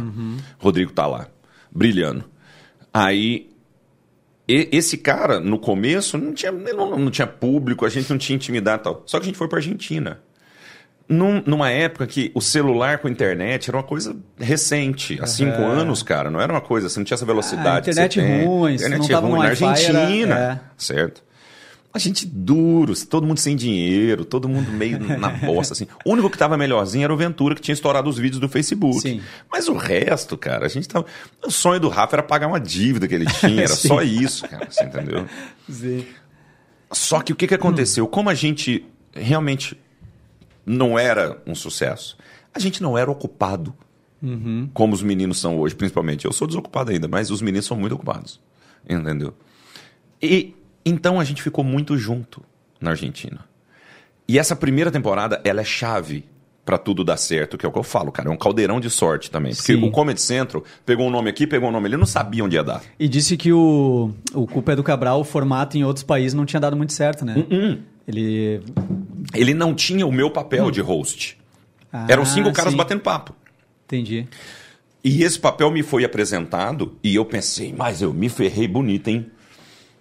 Rodrigo 0.59 0.91
tá 0.91 1.07
lá, 1.07 1.29
brilhando. 1.71 2.25
Aí. 2.93 3.49
e- 4.45 4.67
esse 4.73 4.97
cara, 4.97 5.39
no 5.39 5.57
começo, 5.57 6.17
não 6.17 6.33
tinha, 6.33 6.51
não, 6.51 6.99
não 6.99 7.09
tinha 7.09 7.25
público, 7.27 7.85
a 7.85 7.89
gente 7.89 8.09
não 8.09 8.17
tinha 8.17 8.35
intimidade 8.35 8.81
e 8.81 8.83
tal. 8.83 9.03
Só 9.05 9.19
que 9.19 9.23
a 9.23 9.27
gente 9.27 9.37
foi 9.37 9.47
pra 9.47 9.59
Argentina. 9.59 10.19
Num- 11.11 11.43
numa 11.45 11.69
época 11.69 12.07
que 12.07 12.31
o 12.33 12.41
celular 12.41 12.97
com 12.99 13.07
internet 13.09 13.69
era 13.69 13.77
uma 13.77 13.83
coisa 13.83 14.15
recente. 14.39 15.19
Há 15.21 15.27
cinco 15.27 15.61
anos, 15.61 16.01
cara, 16.01 16.31
não 16.31 16.39
era 16.41 16.51
uma 16.51 16.61
coisa, 16.61 16.89
você 16.89 16.99
não 16.99 17.03
tinha 17.05 17.15
essa 17.15 17.25
velocidade. 17.25 17.89
Ah, 17.89 17.91
internet 17.91 18.19
ruim, 18.19 18.73
internet 18.75 18.99
não 18.99 19.07
tava 19.07 19.27
ruim 19.27 19.39
na 19.39 19.45
Wi-Fi, 19.49 19.63
era- 19.65 19.71
Argentina, 19.71 20.39
é. 20.39 20.59
certo? 20.77 21.23
A 21.93 21.99
gente 21.99 22.25
duro, 22.25 22.93
todo 23.05 23.27
mundo 23.27 23.37
sem 23.39 23.53
dinheiro, 23.53 24.23
todo 24.23 24.47
mundo 24.47 24.71
meio 24.71 24.97
na 25.19 25.27
bosta, 25.29 25.73
assim. 25.73 25.85
O 26.05 26.11
único 26.13 26.29
que 26.29 26.37
tava 26.37 26.57
melhorzinho 26.57 27.03
era 27.03 27.13
o 27.13 27.17
Ventura, 27.17 27.53
que 27.53 27.59
tinha 27.61 27.73
estourado 27.73 28.09
os 28.09 28.17
vídeos 28.17 28.39
do 28.39 28.47
Facebook. 28.47 29.01
Sim. 29.01 29.21
Mas 29.51 29.67
o 29.67 29.73
resto, 29.73 30.37
cara, 30.37 30.65
a 30.65 30.69
gente 30.69 30.87
tava... 30.87 31.05
O 31.45 31.51
sonho 31.51 31.81
do 31.81 31.89
Rafa 31.89 32.15
era 32.15 32.23
pagar 32.23 32.47
uma 32.47 32.61
dívida 32.61 33.09
que 33.09 33.13
ele 33.15 33.25
tinha, 33.25 33.63
era 33.63 33.75
só 33.75 34.01
isso, 34.01 34.47
cara, 34.47 34.67
você 34.69 34.85
entendeu? 34.85 35.25
Sim. 35.69 36.05
Só 36.93 37.19
que 37.21 37.33
o 37.33 37.35
que, 37.35 37.45
que 37.47 37.55
aconteceu? 37.55 38.07
Como 38.07 38.29
a 38.29 38.33
gente 38.33 38.85
realmente 39.13 39.77
não 40.65 40.97
era 40.97 41.41
um 41.45 41.55
sucesso, 41.55 42.17
a 42.53 42.59
gente 42.59 42.81
não 42.81 42.97
era 42.97 43.09
ocupado 43.09 43.73
como 44.73 44.93
os 44.93 45.01
meninos 45.01 45.39
são 45.39 45.59
hoje, 45.59 45.73
principalmente. 45.73 46.25
Eu 46.25 46.31
sou 46.31 46.47
desocupado 46.47 46.91
ainda, 46.91 47.07
mas 47.07 47.31
os 47.31 47.41
meninos 47.41 47.65
são 47.65 47.75
muito 47.75 47.93
ocupados. 47.95 48.39
Entendeu? 48.87 49.33
E 50.21 50.53
então 50.85 51.19
a 51.19 51.23
gente 51.23 51.41
ficou 51.41 51.63
muito 51.63 51.97
junto 51.97 52.41
na 52.79 52.91
Argentina. 52.91 53.45
E 54.27 54.37
essa 54.37 54.55
primeira 54.55 54.91
temporada, 54.91 55.41
ela 55.43 55.61
é 55.61 55.63
chave 55.63 56.25
pra 56.63 56.77
tudo 56.77 57.03
dar 57.03 57.17
certo, 57.17 57.57
que 57.57 57.65
é 57.65 57.69
o 57.69 57.71
que 57.71 57.77
eu 57.79 57.83
falo, 57.83 58.11
cara. 58.11 58.29
É 58.29 58.31
um 58.31 58.37
caldeirão 58.37 58.79
de 58.79 58.89
sorte 58.89 59.29
também. 59.31 59.53
Porque 59.53 59.73
Sim. 59.73 59.83
o 59.83 59.91
Comedy 59.91 60.21
Central 60.21 60.63
pegou 60.85 61.07
um 61.07 61.09
nome 61.09 61.29
aqui, 61.29 61.47
pegou 61.47 61.69
um 61.69 61.71
nome 61.71 61.87
ali, 61.87 61.97
não 61.97 62.05
sabia 62.05 62.43
onde 62.43 62.55
ia 62.55 62.63
dar. 62.63 62.81
E 62.99 63.07
disse 63.07 63.35
que 63.35 63.51
o, 63.51 64.11
o 64.33 64.45
Culpa 64.47 64.73
é 64.73 64.75
do 64.75 64.83
Cabral, 64.83 65.19
o 65.19 65.23
formato 65.23 65.77
em 65.77 65.83
outros 65.83 66.03
países 66.03 66.33
não 66.33 66.45
tinha 66.45 66.59
dado 66.59 66.77
muito 66.77 66.93
certo, 66.93 67.25
né? 67.25 67.35
Hum, 67.51 67.79
Ele. 68.07 68.61
Ele 69.33 69.53
não 69.53 69.73
tinha 69.73 70.05
o 70.05 70.11
meu 70.11 70.29
papel 70.31 70.71
de 70.71 70.81
host. 70.81 71.37
Eram 72.07 72.25
cinco 72.25 72.49
Ah, 72.49 72.53
caras 72.53 72.71
sim. 72.71 72.77
batendo 72.77 73.01
papo. 73.01 73.35
Entendi. 73.85 74.27
E 75.03 75.23
esse 75.23 75.39
papel 75.39 75.69
me 75.71 75.83
foi 75.83 76.05
apresentado 76.05 76.95
e 77.03 77.15
eu 77.15 77.25
pensei, 77.25 77.73
mas 77.75 78.01
eu 78.01 78.13
me 78.13 78.29
ferrei 78.29 78.67
bonito, 78.67 79.07
hein? 79.09 79.25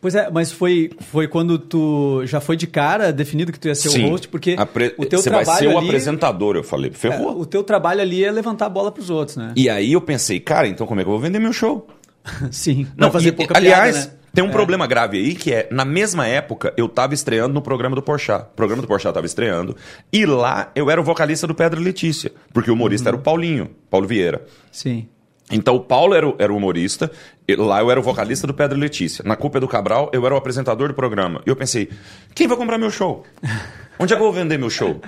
Pois 0.01 0.14
é, 0.14 0.31
mas 0.31 0.51
foi, 0.51 0.91
foi 1.11 1.29
quando 1.29 1.59
tu 1.59 2.23
já 2.25 2.41
foi 2.41 2.57
de 2.57 2.66
cara 2.66 3.12
definido 3.12 3.53
que 3.53 3.59
tu 3.61 3.68
ia 3.68 3.75
ser 3.75 3.89
o 3.89 4.09
host, 4.11 4.29
porque 4.29 4.55
Apre- 4.59 4.95
o 4.97 5.05
teu 5.05 5.18
Você 5.21 5.29
vai 5.29 5.45
trabalho 5.45 5.68
ser 5.68 5.75
o 5.75 5.79
ali, 5.79 5.89
apresentador, 5.89 6.57
eu 6.57 6.64
falei. 6.64 6.91
é, 6.91 6.95
Ferrou. 6.95 7.39
o 7.39 7.45
teu 7.45 7.62
trabalho 7.62 8.01
ali 8.01 8.25
é 8.25 8.31
levantar 8.31 8.66
a 8.66 8.68
bola 8.71 8.91
pros 8.91 9.11
outros, 9.11 9.37
né? 9.37 9.53
E 9.57 9.68
aí 9.68 9.93
eu 9.93 10.01
pensei, 10.01 10.41
cara, 10.41 10.66
então 10.68 10.87
como 10.87 11.01
é 11.01 11.05
que 11.05 11.09
eu 11.09 11.12
vou 11.12 11.21
vender 11.21 11.39
meu 11.39 11.53
show? 11.53 11.87
Sim. 12.51 12.87
Não, 12.97 13.09
vai 13.11 13.21
fazer 13.21 13.29
e- 13.31 13.33
pouca 13.33 13.57
aliás, 13.59 13.95
piada, 13.97 14.11
né? 14.12 14.20
Tem 14.33 14.45
um 14.45 14.49
É. 14.49 14.51
problema 14.51 14.87
grave 14.87 15.18
aí 15.18 15.35
que 15.35 15.53
é, 15.53 15.68
na 15.70 15.85
mesma 15.85 16.26
época, 16.26 16.72
eu 16.76 16.89
tava 16.89 17.14
estreando 17.14 17.53
no 17.55 17.62
programa 17.62 17.97
do 17.97 18.03
Porchat. 18.03 18.43
O 18.53 18.55
programa 18.57 18.81
do 18.83 18.89
Porchat 18.89 19.12
tava 19.12 19.26
estreando. 19.26 19.76
E 20.12 20.24
lá 20.26 20.70
eu 20.74 20.91
era 20.91 21.01
o 21.01 21.05
vocalista 21.05 21.47
do 21.47 21.55
Pedro 21.55 21.81
Letícia. 21.81 22.33
Porque 22.53 22.70
o 22.70 22.74
humorista 22.74 23.09
Uhum. 23.09 23.14
era 23.14 23.20
o 23.20 23.24
Paulinho, 23.24 23.70
Paulo 23.91 24.07
Vieira. 24.07 24.45
Sim. 24.70 25.09
Então 25.53 25.74
o 25.74 25.81
Paulo 25.81 26.14
era 26.14 26.28
o, 26.28 26.37
era 26.39 26.53
o 26.53 26.57
humorista, 26.57 27.11
e 27.49 27.57
lá 27.57 27.81
eu 27.81 27.91
era 27.91 27.99
o 27.99 28.03
vocalista 28.05 28.47
do 28.47 28.55
Pedro 28.55 28.78
Letícia. 28.78 29.24
Na 29.26 29.35
Culpa 29.35 29.59
é 29.59 29.61
do 29.61 29.66
Cabral, 29.66 30.09
eu 30.12 30.24
era 30.24 30.33
o 30.33 30.39
apresentador 30.39 30.87
do 30.87 30.95
programa. 30.95 31.43
E 31.45 31.51
eu 31.51 31.57
pensei, 31.57 31.91
quem 32.37 32.47
vai 32.47 32.57
comprar 32.57 32.78
meu 32.78 32.91
show? 32.91 33.24
Onde 33.99 34.12
é 34.12 34.16
que 34.16 34.22
eu 34.22 34.26
vou 34.26 34.33
vender 34.33 34.57
meu 34.59 34.70
show? 34.70 35.01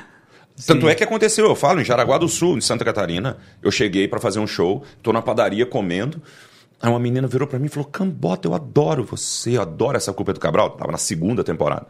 Tanto 0.67 0.89
é 0.89 0.95
que 0.97 1.05
aconteceu, 1.05 1.47
eu 1.47 1.55
falo, 1.55 1.81
em 1.81 1.85
Jaraguá 1.85 2.19
do 2.19 2.29
Sul, 2.29 2.59
em 2.59 2.61
Santa 2.61 2.85
Catarina, 2.85 3.39
eu 3.63 3.71
cheguei 3.71 4.07
pra 4.09 4.19
fazer 4.21 4.41
um 4.41 4.47
show, 4.47 4.83
tô 5.03 5.13
na 5.13 5.23
padaria 5.23 5.65
comendo. 5.65 6.21
Aí 6.83 6.91
uma 6.91 6.99
menina 6.99 7.29
virou 7.29 7.47
pra 7.47 7.61
mim 7.61 7.67
e 7.67 7.69
falou: 7.69 7.89
Cambota, 7.89 8.49
eu 8.49 8.55
adoro 8.55 9.05
você, 9.05 9.57
eu 9.57 9.63
adoro 9.63 9.97
essa 9.97 10.13
Culpa 10.13 10.33
é 10.33 10.35
do 10.35 10.41
Cabral. 10.41 10.71
Tava 10.71 10.91
na 10.91 10.99
segunda 10.99 11.45
temporada. 11.45 11.87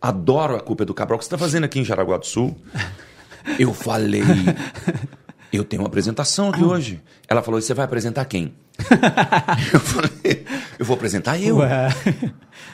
Adoro 0.00 0.54
a 0.54 0.60
Culpa 0.60 0.84
é 0.84 0.86
do 0.86 0.94
Cabral. 0.94 1.16
O 1.16 1.18
que 1.18 1.24
você 1.24 1.30
tá 1.30 1.38
fazendo 1.38 1.64
aqui 1.64 1.80
em 1.80 1.84
Jaraguá 1.84 2.16
do 2.16 2.26
Sul? 2.26 2.56
Eu 3.58 3.72
falei. 3.72 4.22
Eu 5.52 5.62
tenho 5.62 5.82
uma 5.82 5.88
apresentação 5.88 6.48
aqui 6.48 6.62
hoje. 6.64 7.00
Ela 7.28 7.42
falou: 7.42 7.60
você 7.60 7.72
vai 7.72 7.84
apresentar 7.84 8.24
quem? 8.24 8.52
eu 9.72 9.80
falei: 9.80 10.44
eu 10.78 10.84
vou 10.84 10.96
apresentar 10.96 11.40
eu. 11.40 11.58
Ué. 11.58 11.88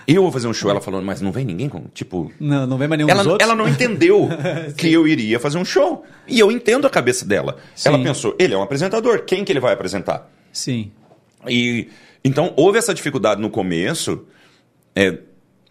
Eu 0.09 0.23
vou 0.23 0.33
fazer 0.33 0.49
um 0.49 0.55
show. 0.55 0.71
Ela 0.71 0.81
falou: 0.81 1.03
mas 1.03 1.21
não 1.21 1.31
vem 1.31 1.45
ninguém 1.45 1.69
com. 1.69 1.85
Tipo. 1.93 2.33
Não, 2.41 2.67
não 2.67 2.79
vem 2.79 2.89
mais 2.89 2.99
nenhum 2.99 3.11
Ela, 3.11 3.23
outros? 3.23 3.47
ela 3.47 3.55
não 3.55 3.69
entendeu 3.69 4.29
que 4.77 4.91
eu 4.91 5.07
iria 5.07 5.39
fazer 5.39 5.59
um 5.59 5.65
show. 5.65 6.05
E 6.27 6.39
eu 6.41 6.51
entendo 6.51 6.87
a 6.87 6.91
cabeça 6.91 7.25
dela. 7.25 7.59
Sim. 7.75 7.91
Ela 7.91 8.03
pensou: 8.03 8.35
ele 8.39 8.55
é 8.55 8.57
um 8.57 8.63
apresentador, 8.63 9.25
quem 9.25 9.45
que 9.45 9.53
ele 9.53 9.61
vai 9.61 9.75
apresentar? 9.75 10.29
Sim. 10.51 10.91
E 11.49 11.89
então 12.25 12.53
houve 12.57 12.79
essa 12.79 12.95
dificuldade 12.95 13.41
no 13.41 13.51
começo. 13.51 14.25
É, 14.95 15.19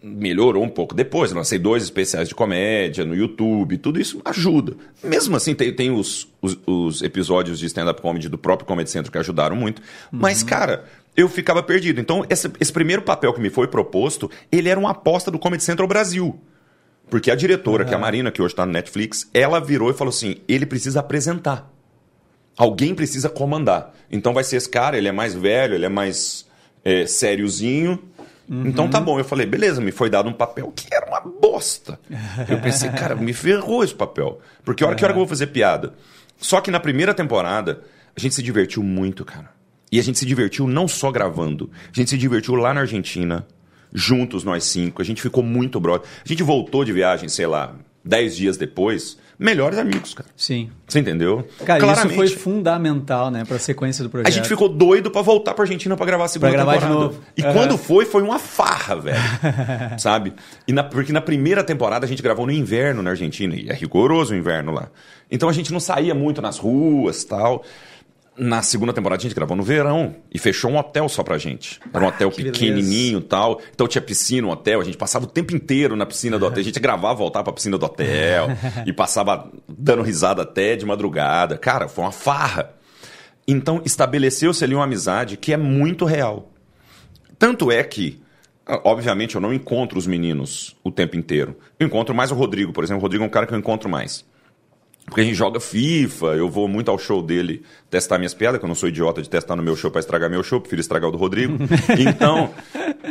melhorou 0.02 0.64
um 0.64 0.68
pouco 0.68 0.94
depois. 0.94 1.30
Eu 1.30 1.36
lancei 1.36 1.58
dois 1.58 1.82
especiais 1.82 2.28
de 2.28 2.34
comédia 2.34 3.04
no 3.04 3.14
YouTube, 3.14 3.78
tudo 3.78 4.00
isso 4.00 4.20
ajuda. 4.24 4.74
Mesmo 5.02 5.36
assim, 5.36 5.54
tem, 5.54 5.72
tem 5.72 5.90
os, 5.90 6.28
os, 6.40 6.58
os 6.66 7.02
episódios 7.02 7.58
de 7.58 7.66
stand-up 7.66 8.02
comedy 8.02 8.28
do 8.28 8.36
próprio 8.36 8.66
Comedy 8.66 8.90
Central 8.90 9.12
que 9.12 9.18
ajudaram 9.18 9.54
muito. 9.54 9.80
Mas, 10.10 10.42
cara, 10.42 10.84
eu 11.16 11.28
ficava 11.28 11.62
perdido. 11.62 12.00
Então, 12.00 12.26
esse, 12.28 12.50
esse 12.58 12.72
primeiro 12.72 13.02
papel 13.02 13.32
que 13.32 13.40
me 13.40 13.50
foi 13.50 13.68
proposto, 13.68 14.30
ele 14.50 14.68
era 14.68 14.80
uma 14.80 14.90
aposta 14.90 15.30
do 15.30 15.38
Comedy 15.38 15.62
Central 15.62 15.86
Brasil. 15.86 16.40
Porque 17.08 17.30
a 17.30 17.34
diretora, 17.34 17.84
que 17.84 17.92
é 17.92 17.96
a 17.96 18.00
Marina, 18.00 18.30
que 18.30 18.40
hoje 18.40 18.54
está 18.54 18.64
no 18.64 18.72
Netflix, 18.72 19.28
ela 19.34 19.60
virou 19.60 19.90
e 19.90 19.92
falou 19.92 20.10
assim: 20.10 20.36
ele 20.48 20.64
precisa 20.64 21.00
apresentar. 21.00 21.70
Alguém 22.56 22.94
precisa 22.94 23.28
comandar. 23.28 23.94
Então 24.10 24.34
vai 24.34 24.44
ser 24.44 24.56
esse 24.56 24.68
cara, 24.68 24.96
ele 24.96 25.08
é 25.08 25.12
mais 25.12 25.34
velho, 25.34 25.74
ele 25.74 25.86
é 25.86 25.88
mais 25.88 26.46
é, 26.84 27.06
sériozinho. 27.06 27.98
Então 28.48 28.88
tá 28.88 29.00
bom. 29.00 29.18
Eu 29.18 29.24
falei, 29.24 29.46
beleza, 29.46 29.80
me 29.80 29.92
foi 29.92 30.10
dado 30.10 30.28
um 30.28 30.32
papel 30.32 30.70
que 30.74 30.86
era 30.92 31.06
uma 31.06 31.20
bosta. 31.20 31.98
Eu 32.48 32.60
pensei, 32.60 32.90
cara, 32.92 33.14
me 33.14 33.32
ferrou 33.32 33.82
esse 33.82 33.94
papel. 33.94 34.40
Porque 34.64 34.84
a 34.84 34.88
hora 34.88 34.96
que, 34.96 35.04
hora 35.04 35.14
que 35.14 35.18
eu 35.18 35.24
vou 35.24 35.28
fazer 35.28 35.46
piada? 35.46 35.94
Só 36.38 36.60
que 36.60 36.70
na 36.70 36.80
primeira 36.80 37.14
temporada, 37.14 37.82
a 38.14 38.20
gente 38.20 38.34
se 38.34 38.42
divertiu 38.42 38.82
muito, 38.82 39.24
cara. 39.24 39.50
E 39.90 39.98
a 39.98 40.02
gente 40.02 40.18
se 40.18 40.26
divertiu 40.26 40.66
não 40.66 40.88
só 40.88 41.10
gravando, 41.10 41.70
a 41.90 41.94
gente 41.94 42.10
se 42.10 42.18
divertiu 42.18 42.54
lá 42.54 42.72
na 42.72 42.80
Argentina, 42.80 43.46
juntos 43.92 44.42
nós 44.42 44.64
cinco. 44.64 45.00
A 45.02 45.04
gente 45.04 45.20
ficou 45.20 45.42
muito 45.42 45.78
brother. 45.78 46.08
A 46.24 46.28
gente 46.28 46.42
voltou 46.42 46.84
de 46.84 46.92
viagem, 46.92 47.28
sei 47.28 47.46
lá, 47.46 47.74
dez 48.04 48.34
dias 48.34 48.56
depois, 48.56 49.18
melhores 49.42 49.78
amigos, 49.78 50.14
cara. 50.14 50.28
Sim. 50.36 50.70
Você 50.88 51.00
entendeu? 51.00 51.46
Cara, 51.64 51.84
isso 51.92 52.08
foi 52.10 52.28
fundamental, 52.28 53.30
né, 53.30 53.44
pra 53.44 53.58
sequência 53.58 54.04
do 54.04 54.10
projeto. 54.10 54.28
A 54.28 54.30
gente 54.30 54.48
ficou 54.48 54.68
doido 54.68 55.10
pra 55.10 55.22
voltar 55.22 55.54
pra 55.54 55.64
Argentina 55.64 55.96
pra 55.96 56.06
gravar 56.06 56.24
a 56.24 56.28
segunda 56.28 56.52
Pra 56.52 56.56
gravar 56.62 56.74
de 56.74 56.80
temporada. 56.86 57.04
novo. 57.06 57.20
E 57.36 57.42
Aham. 57.42 57.52
quando 57.52 57.76
foi, 57.78 58.04
foi 58.04 58.22
uma 58.22 58.38
farra, 58.38 58.96
velho. 58.96 59.18
Sabe? 59.98 60.32
E 60.66 60.72
na- 60.72 60.84
porque 60.84 61.12
na 61.12 61.20
primeira 61.20 61.64
temporada 61.64 62.04
a 62.06 62.08
gente 62.08 62.22
gravou 62.22 62.46
no 62.46 62.52
inverno 62.52 63.02
na 63.02 63.10
Argentina, 63.10 63.54
e 63.56 63.68
é 63.68 63.74
rigoroso 63.74 64.32
o 64.32 64.36
inverno 64.36 64.72
lá. 64.72 64.88
Então 65.30 65.48
a 65.48 65.52
gente 65.52 65.72
não 65.72 65.80
saía 65.80 66.14
muito 66.14 66.40
nas 66.42 66.58
ruas 66.58 67.24
tal. 67.24 67.64
Na 68.36 68.62
segunda 68.62 68.94
temporada 68.94 69.20
a 69.20 69.22
gente 69.22 69.34
gravou 69.34 69.54
no 69.54 69.62
verão 69.62 70.16
e 70.32 70.38
fechou 70.38 70.70
um 70.70 70.78
hotel 70.78 71.06
só 71.08 71.22
pra 71.22 71.36
gente. 71.36 71.78
Era 71.92 72.02
um 72.02 72.08
hotel 72.08 72.30
que 72.30 72.44
pequenininho 72.44 73.18
e 73.18 73.22
tal. 73.22 73.60
Então 73.74 73.86
tinha 73.86 74.00
piscina 74.00 74.46
no 74.46 74.52
hotel, 74.52 74.80
a 74.80 74.84
gente 74.84 74.96
passava 74.96 75.26
o 75.26 75.28
tempo 75.28 75.54
inteiro 75.54 75.94
na 75.96 76.06
piscina 76.06 76.38
do 76.38 76.46
hotel. 76.46 76.60
A 76.60 76.64
gente 76.64 76.80
gravava, 76.80 77.14
voltava 77.14 77.44
pra 77.44 77.52
piscina 77.52 77.76
do 77.76 77.84
hotel 77.84 78.48
e 78.86 78.92
passava 78.92 79.50
dando 79.68 80.02
risada 80.02 80.42
até 80.42 80.76
de 80.76 80.86
madrugada. 80.86 81.58
Cara, 81.58 81.88
foi 81.88 82.04
uma 82.04 82.12
farra. 82.12 82.74
Então 83.46 83.82
estabeleceu-se 83.84 84.64
ali 84.64 84.74
uma 84.74 84.84
amizade 84.84 85.36
que 85.36 85.52
é 85.52 85.56
muito 85.58 86.06
real. 86.06 86.50
Tanto 87.38 87.70
é 87.70 87.82
que, 87.82 88.22
ah, 88.66 88.80
obviamente, 88.84 89.34
eu 89.34 89.40
não 89.40 89.52
encontro 89.52 89.98
os 89.98 90.06
meninos 90.06 90.74
o 90.82 90.90
tempo 90.90 91.16
inteiro. 91.16 91.56
Eu 91.78 91.86
encontro 91.86 92.14
mais 92.14 92.30
o 92.30 92.34
Rodrigo, 92.34 92.72
por 92.72 92.82
exemplo. 92.82 93.00
O 93.00 93.02
Rodrigo 93.02 93.24
é 93.24 93.26
um 93.26 93.30
cara 93.30 93.46
que 93.46 93.52
eu 93.52 93.58
encontro 93.58 93.90
mais. 93.90 94.24
Porque 95.06 95.20
a 95.20 95.24
gente 95.24 95.34
joga 95.34 95.60
FIFA, 95.60 96.26
eu 96.36 96.48
vou 96.48 96.68
muito 96.68 96.90
ao 96.90 96.98
show 96.98 97.22
dele 97.22 97.62
testar 97.90 98.18
minhas 98.18 98.32
piadas, 98.32 98.58
que 98.58 98.64
eu 98.64 98.68
não 98.68 98.74
sou 98.74 98.88
idiota 98.88 99.20
de 99.20 99.28
testar 99.28 99.56
no 99.56 99.62
meu 99.62 99.76
show 99.76 99.90
para 99.90 100.00
estragar 100.00 100.30
meu 100.30 100.42
show, 100.42 100.60
prefiro 100.60 100.80
estragar 100.80 101.08
o 101.08 101.12
do 101.12 101.18
Rodrigo. 101.18 101.58
Então, 101.98 102.50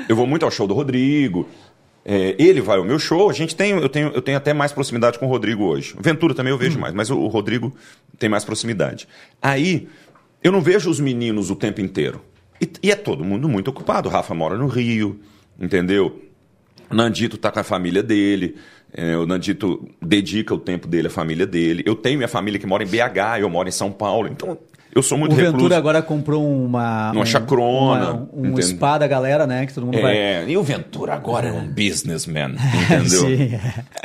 eu 0.07 0.15
vou 0.15 0.25
muito 0.25 0.43
ao 0.43 0.51
show 0.51 0.67
do 0.67 0.73
Rodrigo. 0.73 1.47
é, 2.03 2.35
ele 2.39 2.61
vai 2.61 2.77
ao 2.77 2.83
meu 2.83 2.97
show, 2.97 3.29
a 3.29 3.33
gente 3.33 3.55
tem, 3.55 3.71
eu 3.71 3.89
tenho, 3.89 4.09
eu 4.09 4.21
tenho 4.21 4.37
até 4.37 4.53
mais 4.53 4.71
proximidade 4.71 5.19
com 5.19 5.27
o 5.27 5.29
Rodrigo 5.29 5.63
hoje. 5.63 5.95
O 5.97 6.01
Ventura 6.01 6.33
também 6.33 6.51
eu 6.51 6.57
vejo 6.57 6.79
mais, 6.79 6.93
mas 6.93 7.09
o, 7.09 7.19
o 7.19 7.27
Rodrigo 7.27 7.75
tem 8.17 8.29
mais 8.29 8.43
proximidade. 8.43 9.07
Aí, 9.41 9.87
eu 10.43 10.51
não 10.51 10.61
vejo 10.61 10.89
os 10.89 10.99
meninos 10.99 11.51
o 11.51 11.55
tempo 11.55 11.81
inteiro. 11.81 12.21
E, 12.59 12.69
e 12.83 12.91
é 12.91 12.95
todo 12.95 13.23
mundo 13.23 13.47
muito 13.47 13.69
ocupado. 13.69 14.09
O 14.09 14.11
Rafa 14.11 14.33
mora 14.33 14.57
no 14.57 14.67
Rio, 14.67 15.19
entendeu? 15.59 16.21
Nandito 16.89 17.37
tá 17.37 17.51
com 17.51 17.59
a 17.59 17.63
família 17.63 18.03
dele. 18.03 18.55
É, 18.93 19.15
o 19.17 19.25
Nandito 19.25 19.87
dedica 20.01 20.53
o 20.53 20.57
tempo 20.57 20.87
dele 20.87 21.07
à 21.07 21.11
família 21.11 21.45
dele. 21.47 21.83
Eu 21.85 21.95
tenho 21.95 22.17
minha 22.17 22.27
família 22.27 22.59
que 22.59 22.65
mora 22.67 22.83
em 22.83 22.87
BH, 22.87 23.39
eu 23.41 23.49
moro 23.49 23.67
em 23.67 23.71
São 23.71 23.91
Paulo. 23.91 24.27
Então, 24.27 24.57
eu 24.93 25.01
sou 25.01 25.17
muito 25.17 25.31
O 25.31 25.35
Ventura 25.35 25.53
recluso. 25.53 25.73
agora 25.75 26.01
comprou 26.01 26.45
uma... 26.45 27.11
Uma 27.11 27.21
um- 27.21 27.25
chacrona, 27.25 28.11
uma- 28.11 28.29
Um, 28.33 28.45
entende? 28.47 28.63
spa 28.65 28.97
da 28.97 29.07
galera, 29.07 29.47
né, 29.47 29.65
que 29.65 29.73
todo 29.73 29.85
mundo 29.85 30.01
vai... 30.01 30.15
É, 30.17 30.45
e 30.49 30.57
o 30.57 30.63
Ventura 30.63 31.13
agora 31.13 31.47
é 31.47 31.51
um 31.53 31.65
businessman, 31.67 32.55
entendeu? 32.85 33.21
Sim. 33.21 33.59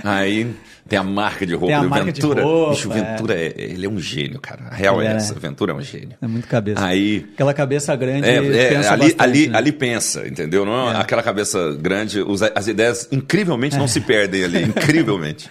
Aí 0.04 0.54
tem 0.88 0.96
a 0.96 1.02
marca 1.02 1.44
de 1.44 1.52
roupa 1.54 1.66
Tem 1.66 1.74
a 1.74 1.80
do 1.82 1.88
marca 1.90 2.12
de 2.12 2.20
Ventura. 2.20 2.42
roupa, 2.44 2.70
Bicho, 2.70 2.88
o 2.88 2.92
Ventura 2.92 3.34
é. 3.34 3.52
ele 3.56 3.84
é 3.86 3.88
um 3.88 3.98
gênio, 3.98 4.38
cara. 4.40 4.66
A 4.70 4.74
real 4.76 5.00
Ele 5.00 5.08
é 5.08 5.12
é. 5.14 5.16
essa. 5.16 5.34
O 5.36 5.40
Ventura 5.40 5.72
é 5.72 5.74
um 5.74 5.80
gênio. 5.82 6.10
É 6.22 6.26
muito 6.28 6.46
cabeça. 6.46 6.84
Aí 6.86 7.26
Aquela 7.34 7.52
cabeça 7.52 7.96
grande 7.96 8.28
É, 8.28 8.36
é, 8.36 8.68
pensa 8.68 8.92
ali, 8.92 9.02
bastante, 9.02 9.22
ali, 9.22 9.46
né? 9.48 9.58
ali 9.58 9.72
pensa, 9.72 10.28
entendeu? 10.28 10.64
Não 10.64 10.88
é 10.90 10.94
É. 10.94 10.96
aquela 10.98 11.24
cabeça 11.24 11.76
grande, 11.80 12.20
as 12.54 12.68
ideias 12.68 13.08
incrivelmente 13.10 13.76
não 13.76 13.88
se 13.88 14.00
perdem 14.00 14.44
ali, 14.44 14.72
incrivelmente. 14.76 15.50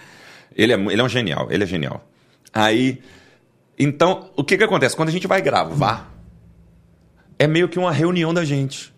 Ele 0.54 0.72
é, 0.72 0.76
ele 0.76 1.00
é 1.00 1.04
um 1.04 1.08
genial, 1.08 1.48
ele 1.50 1.64
é 1.64 1.66
genial. 1.66 2.08
Aí, 2.52 3.02
então, 3.78 4.30
o 4.36 4.42
que 4.42 4.56
que 4.56 4.64
acontece? 4.64 4.96
Quando 4.96 5.10
a 5.10 5.12
gente 5.12 5.26
vai 5.26 5.42
gravar, 5.42 6.12
é 7.38 7.46
meio 7.46 7.68
que 7.68 7.78
uma 7.78 7.92
reunião 7.92 8.32
da 8.32 8.44
gente. 8.44 8.94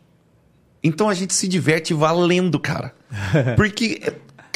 Então 0.82 1.08
a 1.08 1.14
gente 1.14 1.34
se 1.34 1.48
diverte 1.48 1.92
valendo, 1.92 2.58
cara. 2.58 2.94
Porque 3.56 4.00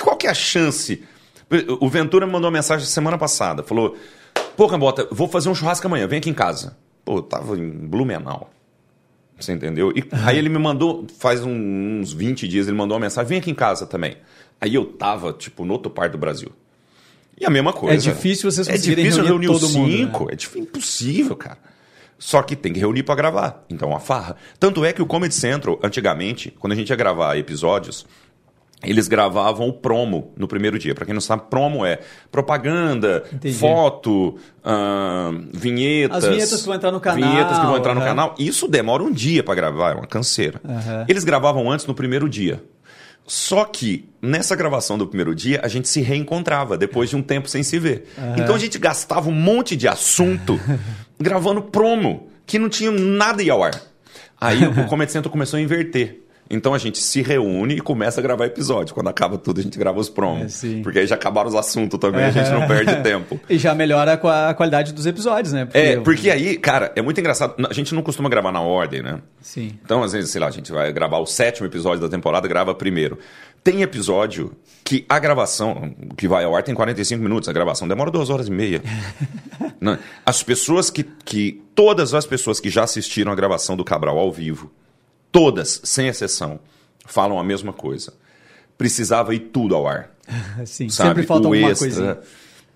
qual 0.01 0.17
que 0.17 0.27
é 0.27 0.31
a 0.31 0.35
chance? 0.35 1.03
O 1.81 1.89
Ventura 1.89 2.27
me 2.27 2.33
mandou 2.33 2.49
uma 2.49 2.57
mensagem 2.57 2.87
semana 2.87 3.19
passada, 3.19 3.63
falou: 3.63 3.97
"Pô, 4.57 4.69
Cambota, 4.69 5.07
vou 5.11 5.29
fazer 5.29 5.49
um 5.49 5.55
churrasco 5.55 5.87
amanhã, 5.87 6.07
vem 6.07 6.19
aqui 6.19 6.31
em 6.31 6.35
casa". 6.35 6.77
Pô, 7.05 7.19
eu 7.19 7.23
tava 7.23 7.59
em 7.59 7.71
Blumenau. 7.71 8.51
Você 9.39 9.53
entendeu? 9.53 9.93
E 9.97 10.05
aí 10.25 10.39
ele 10.39 10.49
me 10.49 10.59
mandou, 10.59 11.05
faz 11.19 11.43
uns 11.45 12.13
20 12.13 12.47
dias, 12.47 12.69
ele 12.69 12.77
mandou 12.77 12.97
uma 12.97 13.01
mensagem: 13.03 13.29
"Vem 13.29 13.39
aqui 13.39 13.51
em 13.51 13.55
casa 13.55 13.87
também". 13.87 14.17
Aí 14.63 14.75
eu 14.77 14.85
tava, 14.85 15.33
tipo, 15.33 15.65
no 15.65 15.73
outro 15.73 15.91
parte 15.91 16.13
do 16.13 16.19
Brasil. 16.19 16.51
E 17.39 17.45
a 17.45 17.51
mesma 17.51 17.73
coisa. 17.73 18.01
difícil 18.01 18.49
vocês 18.51 18.69
É 18.69 18.73
conseguirem 18.73 19.05
difícil 19.05 19.25
reunir 19.25 19.47
reunir, 19.47 19.59
todo 19.61 19.69
os 19.69 19.75
mundo, 19.75 19.89
né? 19.91 19.97
cinco. 19.97 20.29
É 20.31 20.37
difí- 20.37 20.61
impossível, 20.61 21.35
cara. 21.37 21.59
Só 22.17 22.41
que 22.43 22.55
tem 22.55 22.73
que 22.73 22.79
reunir 22.79 23.03
pra 23.03 23.17
gravar. 23.17 23.65
Então, 23.69 23.89
uma 23.89 23.99
farra. 23.99 24.37
Tanto 24.61 24.85
é 24.85 24.93
que 24.93 25.03
o 25.03 25.07
Comedy 25.07 25.35
Central, 25.35 25.81
antigamente, 25.83 26.55
quando 26.61 26.73
a 26.75 26.77
gente 26.77 26.91
ia 26.91 26.95
gravar 26.97 27.37
episódios, 27.37 28.07
eles 28.85 29.09
gravavam 29.09 29.67
o 29.69 29.73
promo 29.73 30.33
no 30.37 30.47
primeiro 30.47 30.79
dia. 30.79 30.95
Pra 30.95 31.05
quem 31.05 31.15
não 31.15 31.21
sabe, 31.21 31.43
promo 31.51 31.85
é 31.85 31.99
propaganda, 32.31 33.25
Entendi. 33.33 33.55
foto, 33.59 34.37
ahn, 34.65 35.49
vinhetas. 35.53 36.23
As 36.25 36.31
vinhetas 36.31 36.61
que 36.61 36.67
vão 36.67 36.77
entrar 36.77 36.93
no 36.93 37.01
canal, 37.01 37.29
Vinhetas 37.29 37.59
que 37.59 37.67
vão 37.67 37.77
entrar 37.77 37.95
no 37.95 38.01
aham. 38.01 38.09
canal. 38.09 38.35
Isso 38.39 38.69
demora 38.69 39.03
um 39.03 39.11
dia 39.11 39.43
pra 39.43 39.55
gravar, 39.57 39.93
é 39.93 39.95
uma 39.95 40.07
canseira. 40.07 40.61
Aham. 40.65 41.05
Eles 41.09 41.25
gravavam 41.25 41.69
antes 41.71 41.87
no 41.87 41.95
primeiro 41.95 42.29
dia. 42.29 42.63
Só 43.27 43.65
que 43.65 44.09
nessa 44.21 44.55
gravação 44.57 44.99
do 44.99 45.07
primeiro 45.07 45.35
dia, 45.35 45.61
a 45.63 45.69
gente 45.69 45.89
se 45.89 46.01
reencontrava 46.01 46.77
depois 46.77 47.09
de 47.11 47.17
um 47.17 47.23
tempo 47.23 47.49
sem 47.49 47.63
se 47.63 47.79
ver. 47.79 48.09
Então 48.37 48.55
a 48.55 48.59
gente 48.59 48.79
gastava 48.79 49.29
um 49.29 49.35
monte 49.35 49.77
de 49.77 49.89
assunto 49.89 50.61
gravando 51.19 51.63
promo, 51.63 52.29
que 52.47 52.59
não 52.59 52.69
tinha 52.69 52.91
nada 52.91 53.43
a 53.43 53.45
ir 53.45 53.51
ao 53.51 53.63
ar. 53.63 53.81
Aí 54.41 54.65
o 54.67 54.87
Comedy 54.89 55.13
Central 55.13 55.31
começou 55.31 55.59
a 55.59 55.61
inverter. 55.61 56.22
Então 56.53 56.75
a 56.75 56.79
gente 56.79 56.99
se 56.99 57.23
reúne 57.23 57.75
e 57.77 57.81
começa 57.81 58.21
a 58.21 58.23
gravar 58.23 58.45
episódio. 58.47 58.95
Quando 58.95 59.09
acaba 59.09 59.39
tudo, 59.39 59.59
a 59.59 59.63
gente 59.63 59.79
grava 59.79 59.99
os 59.99 60.09
É, 60.09 60.13
promos. 60.13 60.53
sim. 60.53 60.83
porque 60.83 60.99
aí 61.01 61.07
já 61.07 61.15
acabaram 61.15 61.49
os 61.49 61.55
assuntos 61.55 61.99
também, 61.99 62.23
a 62.25 62.31
gente 62.31 62.51
não 62.51 62.67
perde 62.69 62.95
tempo. 63.03 63.41
E 63.49 63.57
já 63.59 63.75
melhora 63.75 64.13
a 64.13 64.17
qua- 64.19 64.51
a 64.51 64.55
qualidade 64.55 64.93
dos 64.93 65.07
episódios, 65.07 65.53
né? 65.53 65.67
É, 65.73 65.97
porque 65.97 66.31
aí, 66.31 66.57
cara, 66.59 66.93
é 66.95 67.03
muito 67.03 67.19
engraçado. 67.19 67.55
A 67.69 67.73
gente 67.73 67.95
não 67.95 68.03
costuma 68.03 68.29
gravar 68.29 68.53
na 68.53 68.61
ordem, 68.61 69.03
né? 69.03 69.21
Sim. 69.41 69.73
Então, 69.85 70.03
às 70.03 70.13
vezes, 70.13 70.31
sei 70.31 70.41
lá, 70.41 70.47
a 70.49 70.51
gente 70.51 70.71
vai 70.71 70.93
gravar 70.93 71.19
o 71.19 71.27
sétimo 71.27 71.67
episódio 71.67 72.01
da 72.03 72.09
temporada, 72.09 72.47
grava 72.47 72.75
primeiro. 72.75 73.19
Tem 73.65 73.81
episódio 73.83 74.53
que 74.85 75.05
a 75.09 75.19
gravação, 75.19 75.95
que 76.17 76.27
vai 76.29 76.45
ao 76.45 76.55
ar, 76.55 76.63
tem 76.65 76.75
45 76.75 77.23
minutos, 77.23 77.49
a 77.49 77.53
gravação 77.53 77.87
demora 77.89 78.11
duas 78.11 78.29
horas 78.29 78.49
e 78.49 78.51
meia. 78.51 78.83
As 80.25 80.43
pessoas 80.43 80.91
que, 80.91 81.05
que. 81.25 81.61
Todas 81.75 82.13
as 82.13 82.27
pessoas 82.27 82.61
que 82.61 82.69
já 82.69 82.83
assistiram 82.85 83.33
a 83.33 83.35
gravação 83.35 83.75
do 83.77 83.83
Cabral 83.85 84.19
ao 84.19 84.31
vivo, 84.31 84.71
todas, 85.33 85.81
sem 85.83 86.07
exceção, 86.07 86.61
falam 87.07 87.39
a 87.39 87.45
mesma 87.45 87.73
coisa. 87.73 88.13
Precisava 88.77 89.35
ir 89.35 89.41
tudo 89.53 89.75
ao 89.75 89.89
ar. 89.89 90.11
Sim, 90.67 90.89
Sabe? 90.89 91.09
sempre 91.09 91.23
falta 91.25 91.49
o 91.49 91.53
alguma 91.53 91.71
extra, 91.71 91.89
coisinha. 91.89 92.19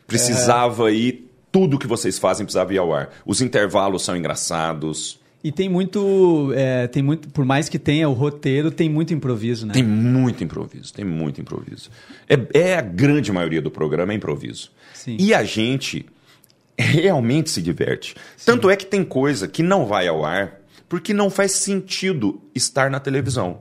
Precisava 0.06 0.90
ir. 0.90 1.24
Tudo 1.52 1.78
que 1.78 1.86
vocês 1.86 2.18
fazem 2.18 2.44
precisava 2.44 2.74
ir 2.74 2.78
ao 2.78 2.92
ar. 2.92 3.10
Os 3.24 3.40
intervalos 3.40 4.04
são 4.04 4.16
engraçados. 4.16 5.18
E 5.42 5.52
tem 5.52 5.68
muito, 5.68 6.52
é, 6.54 6.86
tem 6.86 7.02
muito, 7.02 7.28
por 7.28 7.44
mais 7.44 7.68
que 7.68 7.78
tenha 7.78 8.08
o 8.08 8.12
roteiro, 8.12 8.70
tem 8.70 8.90
muito 8.90 9.14
improviso, 9.14 9.64
né? 9.64 9.72
Tem 9.72 9.82
muito 9.82 10.42
improviso, 10.42 10.92
tem 10.92 11.04
muito 11.04 11.40
improviso. 11.40 11.88
É, 12.28 12.36
é 12.52 12.76
a 12.76 12.82
grande 12.82 13.30
maioria 13.30 13.62
do 13.62 13.70
programa 13.70 14.12
é 14.12 14.16
improviso. 14.16 14.70
Sim. 14.92 15.16
E 15.18 15.32
a 15.32 15.44
gente 15.44 16.04
realmente 16.76 17.48
se 17.48 17.62
diverte. 17.62 18.16
Tanto 18.44 18.68
é 18.68 18.76
que 18.76 18.84
tem 18.84 19.04
coisa 19.04 19.46
que 19.46 19.62
não 19.62 19.86
vai 19.86 20.08
ao 20.08 20.24
ar 20.24 20.60
porque 20.88 21.12
não 21.14 21.28
faz 21.30 21.52
sentido 21.52 22.40
estar 22.54 22.90
na 22.90 23.00
televisão. 23.00 23.58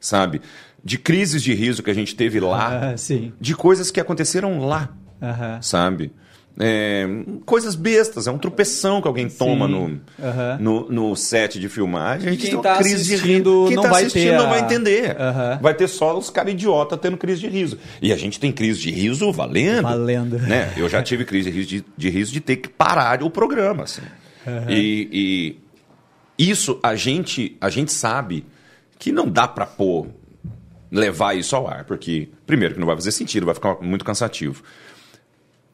Sabe? 0.00 0.40
De 0.84 0.98
crises 0.98 1.42
de 1.42 1.54
riso 1.54 1.82
que 1.82 1.90
a 1.90 1.94
gente 1.94 2.14
teve 2.16 2.40
lá, 2.40 2.94
sim. 2.98 3.32
de 3.40 3.54
coisas 3.54 3.90
que 3.90 4.00
aconteceram 4.00 4.58
lá, 4.66 4.88
Aham. 5.22 5.62
sabe? 5.62 6.12
É, 6.60 7.06
coisas 7.46 7.74
bestas, 7.74 8.26
é 8.26 8.30
um 8.30 8.36
tropeção 8.36 9.00
que 9.00 9.08
alguém 9.08 9.26
toma 9.26 9.66
no, 9.66 9.98
no, 10.60 10.88
no 10.90 11.16
set 11.16 11.58
de 11.58 11.66
filmagem. 11.66 12.28
A 12.28 12.30
gente 12.32 12.40
quem 12.42 12.50
tem 12.50 12.56
uma 12.58 12.62
tá 12.62 12.76
crise 12.76 13.04
de 13.04 13.14
assistindo 13.14 13.50
riso. 13.60 13.66
Quem 13.68 13.76
não 13.76 13.82
tá 13.84 13.88
vai 13.88 14.02
assistindo 14.02 14.30
ter 14.32 14.36
não 14.36 14.46
a- 14.46 14.50
vai 14.50 14.60
entender. 14.60 15.16
Vai 15.62 15.72
ter 15.74 15.88
só 15.88 16.18
os 16.18 16.28
caras 16.28 16.52
idiota 16.52 16.94
tendo 16.98 17.16
crise 17.16 17.40
de 17.40 17.48
riso. 17.48 17.78
E 18.02 18.12
a 18.12 18.16
gente 18.18 18.38
tem 18.38 18.52
crise 18.52 18.80
de 18.80 18.90
riso 18.90 19.32
valendo. 19.32 19.82
Valendo. 19.84 20.38
Né? 20.40 20.70
Eu 20.76 20.90
já 20.90 21.02
tive 21.02 21.24
crise 21.24 21.50
de 21.50 21.56
riso 21.56 21.68
de, 21.68 21.84
de 21.96 22.10
riso 22.10 22.30
de 22.32 22.40
ter 22.40 22.56
que 22.56 22.68
parar 22.68 23.22
o 23.22 23.30
programa. 23.30 23.84
Assim. 23.84 24.02
E, 24.68 25.08
e 25.10 25.56
isso 26.38 26.78
a 26.82 26.94
gente, 26.94 27.56
a 27.60 27.68
gente 27.68 27.92
sabe 27.92 28.44
que 28.98 29.12
não 29.12 29.28
dá 29.28 29.46
pra 29.48 29.66
pôr, 29.66 30.08
levar 30.90 31.34
isso 31.34 31.56
ao 31.56 31.66
ar, 31.66 31.84
porque, 31.84 32.28
primeiro, 32.46 32.74
que 32.74 32.80
não 32.80 32.86
vai 32.86 32.96
fazer 32.96 33.12
sentido, 33.12 33.46
vai 33.46 33.54
ficar 33.54 33.78
muito 33.80 34.04
cansativo. 34.04 34.62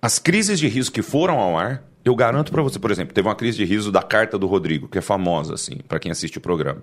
As 0.00 0.18
crises 0.18 0.60
de 0.60 0.68
riso 0.68 0.92
que 0.92 1.02
foram 1.02 1.38
ao 1.38 1.58
ar, 1.58 1.82
eu 2.04 2.14
garanto 2.14 2.52
pra 2.52 2.62
você, 2.62 2.78
por 2.78 2.90
exemplo, 2.90 3.12
teve 3.12 3.26
uma 3.26 3.34
crise 3.34 3.58
de 3.58 3.64
riso 3.64 3.90
da 3.90 4.02
carta 4.02 4.38
do 4.38 4.46
Rodrigo, 4.46 4.88
que 4.88 4.96
é 4.96 5.00
famosa, 5.00 5.54
assim, 5.54 5.78
pra 5.88 5.98
quem 5.98 6.12
assiste 6.12 6.38
o 6.38 6.40
programa. 6.40 6.82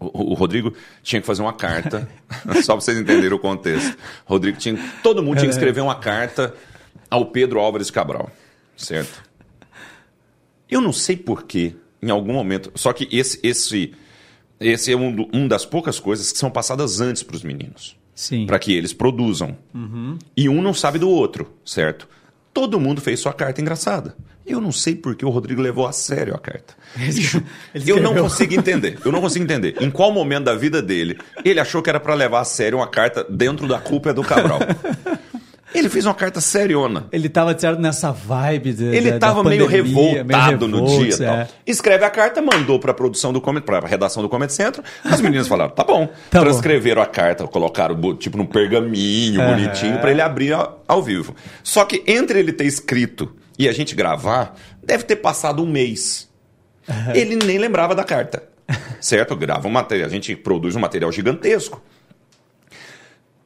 O, 0.00 0.32
o 0.32 0.34
Rodrigo 0.34 0.74
tinha 1.02 1.20
que 1.20 1.26
fazer 1.26 1.42
uma 1.42 1.52
carta, 1.52 2.08
só 2.62 2.72
pra 2.72 2.80
vocês 2.82 2.98
entenderem 2.98 3.32
o 3.32 3.38
contexto. 3.38 3.96
Rodrigo 4.26 4.58
tinha. 4.58 4.76
Todo 5.02 5.22
mundo 5.22 5.38
tinha 5.38 5.48
que 5.48 5.54
escrever 5.54 5.80
uma 5.80 5.94
carta 5.94 6.54
ao 7.08 7.26
Pedro 7.26 7.60
Álvares 7.60 7.90
Cabral, 7.90 8.30
certo? 8.76 9.22
Eu 10.68 10.80
não 10.80 10.92
sei 10.92 11.16
porquê, 11.16 11.74
em 12.02 12.10
algum 12.10 12.32
momento. 12.32 12.70
Só 12.74 12.92
que 12.92 13.08
esse, 13.10 13.38
esse, 13.42 13.92
esse 14.60 14.92
é 14.92 14.96
um, 14.96 15.14
do- 15.14 15.28
um 15.32 15.46
das 15.48 15.64
poucas 15.64 15.98
coisas 16.00 16.30
que 16.32 16.38
são 16.38 16.50
passadas 16.50 17.00
antes 17.00 17.22
para 17.22 17.36
os 17.36 17.42
meninos. 17.42 17.96
Sim. 18.14 18.46
Para 18.46 18.58
que 18.58 18.72
eles 18.72 18.92
produzam. 18.92 19.56
E 20.36 20.48
um 20.48 20.60
não 20.60 20.74
sabe 20.74 20.98
do 20.98 21.08
outro, 21.08 21.52
certo? 21.64 22.08
Todo 22.52 22.80
mundo 22.80 23.00
fez 23.00 23.20
sua 23.20 23.32
carta 23.32 23.60
engraçada. 23.60 24.16
Eu 24.44 24.60
não 24.60 24.72
sei 24.72 24.96
por 24.96 25.14
que 25.14 25.24
o 25.24 25.28
Rodrigo 25.28 25.60
levou 25.60 25.86
a 25.86 25.92
sério 25.92 26.34
a 26.34 26.38
carta. 26.38 26.74
Bicho, 26.96 27.40
Ele 27.74 27.90
eu 27.92 28.02
não 28.02 28.14
consigo 28.14 28.54
entender. 28.54 28.98
Eu 29.04 29.12
não 29.12 29.20
consigo 29.20 29.44
entender. 29.44 29.76
Em 29.80 29.90
qual 29.90 30.10
momento 30.10 30.44
da 30.46 30.54
vida 30.54 30.80
dele 30.82 31.18
ele 31.44 31.60
achou 31.60 31.82
que 31.82 31.90
era 31.90 32.00
para 32.00 32.14
levar 32.14 32.40
a 32.40 32.44
sério 32.44 32.78
uma 32.78 32.88
carta 32.88 33.22
dentro 33.28 33.68
da 33.68 33.78
culpa 33.78 34.12
do 34.12 34.22
Cabral? 34.24 34.58
Ele 35.74 35.88
fez 35.90 36.06
uma 36.06 36.14
carta 36.14 36.40
seriona. 36.40 37.06
Ele 37.12 37.28
tava 37.28 37.54
de 37.54 37.60
certo 37.60 37.78
nessa 37.80 38.10
vibe 38.10 38.72
de, 38.72 38.84
Ele 38.84 39.10
da- 39.10 39.16
estava 39.16 39.42
da 39.42 39.50
meio 39.50 39.66
pandemia, 39.66 40.22
revoltado 40.22 40.68
meio 40.68 40.82
no 40.82 40.86
dia. 41.04 41.14
e 41.14 41.18
tal. 41.18 41.36
é. 41.36 41.48
Escreve 41.66 42.04
a 42.06 42.10
carta, 42.10 42.40
mandou 42.40 42.78
para 42.80 42.90
a 42.92 42.94
produção 42.94 43.32
do 43.32 43.40
Comedy, 43.40 43.66
para 43.66 43.78
a 43.78 43.86
redação 43.86 44.22
do 44.22 44.28
Comedy 44.30 44.52
Centro. 44.54 44.82
As 45.04 45.20
meninas 45.20 45.46
falaram: 45.46 45.70
tá 45.70 45.84
bom. 45.84 46.06
Tá 46.30 46.38
bom. 46.38 46.44
Transcreveram 46.46 47.02
a 47.02 47.06
carta, 47.06 47.46
colocaram 47.46 48.16
tipo 48.16 48.38
num 48.38 48.46
pergaminho 48.46 49.40
bonitinho 49.44 49.98
para 49.98 50.10
ele 50.10 50.22
abrir 50.22 50.52
ao, 50.54 50.82
ao 50.88 51.02
vivo. 51.02 51.34
Só 51.62 51.84
que 51.84 52.02
entre 52.06 52.38
ele 52.38 52.52
ter 52.52 52.64
escrito 52.64 53.34
e 53.58 53.68
a 53.68 53.72
gente 53.72 53.94
gravar, 53.94 54.54
deve 54.82 55.04
ter 55.04 55.16
passado 55.16 55.62
um 55.62 55.66
mês. 55.66 56.28
Ele 57.14 57.36
nem 57.36 57.58
lembrava 57.58 57.94
da 57.94 58.04
carta. 58.04 58.42
Certo? 59.00 59.36
Grava 59.36 59.68
um 59.68 59.70
material, 59.70 60.06
a 60.08 60.10
gente 60.10 60.34
produz 60.34 60.74
um 60.76 60.80
material 60.80 61.12
gigantesco. 61.12 61.82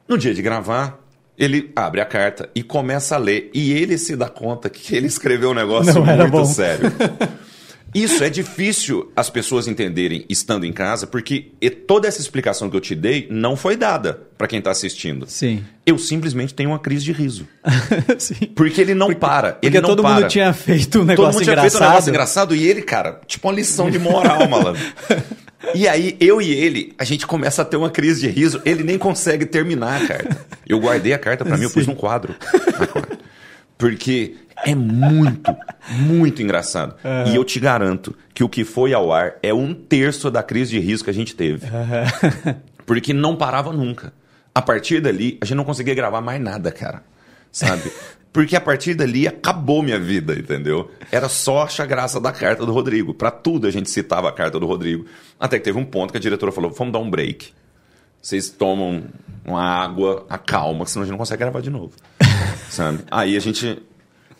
No 0.07 0.17
dia 0.17 0.33
de 0.33 0.41
gravar, 0.41 0.99
ele 1.37 1.71
abre 1.75 2.01
a 2.01 2.05
carta 2.05 2.49
e 2.53 2.61
começa 2.63 3.15
a 3.15 3.17
ler. 3.17 3.49
E 3.53 3.73
ele 3.73 3.97
se 3.97 4.15
dá 4.15 4.29
conta 4.29 4.69
que 4.69 4.95
ele 4.95 5.07
escreveu 5.07 5.51
um 5.51 5.53
negócio 5.53 5.93
Não 5.93 6.27
muito 6.27 6.45
sério. 6.45 6.91
Isso 7.93 8.23
é 8.23 8.29
difícil 8.29 9.11
as 9.15 9.29
pessoas 9.29 9.67
entenderem 9.67 10.25
estando 10.27 10.65
em 10.65 10.73
casa, 10.73 11.05
porque 11.05 11.51
toda 11.85 12.07
essa 12.07 12.19
explicação 12.19 12.67
que 12.67 12.75
eu 12.75 12.81
te 12.81 12.95
dei 12.95 13.27
não 13.29 13.55
foi 13.55 13.77
dada 13.77 14.19
para 14.35 14.47
quem 14.47 14.57
está 14.57 14.71
assistindo. 14.71 15.27
Sim. 15.29 15.63
Eu 15.85 15.99
simplesmente 15.99 16.55
tenho 16.55 16.71
uma 16.71 16.79
crise 16.79 17.05
de 17.05 17.11
riso. 17.11 17.47
Sim. 18.17 18.47
Porque 18.55 18.81
ele 18.81 18.95
não 18.95 19.13
para. 19.13 19.53
Porque 19.53 19.67
ele 19.67 19.81
não 19.81 19.89
todo 19.89 20.01
para. 20.01 20.15
mundo 20.15 20.27
tinha 20.27 20.51
feito 20.53 21.01
um 21.01 21.03
negócio 21.03 21.15
Todo 21.15 21.33
mundo 21.33 21.43
tinha 21.43 21.53
engraçado. 21.53 21.71
feito 21.71 21.83
um 21.83 21.87
negócio 21.89 22.09
engraçado 22.09 22.55
e 22.55 22.67
ele, 22.67 22.81
cara, 22.81 23.21
tipo 23.27 23.47
uma 23.47 23.53
lição 23.53 23.91
de 23.91 23.99
moral, 23.99 24.47
malandro. 24.49 24.81
E 25.73 25.87
aí, 25.87 26.17
eu 26.19 26.41
e 26.41 26.51
ele, 26.51 26.93
a 26.97 27.03
gente 27.03 27.25
começa 27.25 27.61
a 27.61 27.65
ter 27.65 27.77
uma 27.77 27.89
crise 27.89 28.21
de 28.21 28.27
riso. 28.27 28.61
Ele 28.65 28.83
nem 28.83 28.97
consegue 28.97 29.45
terminar 29.45 30.01
a 30.01 30.07
carta. 30.07 30.45
Eu 30.67 30.79
guardei 30.79 31.13
a 31.13 31.17
carta 31.17 31.43
pra 31.45 31.57
mim, 31.57 31.63
eu 31.63 31.71
pus 31.71 31.87
num 31.87 31.95
quadro. 31.95 32.35
Porque 33.77 34.35
é 34.65 34.75
muito, 34.75 35.55
muito 35.89 36.41
engraçado. 36.41 36.95
E 37.27 37.35
eu 37.35 37.43
te 37.43 37.59
garanto 37.59 38.15
que 38.33 38.43
o 38.43 38.49
que 38.49 38.63
foi 38.63 38.93
ao 38.93 39.11
ar 39.11 39.35
é 39.41 39.53
um 39.53 39.73
terço 39.73 40.29
da 40.29 40.43
crise 40.43 40.71
de 40.71 40.79
riso 40.79 41.03
que 41.03 41.09
a 41.09 41.13
gente 41.13 41.35
teve. 41.35 41.67
Porque 42.85 43.13
não 43.13 43.35
parava 43.35 43.71
nunca. 43.71 44.13
A 44.53 44.61
partir 44.61 45.01
dali, 45.01 45.37
a 45.41 45.45
gente 45.45 45.57
não 45.57 45.63
conseguia 45.63 45.95
gravar 45.95 46.21
mais 46.21 46.39
nada, 46.41 46.71
cara. 46.71 47.03
Sabe? 47.51 47.91
Porque 48.33 48.55
a 48.55 48.61
partir 48.61 48.95
dali 48.95 49.27
acabou 49.27 49.83
minha 49.83 49.99
vida, 49.99 50.33
entendeu? 50.33 50.89
Era 51.11 51.29
só 51.29 51.61
achar 51.61 51.85
graça 51.85 52.19
da 52.19 52.31
carta 52.31 52.65
do 52.65 52.73
Rodrigo. 52.73 53.13
Pra 53.13 53.29
tudo 53.29 53.67
a 53.67 53.71
gente 53.71 53.91
citava 53.91 54.27
a 54.27 54.31
carta 54.31 54.59
do 54.59 54.65
Rodrigo. 54.65 55.05
Até 55.39 55.59
que 55.59 55.65
teve 55.65 55.77
um 55.77 55.85
ponto 55.85 56.11
que 56.11 56.17
a 56.17 56.19
diretora 56.19 56.51
falou: 56.51 56.71
vamos 56.71 56.91
dar 56.91 56.99
um 56.99 57.09
break. 57.09 57.53
Vocês 58.19 58.49
tomam 58.49 59.03
uma 59.45 59.61
água, 59.61 60.25
acalma, 60.29 60.85
senão 60.87 61.03
a 61.03 61.05
gente 61.05 61.11
não 61.11 61.19
consegue 61.19 61.39
gravar 61.43 61.61
de 61.61 61.69
novo. 61.69 61.91
Sabe? 62.69 62.99
Aí 63.11 63.37
a 63.37 63.39
gente 63.39 63.83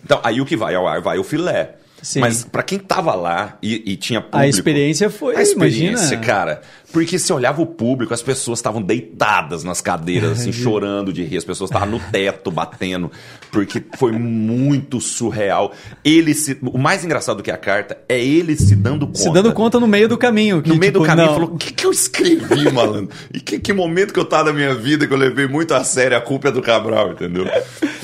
Então, 0.03 0.19
aí 0.23 0.41
o 0.41 0.45
que 0.45 0.57
vai 0.57 0.73
ao 0.73 0.87
ar 0.87 0.99
vai 0.99 1.19
o 1.19 1.23
filé. 1.23 1.75
Sim. 2.01 2.19
Mas 2.19 2.43
pra 2.43 2.63
quem 2.63 2.79
tava 2.79 3.13
lá 3.15 3.57
e, 3.61 3.93
e 3.93 3.95
tinha 3.95 4.19
público... 4.19 4.37
A 4.37 4.47
experiência 4.47 5.09
foi, 5.09 5.37
A 5.37 5.41
experiência, 5.41 6.15
imagina. 6.15 6.21
cara. 6.21 6.61
Porque 6.93 7.17
você 7.17 7.33
olhava 7.33 7.59
o 7.59 7.65
público, 7.65 8.13
as 8.13 8.21
pessoas 8.21 8.59
estavam 8.59 8.79
deitadas 8.79 9.63
nas 9.63 9.81
cadeiras, 9.81 10.39
assim, 10.39 10.51
chorando 10.51 11.11
de 11.11 11.23
rir. 11.23 11.37
As 11.37 11.43
pessoas 11.43 11.71
estavam 11.71 11.89
no 11.89 11.99
teto, 11.99 12.51
batendo. 12.51 13.11
Porque 13.51 13.83
foi 13.97 14.11
muito 14.11 15.01
surreal. 15.01 15.73
Ele 16.05 16.35
se... 16.35 16.55
O 16.61 16.77
mais 16.77 17.03
engraçado 17.03 17.37
do 17.37 17.43
que 17.43 17.49
a 17.49 17.57
carta 17.57 17.97
é 18.07 18.23
ele 18.23 18.55
se 18.55 18.75
dando 18.75 19.07
conta. 19.07 19.17
Se 19.17 19.33
dando 19.33 19.51
conta 19.53 19.79
no 19.79 19.87
meio 19.87 20.07
do 20.07 20.19
caminho. 20.19 20.61
Que, 20.61 20.69
No 20.69 20.75
meio 20.75 20.91
do 20.91 20.99
tipo, 20.99 21.07
caminho, 21.07 21.27
não. 21.27 21.33
falou: 21.33 21.55
o 21.55 21.57
que, 21.57 21.73
que 21.73 21.83
eu 21.83 21.91
escrevi, 21.91 22.69
malandro? 22.71 23.09
E 23.33 23.39
que, 23.39 23.57
que 23.57 23.73
momento 23.73 24.13
que 24.13 24.19
eu 24.19 24.25
tava 24.25 24.51
na 24.51 24.53
minha 24.53 24.75
vida 24.75 25.07
que 25.07 25.13
eu 25.13 25.17
levei 25.17 25.47
muito 25.47 25.73
a 25.73 25.83
sério 25.83 26.15
a 26.15 26.21
culpa 26.21 26.49
é 26.49 26.51
do 26.51 26.61
Cabral, 26.61 27.13
entendeu? 27.13 27.47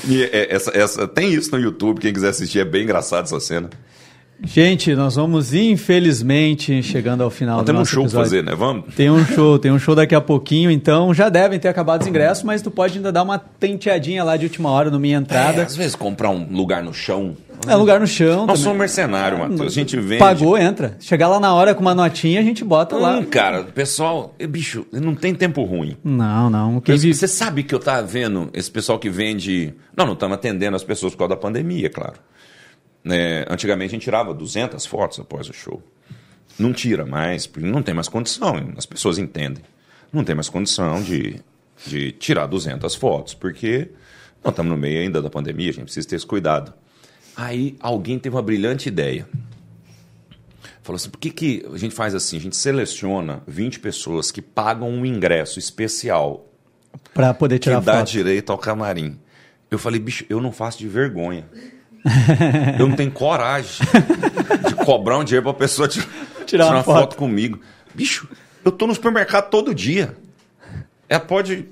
E 0.08 0.24
é, 0.24 0.52
essa, 0.52 0.76
essa, 0.76 1.06
tem 1.06 1.32
isso 1.32 1.52
no 1.52 1.62
YouTube, 1.62 2.00
quem 2.00 2.12
quiser 2.12 2.30
assistir, 2.30 2.58
é 2.58 2.64
bem 2.64 2.82
engraçado 2.82 3.24
essa 3.24 3.38
cena. 3.38 3.70
Gente, 4.42 4.94
nós 4.94 5.16
vamos, 5.16 5.52
infelizmente, 5.52 6.82
chegando 6.82 7.22
ao 7.22 7.30
final 7.30 7.58
Nós 7.58 7.66
temos 7.66 7.82
um 7.82 7.84
show 7.84 8.02
pra 8.02 8.08
episódio. 8.08 8.30
fazer, 8.30 8.42
né? 8.44 8.54
Vamos? 8.54 8.94
Tem 8.94 9.10
um 9.10 9.24
show, 9.24 9.58
tem 9.58 9.70
um 9.70 9.78
show 9.78 9.94
daqui 9.94 10.14
a 10.14 10.20
pouquinho, 10.20 10.70
então 10.70 11.12
já 11.12 11.28
devem 11.28 11.58
ter 11.58 11.68
acabado 11.68 12.00
os 12.02 12.06
ingressos, 12.06 12.42
mas 12.42 12.62
tu 12.62 12.70
pode 12.70 12.96
ainda 12.96 13.12
dar 13.12 13.22
uma 13.22 13.38
tenteadinha 13.38 14.24
lá 14.24 14.36
de 14.36 14.44
última 14.46 14.70
hora 14.70 14.90
no 14.90 14.98
minha 14.98 15.16
É, 15.16 15.20
entrada. 15.20 15.62
às 15.62 15.76
vezes 15.76 15.94
comprar 15.94 16.30
um 16.30 16.46
lugar 16.50 16.82
no 16.82 16.92
chão. 16.94 17.36
É, 17.68 17.74
lugar 17.76 18.00
no 18.00 18.06
chão. 18.06 18.46
Nós 18.46 18.60
somos 18.60 18.78
mercenário, 18.78 19.38
Matheus. 19.38 19.60
A 19.60 19.68
gente 19.68 19.94
vende. 20.00 20.18
Pagou, 20.18 20.56
entra. 20.56 20.96
Chegar 20.98 21.28
lá 21.28 21.38
na 21.38 21.52
hora 21.54 21.74
com 21.74 21.82
uma 21.82 21.94
notinha, 21.94 22.40
a 22.40 22.42
gente 22.42 22.64
bota 22.64 22.96
lá. 22.96 23.18
Hum, 23.18 23.24
cara, 23.24 23.64
pessoal, 23.64 24.34
bicho, 24.48 24.86
não 24.90 25.14
tem 25.14 25.34
tempo 25.34 25.62
ruim. 25.64 25.94
Não, 26.02 26.48
não. 26.48 26.80
Quem 26.80 26.96
você 26.96 27.28
sabe 27.28 27.62
que 27.62 27.74
eu 27.74 27.78
tava 27.78 28.02
vendo 28.06 28.48
esse 28.54 28.70
pessoal 28.70 28.98
que 28.98 29.10
vende. 29.10 29.74
Não, 29.94 30.06
não 30.06 30.14
estamos 30.14 30.34
atendendo 30.36 30.74
as 30.74 30.82
pessoas 30.82 31.12
por 31.12 31.18
causa 31.18 31.34
da 31.34 31.36
pandemia, 31.36 31.90
claro. 31.90 32.14
É, 33.04 33.46
antigamente 33.48 33.90
a 33.90 33.94
gente 33.94 34.02
tirava 34.02 34.34
200 34.34 34.84
fotos 34.86 35.18
após 35.20 35.48
o 35.48 35.52
show. 35.52 35.82
Não 36.58 36.72
tira 36.72 37.06
mais, 37.06 37.46
porque 37.46 37.66
não 37.66 37.82
tem 37.82 37.94
mais 37.94 38.08
condição, 38.08 38.72
as 38.76 38.84
pessoas 38.84 39.18
entendem. 39.18 39.62
Não 40.12 40.24
tem 40.24 40.34
mais 40.34 40.48
condição 40.48 41.02
de, 41.02 41.40
de 41.86 42.12
tirar 42.12 42.46
200 42.46 42.94
fotos, 42.96 43.32
porque 43.32 43.88
nós 44.44 44.52
estamos 44.52 44.70
no 44.70 44.76
meio 44.76 45.00
ainda 45.00 45.22
da 45.22 45.30
pandemia, 45.30 45.70
a 45.70 45.72
gente 45.72 45.84
precisa 45.84 46.08
ter 46.08 46.16
esse 46.16 46.26
cuidado. 46.26 46.74
Aí 47.36 47.76
alguém 47.80 48.18
teve 48.18 48.36
uma 48.36 48.42
brilhante 48.42 48.88
ideia. 48.88 49.26
Falou 50.82 50.96
assim: 50.96 51.08
por 51.10 51.18
que, 51.18 51.30
que 51.30 51.66
a 51.72 51.78
gente 51.78 51.94
faz 51.94 52.14
assim? 52.14 52.36
A 52.36 52.40
gente 52.40 52.56
seleciona 52.56 53.42
20 53.46 53.80
pessoas 53.80 54.30
que 54.30 54.42
pagam 54.42 54.90
um 54.90 55.06
ingresso 55.06 55.58
especial 55.58 56.50
Pra 57.14 57.34
poder 57.34 57.58
que 57.58 57.64
tirar 57.64 57.80
dá 57.80 57.98
foto. 57.98 58.10
direito 58.10 58.50
ao 58.50 58.58
camarim. 58.58 59.18
Eu 59.70 59.78
falei, 59.78 60.00
bicho, 60.00 60.24
eu 60.28 60.40
não 60.40 60.52
faço 60.52 60.78
de 60.78 60.88
vergonha. 60.88 61.48
eu 62.78 62.88
não 62.88 62.96
tenho 62.96 63.10
coragem 63.10 63.86
de 64.68 64.74
cobrar 64.84 65.18
um 65.18 65.24
dinheiro 65.24 65.44
pra 65.44 65.54
pessoa 65.54 65.86
tirar, 65.88 66.06
Tirar 66.46 66.66
uma 66.66 66.74
uma 66.76 66.82
foto. 66.82 67.00
foto. 67.00 67.16
comigo. 67.16 67.60
Bicho, 67.94 68.28
eu 68.64 68.72
tô 68.72 68.86
no 68.86 68.94
supermercado 68.94 69.48
todo 69.50 69.74
dia. 69.74 70.16
Ela 71.08 71.20
pode. 71.20 71.66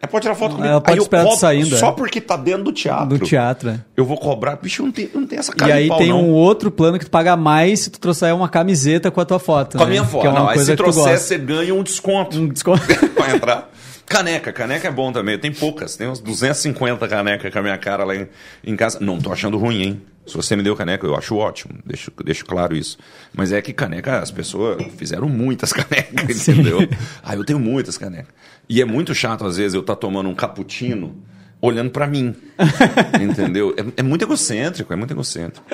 Ela 0.00 0.10
pode 0.10 0.22
tirar 0.22 0.34
foto 0.34 0.56
comigo. 0.56 0.68
Ela 0.68 0.80
pode 0.80 0.98
Aí 0.98 1.04
eu 1.04 1.08
cobro 1.08 1.36
saindo, 1.36 1.76
Só 1.76 1.90
é. 1.90 1.92
porque 1.92 2.20
tá 2.20 2.36
dentro 2.36 2.64
do 2.64 2.72
teatro. 2.72 3.06
Do 3.06 3.18
teatro, 3.20 3.70
é. 3.70 3.80
Eu 3.96 4.04
vou 4.04 4.16
cobrar. 4.18 4.56
Bicho, 4.56 4.82
não 4.82 4.90
tem, 4.90 5.08
não 5.14 5.24
tem 5.26 5.38
essa 5.38 5.52
E 5.52 5.54
cara 5.54 5.72
de 5.72 5.78
aí 5.78 5.88
pau, 5.88 5.98
tem 5.98 6.08
não. 6.08 6.24
um 6.24 6.30
outro 6.32 6.72
plano 6.72 6.98
que 6.98 7.04
tu 7.04 7.10
paga 7.10 7.36
mais 7.36 7.80
se 7.80 7.90
tu 7.90 8.00
trouxer 8.00 8.34
uma 8.34 8.48
camiseta 8.48 9.10
com 9.12 9.20
a 9.20 9.24
tua 9.24 9.38
foto. 9.38 9.76
Com 9.76 9.84
a 9.84 9.86
né? 9.86 9.92
minha 9.92 10.04
foto. 10.04 10.22
Que 10.22 10.26
é 10.26 10.30
uma 10.30 10.40
não, 10.40 10.48
aí 10.48 10.58
se 10.58 10.74
trouxer, 10.74 11.18
você 11.18 11.38
ganha 11.38 11.72
um 11.72 11.84
desconto. 11.84 12.36
Um 12.36 12.48
desconto. 12.48 12.82
pra 13.14 13.36
entrar. 13.36 13.70
Caneca, 14.12 14.52
caneca 14.52 14.88
é 14.88 14.90
bom 14.90 15.12
também. 15.12 15.38
Tem 15.38 15.52
poucas, 15.52 15.96
tem 15.96 16.08
uns 16.08 16.20
250 16.20 17.08
canecas 17.08 17.52
com 17.52 17.58
a 17.58 17.62
minha 17.62 17.78
cara 17.78 18.04
lá 18.04 18.14
em, 18.14 18.28
em 18.64 18.76
casa. 18.76 18.98
Não 19.00 19.18
tô 19.18 19.32
achando 19.32 19.58
ruim, 19.58 19.82
hein? 19.82 20.02
Se 20.26 20.36
você 20.36 20.54
me 20.54 20.62
deu 20.62 20.76
caneca, 20.76 21.04
eu 21.06 21.16
acho 21.16 21.36
ótimo. 21.36 21.74
Deixo, 21.84 22.12
deixo 22.24 22.44
claro 22.44 22.76
isso. 22.76 22.96
Mas 23.34 23.52
é 23.52 23.60
que 23.60 23.72
caneca, 23.72 24.20
as 24.20 24.30
pessoas 24.30 24.80
fizeram 24.96 25.28
muitas 25.28 25.72
canecas, 25.74 26.36
Sim. 26.36 26.52
entendeu? 26.52 26.88
Ah, 27.22 27.34
eu 27.34 27.44
tenho 27.44 27.58
muitas 27.58 27.98
canecas. 27.98 28.32
E 28.68 28.80
é 28.80 28.84
muito 28.84 29.14
chato, 29.14 29.44
às 29.44 29.56
vezes, 29.56 29.74
eu 29.74 29.80
estar 29.80 29.96
tomando 29.96 30.28
um 30.28 30.34
cappuccino 30.34 31.16
olhando 31.60 31.90
pra 31.90 32.06
mim. 32.06 32.34
entendeu? 33.20 33.74
É, 33.76 34.00
é 34.00 34.02
muito 34.02 34.22
egocêntrico, 34.24 34.92
é 34.92 34.96
muito 34.96 35.12
egocêntrico. 35.12 35.66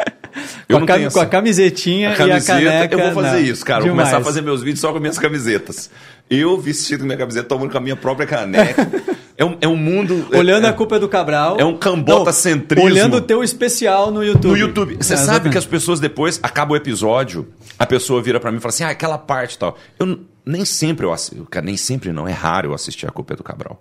Com 0.68 0.76
a, 0.76 1.10
com 1.10 1.20
a 1.20 1.26
camisetinha 1.26 2.08
a 2.08 2.12
e 2.12 2.14
a 2.14 2.16
camiseta, 2.16 2.60
caneca. 2.60 2.94
eu 2.94 2.98
vou 3.00 3.22
fazer 3.22 3.42
não. 3.42 3.44
isso, 3.44 3.64
cara. 3.64 3.80
Vou 3.80 3.90
Demais. 3.90 4.08
começar 4.10 4.22
a 4.22 4.24
fazer 4.24 4.42
meus 4.42 4.62
vídeos 4.62 4.80
só 4.80 4.92
com 4.92 5.00
minhas 5.00 5.18
camisetas. 5.18 5.90
Eu 6.30 6.58
vestido 6.60 7.04
minha 7.04 7.16
camiseta, 7.16 7.48
tomando 7.48 7.70
com 7.72 7.78
a 7.78 7.80
minha 7.80 7.96
própria 7.96 8.26
caneca. 8.26 8.86
é, 9.36 9.44
um, 9.44 9.56
é 9.62 9.66
um 9.68 9.76
mundo. 9.76 10.26
Olhando 10.34 10.66
é, 10.66 10.70
a 10.70 10.72
culpa 10.72 10.96
é 10.96 10.98
do 10.98 11.08
Cabral. 11.08 11.56
É 11.58 11.64
um 11.64 11.76
cambota-centrismo. 11.78 12.84
Olhando 12.84 13.16
o 13.16 13.20
teu 13.20 13.42
especial 13.42 14.10
no 14.10 14.22
YouTube. 14.22 14.50
no 14.50 14.56
YouTube. 14.56 14.96
Você 14.96 15.14
É, 15.14 15.16
sabe 15.16 15.22
exatamente. 15.30 15.52
que 15.52 15.58
as 15.58 15.64
pessoas 15.66 16.00
depois, 16.00 16.38
acaba 16.42 16.72
o 16.74 16.76
episódio, 16.76 17.48
a 17.78 17.86
pessoa 17.86 18.20
vira 18.22 18.38
pra 18.38 18.50
mim 18.50 18.58
e 18.58 18.60
fala 18.60 18.70
assim: 18.74 18.84
ah, 18.84 18.90
aquela 18.90 19.16
parte 19.16 19.54
e 19.54 19.58
tal. 19.58 19.78
Eu 19.98 20.20
nem 20.44 20.64
sempre 20.64 21.06
eu. 21.06 21.46
Cara, 21.50 21.64
nem 21.64 21.76
sempre 21.76 22.12
não. 22.12 22.28
É 22.28 22.32
raro 22.32 22.68
eu 22.68 22.74
assistir 22.74 23.06
a 23.06 23.10
culpa 23.10 23.32
é 23.32 23.36
do 23.36 23.42
Cabral. 23.42 23.80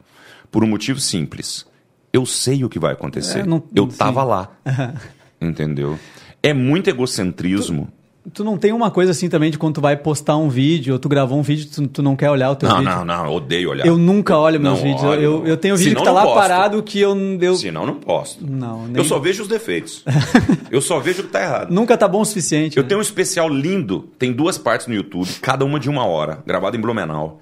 Por 0.50 0.64
um 0.64 0.68
motivo 0.68 1.00
simples. 1.02 1.66
Eu 2.14 2.26
sei 2.26 2.64
o 2.64 2.70
que 2.70 2.80
vai 2.80 2.94
acontecer. 2.94 3.40
É, 3.40 3.46
não- 3.46 3.62
eu 3.76 3.90
sim. 3.92 3.98
tava 3.98 4.24
lá. 4.24 4.50
Entendeu? 5.42 6.00
É 6.42 6.54
muito 6.54 6.90
egocentrismo. 6.90 7.90
Tu 8.34 8.44
não 8.44 8.58
tem 8.58 8.74
uma 8.74 8.92
coisa 8.92 9.12
assim 9.12 9.30
também 9.30 9.50
de 9.50 9.58
quando 9.58 9.76
tu 9.76 9.82
vai 9.82 9.96
postar 9.96 10.36
um 10.36 10.50
vídeo 10.50 10.94
ou 10.94 11.00
tu 11.00 11.08
gravou 11.08 11.40
um 11.40 11.42
vídeo 11.42 11.66
tu, 11.74 11.88
tu 11.88 12.04
não 12.04 12.16
quer 12.16 12.30
olhar 12.30 12.52
o 12.52 12.56
teu 12.58 12.68
Não, 12.68 12.80
vídeo? 12.80 12.92
não, 12.94 13.06
não, 13.06 13.26
eu 13.26 13.32
odeio 13.32 13.70
olhar. 13.70 13.86
Eu 13.88 13.98
nunca 13.98 14.38
olho 14.38 14.60
meus 14.60 14.78
Não 14.80 14.84
vídeos. 14.84 15.04
olho, 15.04 15.22
eu, 15.22 15.40
não. 15.40 15.48
eu 15.48 15.56
tenho 15.58 15.78
vídeo 15.78 15.92
Senão 15.92 16.02
que 16.02 16.06
tá 16.08 16.12
não 16.14 16.16
lá 16.18 16.24
posto. 16.24 16.36
parado 16.38 16.84
que 16.84 17.00
eu, 17.00 17.16
eu 17.42 17.56
Senão 17.56 17.86
não 17.86 17.96
posto. 17.96 18.46
Não, 18.46 18.86
nem- 18.86 18.98
Eu 18.98 19.06
só 19.06 19.18
vejo 19.18 19.44
os 19.44 19.48
defeitos. 19.48 20.04
eu 20.70 20.82
só 20.82 21.00
vejo 21.00 21.22
o 21.22 21.26
que 21.26 21.32
tá 21.32 21.42
errado. 21.42 21.72
nunca 21.72 21.98
tá 21.98 22.08
bom 22.08 22.20
o 22.22 22.26
suficiente. 22.26 22.76
Eu 22.76 22.84
né? 22.84 22.90
tenho 22.90 23.00
um 23.00 23.02
especial 23.02 23.48
lindo, 23.48 24.10
tem 24.20 24.34
duas 24.34 24.58
partes 24.58 24.88
no 24.88 24.94
YouTube, 24.94 25.30
cada 25.42 25.64
uma 25.64 25.80
de 25.80 25.90
uma 25.90 26.06
hora, 26.06 26.44
gravado 26.46 26.76
em 26.76 26.82
Blumenau. 26.82 27.42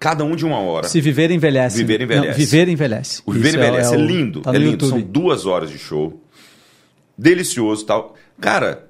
Cada 0.00 0.24
um 0.24 0.34
de 0.36 0.44
uma 0.46 0.58
hora. 0.60 0.88
Se 0.88 1.00
viver 1.00 1.30
envelhece. 1.30 1.76
Viver 1.78 2.00
envelhece. 2.02 2.28
Não, 2.28 2.34
viver 2.34 2.68
envelhece. 2.68 3.22
O 3.26 3.32
Viver 3.32 3.48
Isso 3.48 3.58
é- 3.58 3.60
Envelhece 3.68 3.94
é, 3.94 3.96
é 3.96 3.98
o- 3.98 4.06
lindo. 4.06 4.40
Tá 4.42 4.54
é 4.54 4.58
lindo. 4.58 4.86
São 4.86 4.98
YouTube. 4.98 5.12
duas 5.12 5.46
horas 5.46 5.70
de 5.70 5.78
show. 5.78 6.22
Delicioso 7.16 7.82
e 7.82 7.86
tal. 7.86 8.14
Cara, 8.40 8.85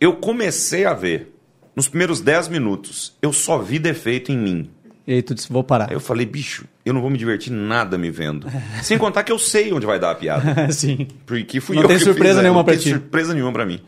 eu 0.00 0.14
comecei 0.16 0.84
a 0.84 0.92
ver. 0.94 1.30
Nos 1.76 1.88
primeiros 1.88 2.20
10 2.20 2.48
minutos, 2.48 3.16
eu 3.20 3.32
só 3.32 3.58
vi 3.58 3.78
defeito 3.80 4.30
em 4.30 4.38
mim. 4.38 4.70
E 5.06 5.12
aí 5.14 5.22
tu 5.22 5.34
disse, 5.34 5.52
vou 5.52 5.64
parar. 5.64 5.88
Aí 5.90 5.94
eu 5.96 6.00
falei, 6.00 6.24
bicho, 6.24 6.64
eu 6.86 6.94
não 6.94 7.00
vou 7.00 7.10
me 7.10 7.18
divertir 7.18 7.52
nada 7.52 7.98
me 7.98 8.10
vendo. 8.10 8.46
Sem 8.82 8.96
contar 8.96 9.24
que 9.24 9.32
eu 9.32 9.38
sei 9.38 9.72
onde 9.72 9.84
vai 9.84 9.98
dar 9.98 10.12
a 10.12 10.14
piada. 10.14 10.70
Sim. 10.72 11.08
Porque 11.26 11.60
fui 11.60 11.74
Não 11.76 11.82
eu 11.82 11.88
tem 11.88 11.98
que 11.98 12.04
surpresa 12.04 12.28
fiz, 12.28 12.36
né? 12.36 12.42
nenhuma 12.44 12.60
não 12.60 12.64
pra 12.64 12.74
tem 12.74 12.82
ti. 12.82 12.90
surpresa 12.90 13.34
nenhuma 13.34 13.52
pra 13.52 13.66
mim. 13.66 13.80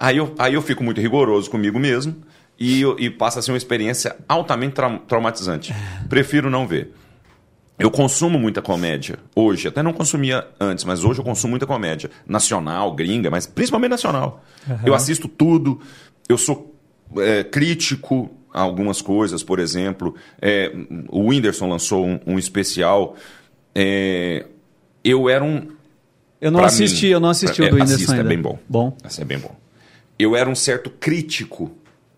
Aí 0.00 0.16
eu, 0.16 0.34
aí 0.38 0.54
eu 0.54 0.62
fico 0.62 0.82
muito 0.84 1.00
rigoroso 1.00 1.48
comigo 1.50 1.78
mesmo 1.78 2.16
e, 2.58 2.82
e 2.98 3.08
passa 3.08 3.38
a 3.38 3.42
ser 3.42 3.52
uma 3.52 3.56
experiência 3.56 4.16
altamente 4.28 4.74
trau- 4.74 4.98
traumatizante. 5.06 5.72
Prefiro 6.08 6.50
não 6.50 6.66
ver. 6.66 6.92
Eu 7.78 7.90
consumo 7.90 8.38
muita 8.38 8.60
comédia 8.60 9.18
hoje, 9.36 9.68
até 9.68 9.82
não 9.82 9.92
consumia 9.92 10.46
antes, 10.58 10.84
mas 10.84 11.04
hoje 11.04 11.20
eu 11.20 11.24
consumo 11.24 11.50
muita 11.52 11.66
comédia 11.66 12.10
nacional, 12.26 12.92
gringa, 12.94 13.30
mas 13.30 13.46
principalmente 13.46 13.90
nacional. 13.90 14.42
Eu 14.84 14.94
assisto 14.94 15.28
tudo, 15.28 15.80
eu 16.28 16.36
sou 16.36 16.74
é, 17.18 17.44
crítico 17.44 18.30
a 18.52 18.60
algumas 18.62 19.00
coisas, 19.00 19.42
por 19.42 19.58
exemplo, 19.60 20.14
é, 20.42 20.72
o 21.08 21.28
Whindersson 21.28 21.68
lançou 21.68 22.04
um, 22.04 22.18
um 22.26 22.38
especial. 22.38 23.14
é, 23.74 24.44
eu 25.04 25.28
era 25.28 25.44
um 25.44 25.68
Eu 26.40 26.50
não 26.50 26.58
Pra 26.60 26.66
assisti, 26.68 27.06
mim, 27.06 27.12
eu 27.12 27.20
não 27.20 27.28
assisti 27.30 27.62
é, 27.62 27.66
o 27.66 27.70
do 27.70 27.74
Whindersson 27.76 27.94
assista, 27.94 28.12
ainda. 28.14 28.24
é 28.24 28.28
bem 28.28 28.40
bom. 28.42 28.58
Bom, 28.68 28.96
Essa 29.04 29.22
é 29.22 29.24
bem 29.24 29.38
bom. 29.38 29.54
Eu 30.18 30.34
era 30.34 30.50
um 30.50 30.54
certo 30.54 30.90
crítico 30.90 31.70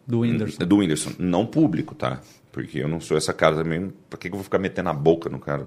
do 0.06 0.20
Whindersson. 0.20 0.64
do 0.64 0.76
Whindersson, 0.78 1.10
não 1.18 1.44
público, 1.44 1.94
tá? 1.94 2.20
Porque 2.52 2.78
eu 2.78 2.88
não 2.88 3.00
sou 3.00 3.16
essa 3.16 3.32
cara 3.32 3.56
também. 3.56 3.92
Pra 4.08 4.18
que 4.18 4.28
que 4.28 4.34
eu 4.34 4.38
vou 4.38 4.44
ficar 4.44 4.58
metendo 4.58 4.88
a 4.88 4.92
boca 4.92 5.28
no 5.28 5.38
cara? 5.38 5.66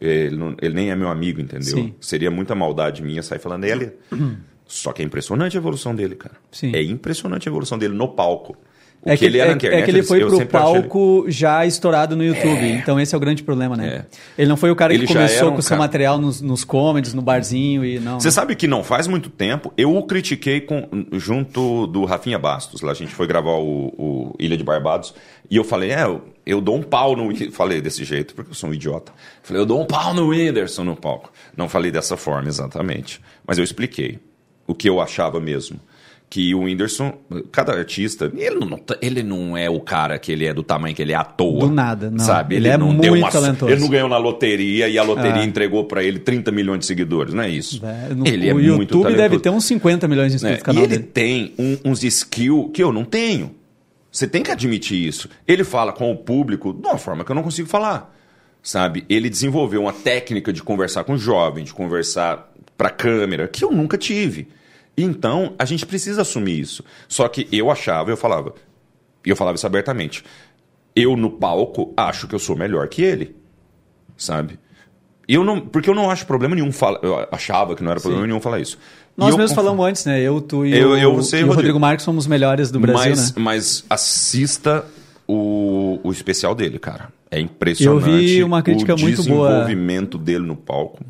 Ele, 0.00 0.36
não- 0.36 0.54
ele 0.60 0.74
nem 0.74 0.90
é 0.90 0.96
meu 0.96 1.08
amigo, 1.08 1.40
entendeu? 1.40 1.76
Sim. 1.76 1.94
Seria 2.00 2.30
muita 2.30 2.54
maldade 2.54 3.02
minha 3.02 3.22
sair 3.22 3.38
falando 3.38 3.62
dele. 3.62 3.92
Só 4.66 4.92
que 4.92 5.00
é 5.00 5.04
impressionante 5.04 5.56
a 5.56 5.60
evolução 5.60 5.94
dele, 5.94 6.16
cara. 6.16 6.34
Sim. 6.50 6.72
É 6.74 6.82
impressionante 6.82 7.48
a 7.48 7.50
evolução 7.50 7.78
dele 7.78 7.94
no 7.94 8.08
palco. 8.08 8.56
O 9.02 9.10
É 9.10 9.16
que, 9.16 9.24
ele 9.26 9.38
era 9.38 9.50
é, 9.50 9.50
na 9.52 9.56
internet, 9.56 9.80
é 9.80 9.84
que 9.84 9.90
ele 9.92 10.02
foi 10.02 10.18
pro 10.24 10.36
ele- 10.36 10.46
palco 10.46 11.26
já 11.28 11.64
estourado 11.64 12.16
no 12.16 12.24
YouTube. 12.24 12.66
Então 12.72 12.98
esse 12.98 13.14
é 13.14 13.16
o 13.16 13.20
grande 13.20 13.44
problema, 13.44 13.76
né? 13.76 13.88
É. 13.88 14.04
Ele 14.42 14.48
não 14.48 14.56
foi 14.56 14.70
o 14.72 14.74
cara 14.74 14.92
que 14.92 14.98
Ele 14.98 15.06
já 15.06 15.12
começou 15.12 15.48
um 15.50 15.52
com 15.52 15.58
o 15.58 15.62
seu 15.62 15.68
cara- 15.68 15.82
material 15.82 16.18
nos, 16.18 16.40
nos 16.40 16.64
comedies, 16.64 17.14
no 17.14 17.22
barzinho 17.22 17.84
e 17.84 18.00
não. 18.00 18.18
Você 18.18 18.32
sabe 18.32 18.56
que 18.56 18.66
não 18.66 18.82
faz 18.82 19.06
muito 19.06 19.30
tempo, 19.30 19.72
eu 19.76 19.94
o 19.96 20.02
critiquei 20.04 20.60
com, 20.60 20.88
junto 21.12 21.86
do 21.86 22.04
Rafinha 22.04 22.38
Bastos. 22.38 22.80
Lá 22.80 22.90
a 22.90 22.94
gente 22.94 23.14
foi 23.14 23.28
gravar 23.28 23.52
o, 23.58 23.94
o 23.96 24.34
Ilha 24.40 24.56
de 24.56 24.64
Barbados. 24.64 25.14
E 25.50 25.56
eu 25.56 25.64
falei, 25.64 25.90
é, 25.90 26.04
eu, 26.44 26.60
dou 26.60 26.76
um 26.76 26.82
pau 26.82 27.16
no. 27.16 27.28
Whi-" 27.28 27.50
Falei 27.50 27.80
desse 27.80 28.04
jeito, 28.04 28.34
porque 28.34 28.50
eu 28.50 28.54
sou 28.54 28.70
um 28.70 28.74
idiota. 28.74 29.12
Falei, 29.42 29.62
eu 29.62 29.66
dou 29.66 29.80
um 29.80 29.86
pau 29.86 30.12
no 30.12 30.28
Whindersson 30.28 30.84
no 30.84 30.96
palco. 30.96 31.32
Não 31.56 31.68
falei 31.68 31.90
dessa 31.90 32.16
forma 32.16 32.48
exatamente. 32.48 33.20
Mas 33.46 33.58
eu 33.58 33.64
expliquei 33.64 34.18
o 34.66 34.74
que 34.74 34.88
eu 34.88 35.00
achava 35.00 35.40
mesmo. 35.40 35.78
que 36.28 36.52
o 36.54 36.62
Whindersson, 36.64 37.14
cada 37.52 37.72
artista, 37.72 38.30
ele 38.36 38.56
não, 38.58 38.80
ele 39.00 39.22
não 39.22 39.56
é 39.56 39.70
o 39.70 39.78
cara 39.80 40.18
que 40.18 40.32
ele 40.32 40.44
é 40.44 40.52
do 40.52 40.62
tamanho 40.64 40.94
que 40.94 41.00
ele 41.00 41.12
é 41.12 41.14
à 41.16 41.22
toa. 41.22 41.60
Do 41.60 41.70
nada, 41.70 42.10
não. 42.10 42.18
Sabe? 42.18 42.56
Ele, 42.56 42.66
ele 42.66 42.74
é 42.74 42.76
não 42.76 42.92
muito 42.92 43.14
uma, 43.14 43.30
talentoso. 43.30 43.70
Ele 43.70 43.80
não 43.80 43.88
ganhou 43.88 44.08
na 44.08 44.18
loteria 44.18 44.88
e 44.88 44.98
a 44.98 45.04
loteria 45.04 45.42
é. 45.42 45.44
entregou 45.44 45.84
para 45.84 46.02
ele 46.02 46.18
30 46.18 46.50
milhões 46.50 46.80
de 46.80 46.86
seguidores, 46.86 47.32
não 47.32 47.44
é 47.44 47.48
isso. 47.48 47.80
É, 47.86 48.12
no, 48.12 48.26
ele 48.26 48.52
o 48.52 48.58
é 48.58 48.62
YouTube 48.64 49.04
muito 49.04 49.16
deve 49.16 49.38
ter 49.38 49.50
uns 49.50 49.64
50 49.66 50.08
milhões 50.08 50.32
de 50.32 50.36
inscritos 50.36 50.56
é, 50.56 50.58
no 50.58 50.64
canal 50.64 50.82
E 50.82 50.84
ele 50.84 50.96
dele. 50.98 51.10
tem 51.12 51.54
um, 51.56 51.92
uns 51.92 52.02
skills 52.02 52.70
que 52.72 52.82
eu 52.82 52.92
não 52.92 53.04
tenho. 53.04 53.52
Você 54.16 54.26
tem 54.26 54.42
que 54.42 54.50
admitir 54.50 55.06
isso. 55.06 55.28
Ele 55.46 55.62
fala 55.62 55.92
com 55.92 56.10
o 56.10 56.16
público 56.16 56.72
de 56.72 56.86
uma 56.86 56.96
forma 56.96 57.22
que 57.22 57.30
eu 57.30 57.34
não 57.34 57.42
consigo 57.42 57.68
falar. 57.68 58.16
Sabe? 58.62 59.04
Ele 59.10 59.28
desenvolveu 59.28 59.82
uma 59.82 59.92
técnica 59.92 60.54
de 60.54 60.62
conversar 60.62 61.04
com 61.04 61.18
jovem, 61.18 61.64
de 61.64 61.74
conversar 61.74 62.50
para 62.78 62.88
câmera, 62.88 63.46
que 63.46 63.62
eu 63.62 63.70
nunca 63.70 63.98
tive. 63.98 64.48
Então, 64.96 65.54
a 65.58 65.66
gente 65.66 65.84
precisa 65.84 66.22
assumir 66.22 66.58
isso. 66.58 66.82
Só 67.06 67.28
que 67.28 67.46
eu 67.52 67.70
achava, 67.70 68.10
eu 68.10 68.16
falava, 68.16 68.54
e 69.22 69.28
eu 69.28 69.36
falava 69.36 69.56
isso 69.56 69.66
abertamente. 69.66 70.24
Eu 70.94 71.14
no 71.14 71.32
palco 71.32 71.92
acho 71.94 72.26
que 72.26 72.34
eu 72.34 72.38
sou 72.38 72.56
melhor 72.56 72.88
que 72.88 73.02
ele. 73.02 73.36
Sabe? 74.16 74.58
Eu 75.28 75.44
não, 75.44 75.60
porque 75.60 75.90
eu 75.90 75.94
não 75.94 76.10
acho 76.10 76.24
problema 76.24 76.54
nenhum 76.54 76.72
falar. 76.72 77.00
Eu 77.02 77.28
achava 77.30 77.76
que 77.76 77.84
não 77.84 77.90
era 77.90 78.00
problema 78.00 78.22
Sim. 78.22 78.28
nenhum 78.28 78.40
falar 78.40 78.60
isso. 78.60 78.78
Nós 79.16 79.30
eu 79.30 79.38
mesmos 79.38 79.54
falamos 79.54 79.86
antes, 79.86 80.04
né? 80.04 80.20
Eu, 80.20 80.40
tu 80.40 80.66
e, 80.66 80.76
eu, 80.76 80.90
o, 80.90 80.96
eu, 80.96 81.14
você 81.14 81.40
e 81.40 81.44
o 81.44 81.52
Rodrigo 81.52 81.80
Marques 81.80 82.04
somos 82.04 82.24
os 82.24 82.28
melhores 82.28 82.70
do 82.70 82.78
Brasil, 82.78 83.10
mas, 83.10 83.34
né? 83.34 83.42
Mas 83.42 83.84
assista 83.88 84.84
o, 85.26 85.98
o 86.04 86.12
especial 86.12 86.54
dele, 86.54 86.78
cara. 86.78 87.08
É 87.30 87.40
impressionante. 87.40 88.08
Eu 88.08 88.18
vi 88.18 88.44
uma 88.44 88.62
crítica 88.62 88.94
o 88.94 89.00
muito 89.00 89.22
boa. 89.24 89.48
O 89.48 89.50
desenvolvimento 89.50 90.18
dele 90.18 90.44
no 90.44 90.54
palco 90.54 91.02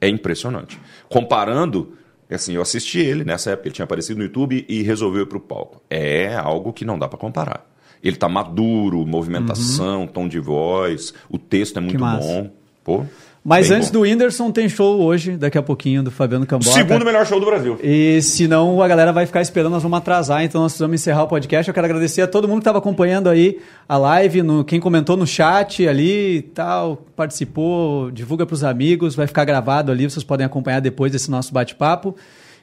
é 0.00 0.08
impressionante. 0.08 0.78
Comparando, 1.08 1.94
assim, 2.30 2.54
eu 2.54 2.62
assisti 2.62 2.98
ele 2.98 3.24
nessa 3.24 3.50
época, 3.50 3.68
ele 3.68 3.74
tinha 3.74 3.84
aparecido 3.84 4.18
no 4.18 4.24
YouTube 4.24 4.64
e 4.68 4.82
resolveu 4.82 5.22
ir 5.22 5.26
pro 5.26 5.40
palco. 5.40 5.82
É 5.88 6.34
algo 6.36 6.72
que 6.72 6.84
não 6.84 6.98
dá 6.98 7.08
para 7.08 7.18
comparar. 7.18 7.66
Ele 8.02 8.16
tá 8.16 8.28
maduro, 8.28 9.04
movimentação, 9.06 10.02
uhum. 10.02 10.06
tom 10.06 10.28
de 10.28 10.38
voz, 10.38 11.14
o 11.28 11.38
texto 11.38 11.78
é 11.78 11.80
muito 11.80 11.98
bom. 11.98 12.50
Pô, 12.84 13.06
mas 13.44 13.68
Bem 13.68 13.76
antes 13.76 13.90
bom. 13.90 13.98
do 13.98 14.00
Whindersson, 14.00 14.50
tem 14.50 14.70
show 14.70 15.02
hoje, 15.02 15.36
daqui 15.36 15.58
a 15.58 15.62
pouquinho, 15.62 16.02
do 16.02 16.10
Fabiano 16.10 16.46
Cambota. 16.46 16.70
Segundo 16.70 17.04
melhor 17.04 17.26
show 17.26 17.38
do 17.38 17.44
Brasil. 17.44 17.78
E 17.82 18.22
senão 18.22 18.82
a 18.82 18.88
galera 18.88 19.12
vai 19.12 19.26
ficar 19.26 19.42
esperando, 19.42 19.72
nós 19.72 19.82
vamos 19.82 19.98
atrasar, 19.98 20.42
então 20.42 20.62
nós 20.62 20.72
precisamos 20.72 20.94
encerrar 20.94 21.24
o 21.24 21.28
podcast. 21.28 21.68
Eu 21.68 21.74
quero 21.74 21.84
agradecer 21.84 22.22
a 22.22 22.26
todo 22.26 22.48
mundo 22.48 22.56
que 22.56 22.62
estava 22.62 22.78
acompanhando 22.78 23.28
aí 23.28 23.58
a 23.86 23.98
live, 23.98 24.42
no, 24.42 24.64
quem 24.64 24.80
comentou 24.80 25.14
no 25.14 25.26
chat 25.26 25.86
ali 25.86 26.36
e 26.36 26.42
tal, 26.42 27.04
participou, 27.14 28.10
divulga 28.10 28.46
para 28.46 28.54
os 28.54 28.64
amigos, 28.64 29.14
vai 29.14 29.26
ficar 29.26 29.44
gravado 29.44 29.92
ali, 29.92 30.08
vocês 30.08 30.24
podem 30.24 30.46
acompanhar 30.46 30.80
depois 30.80 31.12
desse 31.12 31.30
nosso 31.30 31.52
bate-papo. 31.52 32.16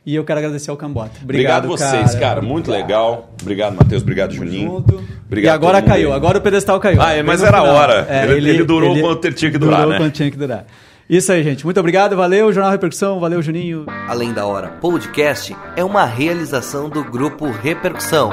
E 0.04 0.16
eu 0.16 0.24
quero 0.24 0.40
agradecer 0.40 0.72
ao 0.72 0.78
Cambota. 0.78 1.12
Obrigado, 1.22 1.66
Obrigado 1.66 1.68
vocês, 1.68 2.14
cara. 2.16 2.36
cara. 2.36 2.42
Muito 2.42 2.72
legal. 2.72 3.30
Obrigado, 3.40 3.76
Matheus. 3.76 4.02
Obrigado, 4.02 4.34
Juninho. 4.34 4.68
Junto. 4.68 5.04
Obrigado 5.28 5.54
e 5.54 5.56
agora 5.56 5.82
caiu. 5.82 6.12
Agora 6.12 6.40
o 6.40 6.42
pedestal 6.42 6.80
caiu. 6.80 7.00
Ah, 7.00 7.14
é, 7.14 7.22
mas 7.22 7.44
era 7.44 7.60
a 7.60 7.64
hora. 7.64 8.08
É, 8.10 8.24
ele, 8.24 8.34
ele, 8.38 8.50
ele, 8.50 8.64
durou 8.64 8.92
ele 8.92 9.02
quanto 9.02 9.32
tinha 9.32 9.52
que 9.52 9.60
durar, 9.60 9.82
durou 9.82 9.94
né? 9.94 9.98
quanto 10.00 10.14
tinha 10.14 10.32
que 10.32 10.38
durar. 10.38 10.66
Isso 11.08 11.32
aí, 11.32 11.44
gente. 11.44 11.64
Muito 11.66 11.80
obrigado. 11.80 12.16
Valeu, 12.16 12.52
Jornal 12.52 12.72
Repercussão. 12.72 13.20
Valeu, 13.20 13.42
Juninho. 13.44 13.86
Além 14.08 14.34
da 14.34 14.46
Hora 14.46 14.70
Podcast 14.70 15.56
é 15.76 15.84
uma 15.84 16.06
realização 16.06 16.90
do 16.90 17.04
Grupo 17.04 17.52
Repercussão. 17.52 18.32